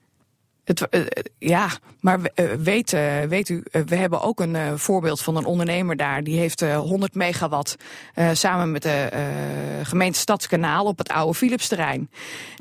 Het, 0.69 0.87
uh, 0.91 1.05
ja, 1.39 1.69
maar 1.99 2.19
uh, 2.19 2.51
weet, 2.53 2.93
uh, 2.93 3.21
weet 3.21 3.49
u, 3.49 3.63
we 3.71 3.95
hebben 3.95 4.21
ook 4.21 4.39
een 4.39 4.79
voorbeeld 4.79 5.21
van 5.21 5.35
een 5.35 5.45
ondernemer 5.45 5.95
daar. 5.95 6.23
Die 6.23 6.39
heeft 6.39 6.61
100 6.61 7.15
megawatt 7.15 7.75
samen 8.33 8.71
met 8.71 8.81
de 8.81 9.09
gemeente 9.83 10.19
Stadskanaal 10.19 10.85
op 10.85 10.97
het 10.97 11.09
oude 11.09 11.33
Philipsterrein. 11.33 12.09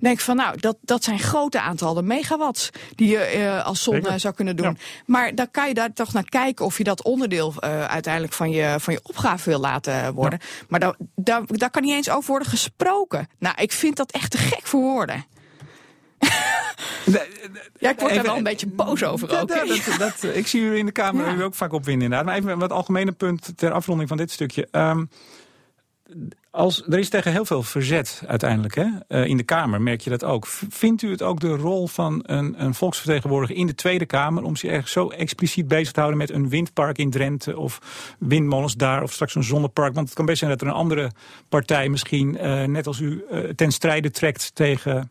denk 0.01 0.21
van 0.21 0.37
nou, 0.37 0.61
dat, 0.61 0.77
dat 0.81 1.05
zijn 1.05 1.19
grote 1.19 1.61
aantallen 1.61 2.07
megawatts 2.07 2.71
die 2.95 3.09
je 3.09 3.63
als 3.65 3.83
zon 3.83 4.03
zou 4.17 4.35
kunnen 4.35 4.57
doen. 4.57 4.67
Ja. 4.67 4.85
Maar 5.07 5.35
dan 5.35 5.51
kan 5.51 5.69
je 5.69 5.75
daar 5.75 5.93
toch 5.93 6.13
naar 6.13 6.29
kijken 6.29 6.65
of 6.65 6.79
je 6.79 6.85
dat 6.85 7.03
onderdeel 7.03 7.63
uiteindelijk 7.89 8.33
van 8.33 8.51
je, 8.51 8.77
van 8.79 8.95
je 8.95 9.01
opgave 9.03 9.51
wil 9.51 9.61
laten 9.61 10.15
worden. 10.15 10.39
Ja. 10.43 10.65
Maar 10.69 10.81
daar, 10.81 10.95
daar, 11.15 11.43
daar 11.47 11.71
kan 11.71 11.83
niet 11.83 11.95
eens 11.95 12.11
over 12.11 12.31
worden 12.31 12.49
gesproken. 12.49 13.29
Nou, 13.39 13.55
ik 13.59 13.73
vind 13.73 13.97
dat 13.97 14.13
echt 14.13 14.31
te 14.31 14.39
gek 14.39 14.67
voor 14.67 14.81
woorden. 14.81 15.25
Ja, 17.79 17.91
ik 17.91 18.01
word 18.01 18.15
daar 18.15 18.23
wel 18.23 18.37
een 18.37 18.43
beetje 18.43 18.67
boos 18.67 19.05
over 19.05 19.41
ook. 19.41 19.49
dat, 19.49 19.97
dat, 19.99 20.35
ik 20.35 20.47
zie 20.47 20.61
u 20.61 20.77
in 20.77 20.87
de 20.87 20.93
Kamer 20.93 21.35
u 21.35 21.43
ook 21.43 21.55
vaak 21.55 21.73
opwinden 21.73 22.05
inderdaad. 22.05 22.27
Maar 22.27 22.37
even 22.37 22.59
wat 22.59 22.73
algemene 22.73 23.13
punt 23.13 23.53
ter 23.57 23.73
afronding 23.73 24.09
van 24.09 24.17
dit 24.17 24.31
stukje. 24.31 24.69
Um, 24.73 25.09
als, 26.51 26.83
er 26.89 26.99
is 26.99 27.09
tegen 27.09 27.33
heel 27.33 27.45
veel 27.45 27.63
verzet 27.63 28.23
uiteindelijk 28.27 28.75
hè? 28.75 28.87
Uh, 29.09 29.27
in 29.27 29.37
de 29.37 29.43
Kamer, 29.43 29.81
merk 29.81 30.01
je 30.01 30.11
dat 30.11 30.25
ook. 30.25 30.47
Vindt 30.47 31.03
u 31.03 31.11
het 31.11 31.23
ook 31.23 31.41
de 31.41 31.57
rol 31.57 31.87
van 31.87 32.23
een, 32.27 32.65
een 32.65 32.75
volksvertegenwoordiger 32.75 33.57
in 33.57 33.67
de 33.67 33.75
Tweede 33.75 34.07
Kamer... 34.07 34.43
om 34.43 34.57
zich 34.57 34.71
erg 34.71 34.89
zo 34.89 35.09
expliciet 35.09 35.69
bezig 35.69 35.93
te 35.93 36.01
houden 36.01 36.19
met 36.19 36.31
een 36.31 36.49
windpark 36.49 36.99
in 36.99 37.11
Drenthe... 37.11 37.59
of 37.59 37.81
windmolens 38.19 38.75
daar, 38.75 39.03
of 39.03 39.13
straks 39.13 39.35
een 39.35 39.45
zonnepark? 39.45 39.95
Want 39.95 40.07
het 40.07 40.17
kan 40.17 40.27
best 40.27 40.39
zijn 40.39 40.51
dat 40.51 40.61
er 40.61 40.67
een 40.67 40.73
andere 40.73 41.11
partij 41.49 41.89
misschien, 41.89 42.35
uh, 42.35 42.65
net 42.65 42.87
als 42.87 43.01
u, 43.01 43.25
uh, 43.31 43.39
ten 43.39 43.73
strijde 43.73 44.11
trekt 44.11 44.51
tegen 44.55 45.11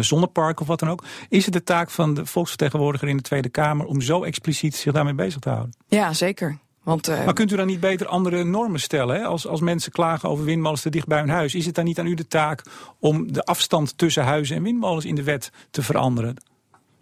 zonnepark 0.00 0.60
of 0.60 0.66
wat 0.66 0.78
dan 0.78 0.90
ook. 0.90 1.04
Is 1.28 1.44
het 1.44 1.54
de 1.54 1.62
taak 1.62 1.90
van 1.90 2.14
de 2.14 2.26
volksvertegenwoordiger 2.26 3.08
in 3.08 3.16
de 3.16 3.22
Tweede 3.22 3.48
Kamer 3.48 3.86
om 3.86 4.00
zo 4.00 4.22
expliciet 4.22 4.74
zich 4.74 4.92
daarmee 4.92 5.14
bezig 5.14 5.40
te 5.40 5.48
houden? 5.48 5.74
Ja, 5.86 6.12
zeker. 6.12 6.58
Want, 6.82 7.08
uh, 7.08 7.24
maar 7.24 7.34
kunt 7.34 7.52
u 7.52 7.56
dan 7.56 7.66
niet 7.66 7.80
beter 7.80 8.06
andere 8.06 8.44
normen 8.44 8.80
stellen? 8.80 9.16
Hè? 9.16 9.24
Als, 9.24 9.46
als 9.46 9.60
mensen 9.60 9.92
klagen 9.92 10.28
over 10.28 10.44
windmolens 10.44 10.82
te 10.82 10.90
dicht 10.90 11.06
bij 11.06 11.18
hun 11.18 11.28
huis, 11.28 11.54
is 11.54 11.66
het 11.66 11.74
dan 11.74 11.84
niet 11.84 11.98
aan 11.98 12.06
u 12.06 12.14
de 12.14 12.26
taak 12.26 12.62
om 12.98 13.32
de 13.32 13.44
afstand 13.44 13.98
tussen 13.98 14.24
huizen 14.24 14.56
en 14.56 14.62
windmolens 14.62 15.04
in 15.04 15.14
de 15.14 15.22
wet 15.22 15.52
te 15.70 15.82
veranderen? 15.82 16.36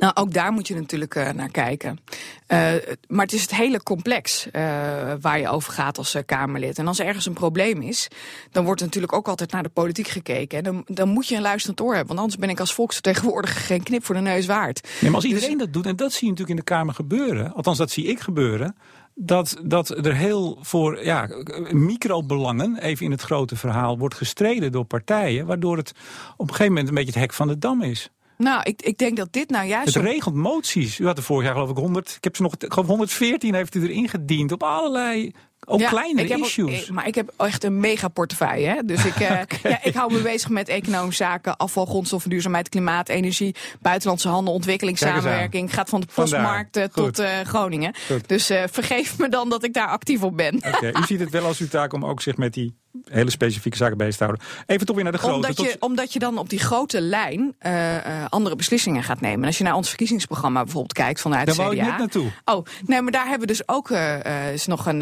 Nou, 0.01 0.13
ook 0.15 0.33
daar 0.33 0.53
moet 0.53 0.69
je 0.69 0.75
natuurlijk 0.75 1.15
uh, 1.15 1.31
naar 1.31 1.51
kijken. 1.51 1.99
Uh, 2.49 2.73
maar 3.09 3.25
het 3.25 3.33
is 3.33 3.43
het 3.43 3.55
hele 3.55 3.83
complex 3.83 4.47
uh, 4.47 4.53
waar 5.21 5.39
je 5.41 5.49
over 5.49 5.73
gaat 5.73 5.99
als 5.99 6.17
Kamerlid. 6.27 6.79
En 6.79 6.87
als 6.87 6.99
er 6.99 7.07
ergens 7.07 7.27
een 7.27 7.33
probleem 7.33 7.83
is, 7.83 8.09
dan 8.51 8.65
wordt 8.65 8.81
natuurlijk 8.81 9.13
ook 9.13 9.29
altijd 9.29 9.53
naar 9.53 9.63
de 9.63 9.69
politiek 9.69 10.09
gekeken. 10.09 10.59
En 10.59 10.65
dan, 10.65 10.85
dan 10.87 11.09
moet 11.09 11.29
je 11.29 11.37
een 11.37 11.43
luisterend 11.43 11.81
oor 11.81 11.95
hebben. 11.95 12.07
Want 12.07 12.19
anders 12.19 12.39
ben 12.39 12.49
ik 12.49 12.61
als 12.61 12.75
volksvertegenwoordiger 12.75 13.61
geen 13.71 13.83
knip 13.83 14.05
voor 14.05 14.15
de 14.15 14.21
neus 14.21 14.47
waard. 14.47 14.83
Nee, 14.83 14.93
maar 15.03 15.15
als 15.15 15.23
dus 15.23 15.33
iedereen 15.33 15.57
dus... 15.57 15.65
dat 15.67 15.75
doet, 15.75 15.87
en 15.87 15.97
dat 15.97 16.13
zie 16.13 16.25
je 16.25 16.31
natuurlijk 16.31 16.59
in 16.59 16.65
de 16.67 16.73
Kamer 16.75 16.95
gebeuren. 16.95 17.53
Althans, 17.53 17.79
dat 17.79 17.91
zie 17.91 18.05
ik 18.05 18.21
gebeuren. 18.21 18.77
dat, 19.15 19.57
dat 19.63 20.07
er 20.07 20.15
heel 20.15 20.59
voor 20.61 21.05
ja, 21.05 21.29
microbelangen, 21.71 22.79
even 22.83 23.05
in 23.05 23.11
het 23.11 23.23
grote 23.23 23.57
verhaal, 23.57 23.99
wordt 23.99 24.15
gestreden 24.15 24.73
door 24.73 24.85
partijen. 24.85 25.47
Waardoor 25.47 25.77
het 25.77 25.93
op 26.37 26.49
een 26.49 26.55
gegeven 26.55 26.73
moment 26.73 26.89
een 26.89 26.95
beetje 26.95 27.13
het 27.13 27.21
hek 27.21 27.33
van 27.33 27.49
de 27.49 27.59
dam 27.59 27.83
is. 27.83 28.11
Nou, 28.41 28.63
ik, 28.63 28.83
ik 28.83 28.99
denk 28.99 29.17
dat 29.17 29.33
dit 29.33 29.51
nou 29.51 29.67
juist... 29.67 29.95
Het 29.95 30.05
regent 30.05 30.35
moties. 30.35 30.99
U 30.99 31.07
had 31.07 31.17
er 31.17 31.23
vorig 31.23 31.45
jaar 31.45 31.55
geloof 31.55 31.71
ik 31.71 31.77
100, 31.77 32.15
ik 32.17 32.25
heb 32.25 32.37
ze 32.37 32.43
nog, 32.43 32.55
ik 32.59 32.73
geloof 32.73 32.89
114 32.89 33.55
heeft 33.55 33.75
u 33.75 33.83
erin 33.83 34.09
gediend 34.09 34.53
op 34.53 34.63
allerlei 34.63 35.33
ook 35.67 35.85
kleine 35.85 36.27
issues. 36.27 36.83
Ook, 36.83 36.95
maar 36.95 37.07
ik 37.07 37.15
heb 37.15 37.33
echt 37.37 37.65
een 37.65 37.81
mega 37.81 38.09
portefeuille. 38.09 38.67
Hè? 38.67 38.83
Dus 38.85 39.05
ik, 39.05 39.21
uh, 39.21 39.41
ja, 39.63 39.79
ik 39.83 39.95
hou 39.95 40.13
me 40.13 40.21
bezig 40.21 40.49
met 40.49 40.69
economische 40.69 41.23
zaken, 41.23 41.57
afval, 41.57 41.87
grondstoffen, 41.87 42.31
duurzaamheid, 42.31 42.69
klimaat, 42.69 43.09
energie, 43.09 43.55
buitenlandse 43.81 44.29
handel, 44.29 44.55
ontwikkelingssamenwerking. 44.55 45.75
Gaat 45.75 45.89
van 45.89 46.01
de 46.01 46.07
postmarkt 46.15 46.77
uh, 46.77 46.85
tot 46.85 47.21
uh, 47.21 47.41
Groningen. 47.41 47.95
Goed. 48.07 48.29
Dus 48.29 48.47
vergeef 48.47 49.19
me 49.19 49.29
dan 49.29 49.49
dat 49.49 49.65
ik 49.65 49.73
daar 49.73 49.89
actief 49.89 50.23
op 50.23 50.37
ben. 50.37 50.57
Okay. 50.57 50.91
U 50.91 51.03
ziet 51.07 51.21
het 51.21 51.31
wel 51.31 51.45
als 51.45 51.59
uw 51.59 51.69
taak 51.69 51.93
om 51.93 52.05
ook 52.05 52.23
zich 52.23 52.37
met 52.37 52.55
die 52.55 52.75
hele 53.05 53.31
specifieke 53.31 53.77
zaken 53.77 53.97
bezig 53.97 54.17
te 54.17 54.25
houden. 54.25 54.47
Even 54.67 54.87
toch 54.87 54.95
weer 54.95 55.05
naar 55.05 55.13
de 55.13 55.19
grote. 55.19 55.35
Omdat 55.35 55.57
je, 55.57 55.77
omdat 55.79 56.13
je 56.13 56.19
dan 56.19 56.39
op 56.39 56.49
die 56.49 56.59
grote 56.59 57.01
lijn 57.01 57.55
uh, 57.63 57.95
uh, 57.95 58.25
andere 58.29 58.57
beslissingen 58.57 59.03
gaat 59.03 59.21
nemen. 59.21 59.47
als 59.47 59.59
je 59.59 59.65
naar 59.65 59.75
ons 59.75 59.89
verkiezingsprogramma 59.89 60.63
bijvoorbeeld 60.63 60.93
kijkt 60.93 61.21
vanuit 61.21 61.47
daar 61.47 61.55
CDA. 61.55 61.65
Daar 61.65 61.75
wou 61.75 61.87
ik 61.87 61.91
net 61.91 61.99
naartoe. 61.99 62.31
Oh, 62.45 62.67
nee, 62.87 63.03
maar 63.03 63.13
daar 63.13 63.23
hebben 63.23 63.41
we 63.41 63.47
dus 63.47 63.69
ook 63.69 63.91
uh, 63.91 64.53
is 64.53 64.67
nog 64.67 64.87
een, 64.87 65.01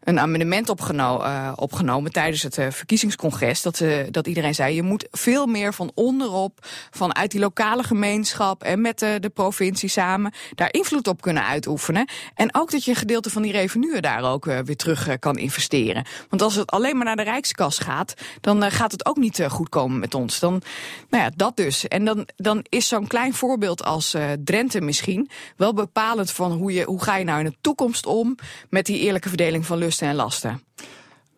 een 0.00 0.20
amendement 0.20 0.68
opgeno 0.68 1.22
opgenomen 1.54 2.12
tijdens 2.12 2.42
het 2.42 2.54
verkiezingscongres. 2.70 3.62
Dat, 3.62 3.82
dat 4.10 4.26
iedereen 4.26 4.54
zei, 4.54 4.74
je 4.74 4.82
moet 4.82 5.08
veel 5.10 5.46
meer 5.46 5.74
van 5.74 5.90
onderop, 5.94 6.66
vanuit 6.90 7.30
die 7.30 7.40
lokale 7.40 7.82
gemeenschap 7.82 8.62
en 8.62 8.80
met 8.80 8.98
de, 8.98 9.16
de 9.20 9.28
provincie 9.28 9.88
samen, 9.88 10.32
daar 10.54 10.72
invloed 10.72 11.08
op 11.08 11.20
kunnen 11.20 11.44
uitoefenen. 11.44 12.08
En 12.34 12.54
ook 12.54 12.70
dat 12.70 12.84
je 12.84 12.90
een 12.90 12.96
gedeelte 12.96 13.30
van 13.30 13.42
die 13.42 13.52
revenue 13.52 14.00
daar 14.00 14.24
ook 14.24 14.44
weer 14.44 14.76
terug 14.76 15.18
kan 15.18 15.38
investeren. 15.38 16.04
Want 16.28 16.42
als 16.42 16.59
het 16.60 16.70
alleen 16.70 16.96
maar 16.96 17.04
naar 17.04 17.16
de 17.16 17.22
Rijkskas 17.22 17.78
gaat, 17.78 18.14
dan 18.40 18.64
uh, 18.64 18.70
gaat 18.70 18.92
het 18.92 19.06
ook 19.06 19.16
niet 19.16 19.38
uh, 19.38 19.50
goed 19.50 19.68
komen 19.68 19.98
met 19.98 20.14
ons. 20.14 20.38
Dan, 20.38 20.62
nou 21.08 21.24
ja, 21.24 21.30
dat 21.36 21.56
dus. 21.56 21.88
En 21.88 22.04
dan, 22.04 22.28
dan 22.36 22.64
is 22.68 22.88
zo'n 22.88 23.06
klein 23.06 23.34
voorbeeld 23.34 23.84
als 23.84 24.14
uh, 24.14 24.30
Drenthe 24.44 24.80
misschien 24.80 25.30
wel 25.56 25.74
bepalend 25.74 26.30
van 26.30 26.52
hoe, 26.52 26.72
je, 26.72 26.84
hoe 26.84 27.02
ga 27.02 27.16
je 27.16 27.24
nou 27.24 27.38
in 27.38 27.44
de 27.44 27.56
toekomst 27.60 28.06
om 28.06 28.36
met 28.68 28.86
die 28.86 28.98
eerlijke 28.98 29.28
verdeling 29.28 29.66
van 29.66 29.78
lusten 29.78 30.08
en 30.08 30.14
lasten. 30.14 30.62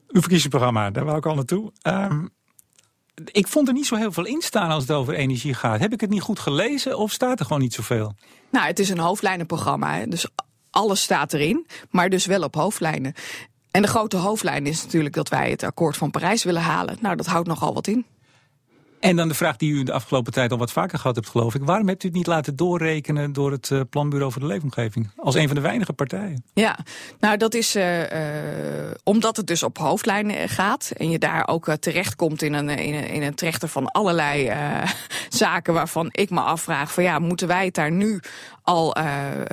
Uw 0.09 0.21
verkiezingsprogramma, 0.21 0.91
daar 0.91 1.05
wou 1.05 1.17
ik 1.17 1.27
al 1.27 1.35
naartoe. 1.35 1.73
Um, 1.83 2.31
ik 3.25 3.49
vond 3.49 3.69
er 3.69 3.75
niet 3.75 3.87
zo 3.87 3.97
heel 3.97 4.13
veel 4.13 4.27
in 4.27 4.41
staan 4.41 4.71
als 4.71 4.83
het 4.83 4.93
over 4.93 5.15
energie 5.15 5.55
gaat. 5.55 5.81
Heb 5.81 5.93
ik 5.93 6.01
het 6.01 6.11
niet 6.11 6.21
goed 6.21 6.39
gelezen 6.39 6.99
of 6.99 7.13
staat 7.13 7.41
er 7.41 7.47
gewoon 7.47 7.63
niet 7.63 7.75
zoveel? 7.75 8.15
Nou, 8.51 8.67
het 8.67 8.79
is 8.79 8.89
een 8.89 8.99
hoofdlijnenprogramma, 8.99 10.07
dus 10.07 10.27
alles 10.71 11.03
staat 11.03 11.33
erin, 11.33 11.67
maar 11.91 12.11
dus 12.11 12.27
wel 12.27 12.43
op 12.43 12.55
hoofdlijnen. 12.55 13.15
En 13.73 13.83
de 13.83 13.89
grote 13.89 14.17
hoofdlijn 14.17 14.67
is 14.67 14.83
natuurlijk 14.83 15.15
dat 15.15 15.29
wij 15.29 15.51
het 15.51 15.63
akkoord 15.63 15.97
van 15.97 16.11
Parijs 16.11 16.45
willen 16.45 16.63
halen. 16.63 16.97
Nou, 17.01 17.17
dat 17.17 17.27
houdt 17.27 17.49
nogal 17.49 17.75
wat 17.75 17.87
in. 17.87 18.07
En 19.03 19.17
dan 19.17 19.29
de 19.29 19.35
vraag 19.35 19.57
die 19.57 19.73
u 19.73 19.83
de 19.83 19.93
afgelopen 19.93 20.33
tijd 20.33 20.53
al 20.53 20.59
wat 20.59 20.73
vaker 20.73 20.99
gehad 20.99 21.17
hebt, 21.17 21.29
geloof 21.29 21.55
ik. 21.55 21.65
Waarom 21.65 21.89
hebt 21.89 22.03
u 22.05 22.07
het 22.07 22.17
niet 22.17 22.27
laten 22.27 22.57
doorrekenen 22.57 23.33
door 23.33 23.51
het 23.51 23.71
uh, 23.71 23.81
Planbureau 23.91 24.33
voor 24.33 24.41
de 24.41 24.47
Leefomgeving? 24.47 25.11
Als 25.17 25.35
een 25.35 25.47
van 25.47 25.57
de 25.57 25.63
weinige 25.63 25.93
partijen. 25.93 26.45
Ja, 26.55 26.79
nou 27.21 27.37
dat 27.37 27.55
is 27.55 27.77
uh, 27.77 28.01
uh, 28.01 28.09
omdat 29.05 29.37
het 29.37 29.47
dus 29.47 29.63
op 29.63 29.79
hoofdlijnen 29.79 30.49
gaat. 30.49 30.93
En 30.97 31.11
je 31.11 31.19
daar 31.19 31.49
ook 31.49 31.77
terechtkomt 31.77 32.43
in 32.43 32.53
een, 32.53 32.69
in, 32.69 32.95
een, 32.95 33.09
in 33.09 33.23
een 33.23 33.35
trechter 33.35 33.69
van 33.69 33.87
allerlei 33.87 34.53
zaken 35.29 35.75
waarvan 35.75 36.09
ik 36.11 36.31
me 36.31 36.41
afvraag 36.41 36.93
van 36.93 37.03
ja, 37.03 37.19
moeten 37.19 37.49
wij 37.49 37.65
het 37.65 37.75
daar 37.75 37.93
nu 37.93 38.21
al 38.63 38.97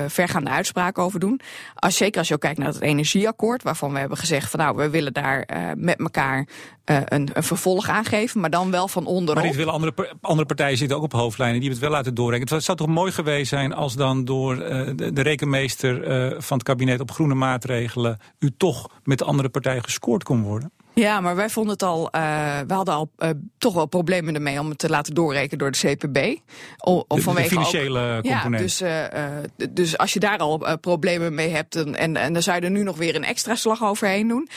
vergaande 0.07 0.49
uitspraken 0.49 1.03
over 1.03 1.19
doen? 1.19 1.41
Als, 1.75 1.97
zeker 1.97 2.19
als 2.19 2.27
je 2.27 2.33
ook 2.33 2.39
kijkt 2.39 2.59
naar 2.59 2.67
het 2.67 2.81
energieakkoord, 2.81 3.63
waarvan 3.63 3.93
we 3.93 3.99
hebben 3.99 4.17
gezegd 4.17 4.49
van 4.49 4.59
nou, 4.59 4.75
we 4.75 4.89
willen 4.89 5.13
daar 5.13 5.47
met 5.77 5.99
elkaar 5.99 6.47
een, 6.85 7.29
een 7.33 7.43
vervolg 7.43 7.89
aangeven, 7.89 8.41
maar 8.41 8.49
dan 8.49 8.71
wel 8.71 8.87
van 8.87 9.05
onder 9.05 9.35
maar 9.35 9.43
dit 9.43 9.55
willen 9.55 9.73
andere, 9.73 10.13
andere 10.21 10.47
partijen 10.47 10.77
zitten 10.77 10.97
ook 10.97 11.03
op 11.03 11.11
hoofdlijnen. 11.11 11.59
Die 11.59 11.69
hebben 11.69 11.79
het 11.87 11.89
wel 11.89 11.97
laten 11.97 12.15
doorrekenen. 12.15 12.53
Het 12.53 12.63
zou 12.63 12.77
toch 12.77 12.87
mooi 12.87 13.11
geweest 13.11 13.49
zijn 13.49 13.73
als 13.73 13.95
dan 13.95 14.25
door 14.25 14.55
uh, 14.55 14.89
de, 14.95 15.13
de, 15.13 15.21
rekenmeester 15.21 16.07
uh, 16.31 16.41
van 16.41 16.57
het 16.57 16.67
kabinet 16.67 16.99
op 16.99 17.11
groene 17.11 17.33
maatregelen... 17.33 18.19
u 18.39 18.51
toch 18.57 18.89
met 19.03 19.17
de 19.17 19.25
andere 19.25 19.49
partijen 19.49 19.83
gescoord 19.83 20.23
kon 20.23 20.41
worden? 20.41 20.71
Ja, 20.99 21.21
maar 21.21 21.35
wij 21.35 21.49
vonden 21.49 21.73
het 21.73 21.83
al, 21.83 22.09
uh, 22.15 22.59
we 22.67 22.73
hadden 22.73 22.93
al 22.93 23.11
uh, 23.19 23.29
toch 23.57 23.73
wel 23.73 23.85
problemen 23.85 24.35
ermee 24.35 24.59
om 24.59 24.69
het 24.69 24.77
te 24.77 24.89
laten 24.89 25.13
doorrekenen 25.13 25.57
door 25.57 25.71
de 25.71 25.77
CPB. 25.77 26.39
Of 26.77 27.03
vanwege 27.07 27.47
de 27.47 27.55
financiële 27.55 28.17
ook, 28.17 28.23
component. 28.23 28.53
Ja, 28.53 28.57
dus, 28.57 28.81
uh, 28.81 29.69
dus 29.69 29.97
als 29.97 30.13
je 30.13 30.19
daar 30.19 30.37
al 30.37 30.77
problemen 30.81 31.33
mee 31.33 31.49
hebt 31.49 31.75
en, 31.75 31.95
en, 31.95 32.15
en 32.15 32.33
dan 32.33 32.41
zou 32.41 32.59
je 32.59 32.65
er 32.65 32.71
nu 32.71 32.83
nog 32.83 32.97
weer 32.97 33.15
een 33.15 33.23
extra 33.23 33.55
slag 33.55 33.83
overheen 33.83 34.27
doen. 34.27 34.49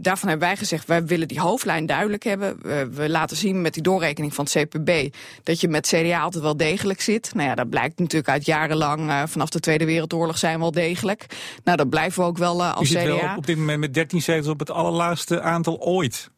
daarvan 0.00 0.28
hebben 0.28 0.48
wij 0.48 0.56
gezegd, 0.56 0.86
wij 0.86 1.04
willen 1.04 1.28
die 1.28 1.40
hoofdlijn 1.40 1.86
duidelijk 1.86 2.24
hebben. 2.24 2.58
We, 2.62 2.88
we, 2.92 3.08
laten 3.10 3.36
zien 3.36 3.60
met 3.60 3.74
die 3.74 3.82
doorrekening 3.82 4.34
van 4.34 4.46
het 4.50 4.68
CPB 4.68 5.14
dat 5.42 5.60
je 5.60 5.68
met 5.68 5.86
CDA 5.86 6.20
altijd 6.20 6.42
wel 6.42 6.56
degelijk 6.56 7.00
zit. 7.00 7.30
Nou 7.34 7.48
ja, 7.48 7.54
dat 7.54 7.70
blijkt 7.70 7.98
natuurlijk 7.98 8.30
uit 8.30 8.46
jarenlang, 8.46 9.12
vanaf 9.26 9.48
de 9.48 9.60
Tweede 9.60 9.84
Wereldoorlog 9.84 10.38
zijn 10.38 10.54
we 10.54 10.60
wel 10.60 10.70
degelijk. 10.70 11.26
Nou, 11.64 11.76
dat 11.76 11.88
blijven 11.88 12.22
we 12.22 12.28
ook 12.28 12.38
wel 12.38 12.64
als 12.64 12.90
CDA. 12.90 13.04
Wel 13.04 13.36
op 13.36 13.46
dit 13.46 13.56
moment 13.56 13.80
met 13.80 13.94
13 13.94 14.22
zetels 14.22 14.48
op 14.48 14.58
het 14.58 14.70
allerlaatste 14.70 15.39
aantal 15.42 15.80
ooit. 15.80 16.30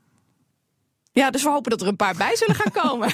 Ja, 1.15 1.31
dus 1.31 1.43
we 1.43 1.51
hopen 1.51 1.71
dat 1.71 1.81
er 1.81 1.87
een 1.87 1.97
paar 1.97 2.15
bij 2.17 2.37
zullen 2.37 2.55
gaan 2.55 2.73
komen. 2.83 3.13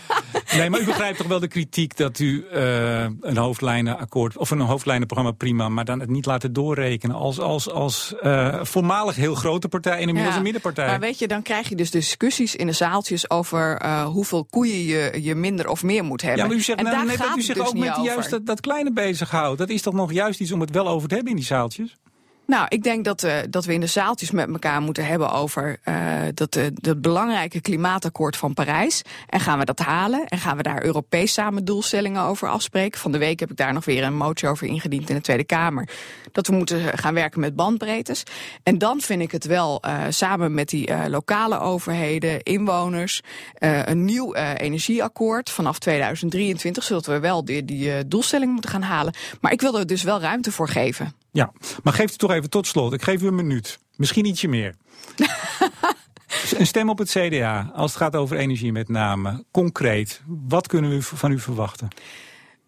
nee, 0.56 0.70
maar 0.70 0.80
u 0.80 0.84
begrijpt 0.84 1.18
toch 1.18 1.26
wel 1.26 1.40
de 1.40 1.48
kritiek 1.48 1.96
dat 1.96 2.18
u 2.18 2.46
uh, 2.52 3.02
een 3.20 3.36
hoofdlijnenakkoord 3.36 4.36
of 4.36 4.50
een 4.50 4.60
hoofdlijnenprogramma 4.60 5.32
prima, 5.36 5.68
maar 5.68 5.84
dan 5.84 6.00
het 6.00 6.10
niet 6.10 6.26
laten 6.26 6.52
doorrekenen 6.52 7.16
als, 7.16 7.40
als, 7.40 7.70
als 7.70 8.14
uh, 8.22 8.64
voormalig 8.64 9.16
heel 9.16 9.34
grote 9.34 9.68
partij 9.68 9.92
en 9.92 10.00
inmiddels 10.00 10.28
ja, 10.28 10.36
een 10.36 10.42
middenpartij. 10.42 10.86
Maar 10.86 11.00
weet 11.00 11.18
je, 11.18 11.28
dan 11.28 11.42
krijg 11.42 11.68
je 11.68 11.74
dus 11.74 11.90
discussies 11.90 12.56
in 12.56 12.66
de 12.66 12.72
zaaltjes 12.72 13.30
over 13.30 13.82
uh, 13.82 14.04
hoeveel 14.04 14.44
koeien 14.44 14.82
je, 14.82 15.18
je 15.22 15.34
minder 15.34 15.68
of 15.68 15.82
meer 15.82 16.04
moet 16.04 16.22
hebben. 16.22 16.40
Ja, 16.40 16.46
maar 16.46 16.56
u 16.56 16.60
zegt 16.60 16.78
en 16.78 16.84
nou, 16.84 17.06
net 17.06 17.18
dat 17.18 17.36
u 17.36 17.42
zich 17.42 17.56
dus 17.56 17.66
ook 17.66 17.74
met 17.74 17.96
juist 18.02 18.30
dat, 18.30 18.46
dat 18.46 18.60
kleine 18.60 18.92
bezighoudt. 18.92 19.58
Dat 19.58 19.68
is 19.68 19.82
toch 19.82 19.94
nog 19.94 20.12
juist 20.12 20.40
iets 20.40 20.52
om 20.52 20.60
het 20.60 20.70
wel 20.70 20.88
over 20.88 21.08
te 21.08 21.14
hebben 21.14 21.32
in 21.32 21.38
die 21.38 21.48
zaaltjes? 21.48 21.96
Nou, 22.48 22.66
ik 22.68 22.82
denk 22.82 23.04
dat, 23.04 23.22
uh, 23.22 23.32
dat 23.50 23.64
we 23.64 23.72
in 23.72 23.80
de 23.80 23.86
zaaltjes 23.86 24.30
met 24.30 24.48
elkaar 24.48 24.80
moeten 24.80 25.06
hebben 25.06 25.32
over 25.32 25.80
uh, 25.84 26.22
dat, 26.34 26.56
uh, 26.56 26.66
belangrijke 26.96 27.60
klimaatakkoord 27.60 28.36
van 28.36 28.54
Parijs. 28.54 29.02
En 29.26 29.40
gaan 29.40 29.58
we 29.58 29.64
dat 29.64 29.78
halen? 29.78 30.26
En 30.26 30.38
gaan 30.38 30.56
we 30.56 30.62
daar 30.62 30.84
Europees 30.84 31.32
samen 31.32 31.64
doelstellingen 31.64 32.22
over 32.22 32.48
afspreken? 32.48 33.00
Van 33.00 33.12
de 33.12 33.18
week 33.18 33.40
heb 33.40 33.50
ik 33.50 33.56
daar 33.56 33.72
nog 33.72 33.84
weer 33.84 34.04
een 34.04 34.16
motie 34.16 34.48
over 34.48 34.66
ingediend 34.66 35.08
in 35.08 35.14
de 35.14 35.20
Tweede 35.20 35.44
Kamer. 35.44 35.88
Dat 36.32 36.46
we 36.46 36.52
moeten 36.52 36.98
gaan 36.98 37.14
werken 37.14 37.40
met 37.40 37.56
bandbreedtes. 37.56 38.22
En 38.62 38.78
dan 38.78 39.00
vind 39.00 39.22
ik 39.22 39.30
het 39.30 39.44
wel 39.44 39.82
samen 40.08 40.54
met 40.54 40.68
die 40.68 41.08
lokale 41.08 41.58
overheden, 41.58 42.42
inwoners, 42.42 43.20
een 43.58 44.04
nieuw 44.04 44.34
energieakkoord 44.34 45.50
vanaf 45.50 45.78
2023, 45.78 46.84
zodat 46.84 47.06
we 47.06 47.18
wel 47.18 47.44
die, 47.44 47.64
die 47.64 48.08
doelstelling 48.08 48.52
moeten 48.52 48.70
gaan 48.70 48.82
halen. 48.82 49.14
Maar 49.40 49.52
ik 49.52 49.60
wil 49.60 49.78
er 49.78 49.86
dus 49.86 50.02
wel 50.02 50.20
ruimte 50.20 50.52
voor 50.52 50.68
geven. 50.68 51.17
Ja, 51.30 51.52
maar 51.82 51.92
geef 51.92 52.10
het 52.10 52.18
toch 52.18 52.30
even 52.32 52.50
tot 52.50 52.66
slot. 52.66 52.92
Ik 52.92 53.02
geef 53.02 53.22
u 53.22 53.26
een 53.26 53.34
minuut. 53.34 53.78
Misschien 53.96 54.24
ietsje 54.24 54.48
meer. 54.48 54.74
een 56.58 56.66
stem 56.66 56.88
op 56.88 56.98
het 56.98 57.10
CDA, 57.10 57.70
als 57.74 57.90
het 57.90 58.00
gaat 58.02 58.16
over 58.16 58.36
energie 58.36 58.72
met 58.72 58.88
name. 58.88 59.44
Concreet, 59.50 60.22
wat 60.26 60.66
kunnen 60.66 60.90
we 60.90 61.02
van 61.02 61.32
u 61.32 61.38
verwachten? 61.38 61.88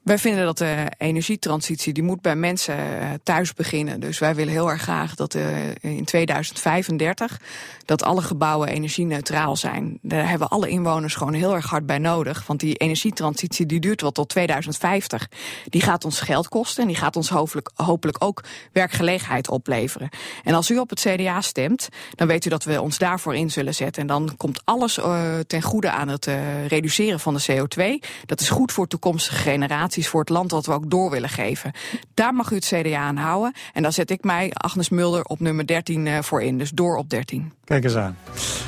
Wij 0.03 0.19
vinden 0.19 0.45
dat 0.45 0.59
de 0.59 0.87
energietransitie 0.99 1.93
die 1.93 2.03
moet 2.03 2.21
bij 2.21 2.37
mensen 2.37 2.77
thuis 3.23 3.55
beginnen. 3.55 4.01
Dus 4.01 4.19
wij 4.19 4.35
willen 4.35 4.53
heel 4.53 4.71
erg 4.71 4.83
graag 4.83 5.15
dat 5.15 5.35
in 5.81 6.05
2035 6.05 7.41
dat 7.85 8.03
alle 8.03 8.23
gebouwen 8.23 8.69
energie-neutraal 8.69 9.57
zijn. 9.57 9.99
Daar 10.03 10.29
hebben 10.29 10.49
alle 10.49 10.69
inwoners 10.69 11.15
gewoon 11.15 11.33
heel 11.33 11.55
erg 11.55 11.67
hard 11.67 11.87
bij 11.87 11.99
nodig. 11.99 12.47
Want 12.47 12.61
die 12.61 12.77
energietransitie 12.77 13.67
die 13.67 13.81
duurt 13.81 14.01
wel 14.01 14.13
tot 14.13 14.29
2050. 14.29 15.29
Die 15.65 15.83
gaat 15.83 16.05
ons 16.05 16.21
geld 16.21 16.49
kosten 16.49 16.83
en 16.83 16.89
die 16.89 16.97
gaat 16.97 17.17
ons 17.17 17.29
hopelijk, 17.75 18.25
ook 18.25 18.45
werkgelegenheid 18.73 19.49
opleveren. 19.49 20.09
En 20.45 20.55
als 20.55 20.71
u 20.71 20.79
op 20.79 20.91
het 20.91 21.01
CDA 21.01 21.41
stemt, 21.41 21.89
dan 22.15 22.27
weet 22.27 22.45
u 22.47 22.51
dat 22.51 22.65
we 22.65 22.81
ons 22.81 22.99
daarvoor 22.99 23.35
in 23.35 23.51
zullen 23.51 23.75
zetten. 23.75 24.03
En 24.03 24.09
dan 24.09 24.35
komt 24.37 24.61
alles 24.65 24.99
uh, 24.99 25.39
ten 25.47 25.63
goede 25.63 25.91
aan 25.91 26.09
het 26.09 26.29
reduceren 26.69 27.21
van 27.21 27.35
de 27.35 27.43
CO2. 27.53 28.09
Dat 28.27 28.41
is 28.41 28.51
goed 28.51 28.73
voor 28.73 28.87
toekomstige 28.87 29.37
generaties 29.37 29.90
voor 29.97 30.21
het 30.21 30.29
land 30.29 30.51
dat 30.51 30.67
we 30.67 30.73
ook 30.73 30.91
door 30.91 31.11
willen 31.11 31.29
geven. 31.29 31.73
Daar 32.15 32.35
mag 32.35 32.51
u 32.51 32.55
het 32.55 32.65
CDA 32.65 32.99
aan 32.99 33.17
houden. 33.17 33.53
En 33.73 33.83
dan 33.83 33.93
zet 33.93 34.11
ik 34.11 34.25
mij, 34.25 34.51
Agnes 34.53 34.89
Mulder, 34.89 35.25
op 35.25 35.41
nummer 35.41 35.67
13 35.67 36.07
uh, 36.07 36.19
voor 36.23 36.43
in. 36.43 36.59
Dus 36.59 36.71
door 36.71 36.97
op 36.97 37.11
13. 37.11 37.53
Kijk 37.65 37.85
eens 37.85 37.97
aan. 37.97 38.17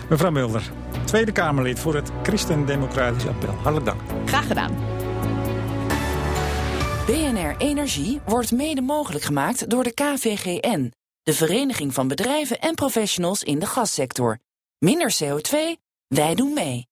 Mevrouw 0.08 0.30
Mulder, 0.30 0.70
Tweede 1.04 1.32
Kamerlid 1.32 1.78
voor 1.78 1.94
het 1.94 2.10
Christen-Democratisch 2.22 3.26
Appel. 3.26 3.54
Hartelijk 3.54 3.84
dank. 3.84 4.00
Graag 4.24 4.46
gedaan. 4.46 4.74
BNR 7.06 7.54
Energie 7.58 8.20
wordt 8.24 8.52
mede 8.52 8.80
mogelijk 8.80 9.24
gemaakt 9.24 9.70
door 9.70 9.84
de 9.84 9.94
KVGN. 9.94 10.92
De 11.22 11.32
Vereniging 11.32 11.94
van 11.94 12.08
Bedrijven 12.08 12.60
en 12.60 12.74
Professionals 12.74 13.42
in 13.42 13.58
de 13.58 13.66
Gassector. 13.66 14.38
Minder 14.78 15.14
CO2, 15.22 15.56
wij 16.06 16.34
doen 16.34 16.52
mee. 16.52 16.90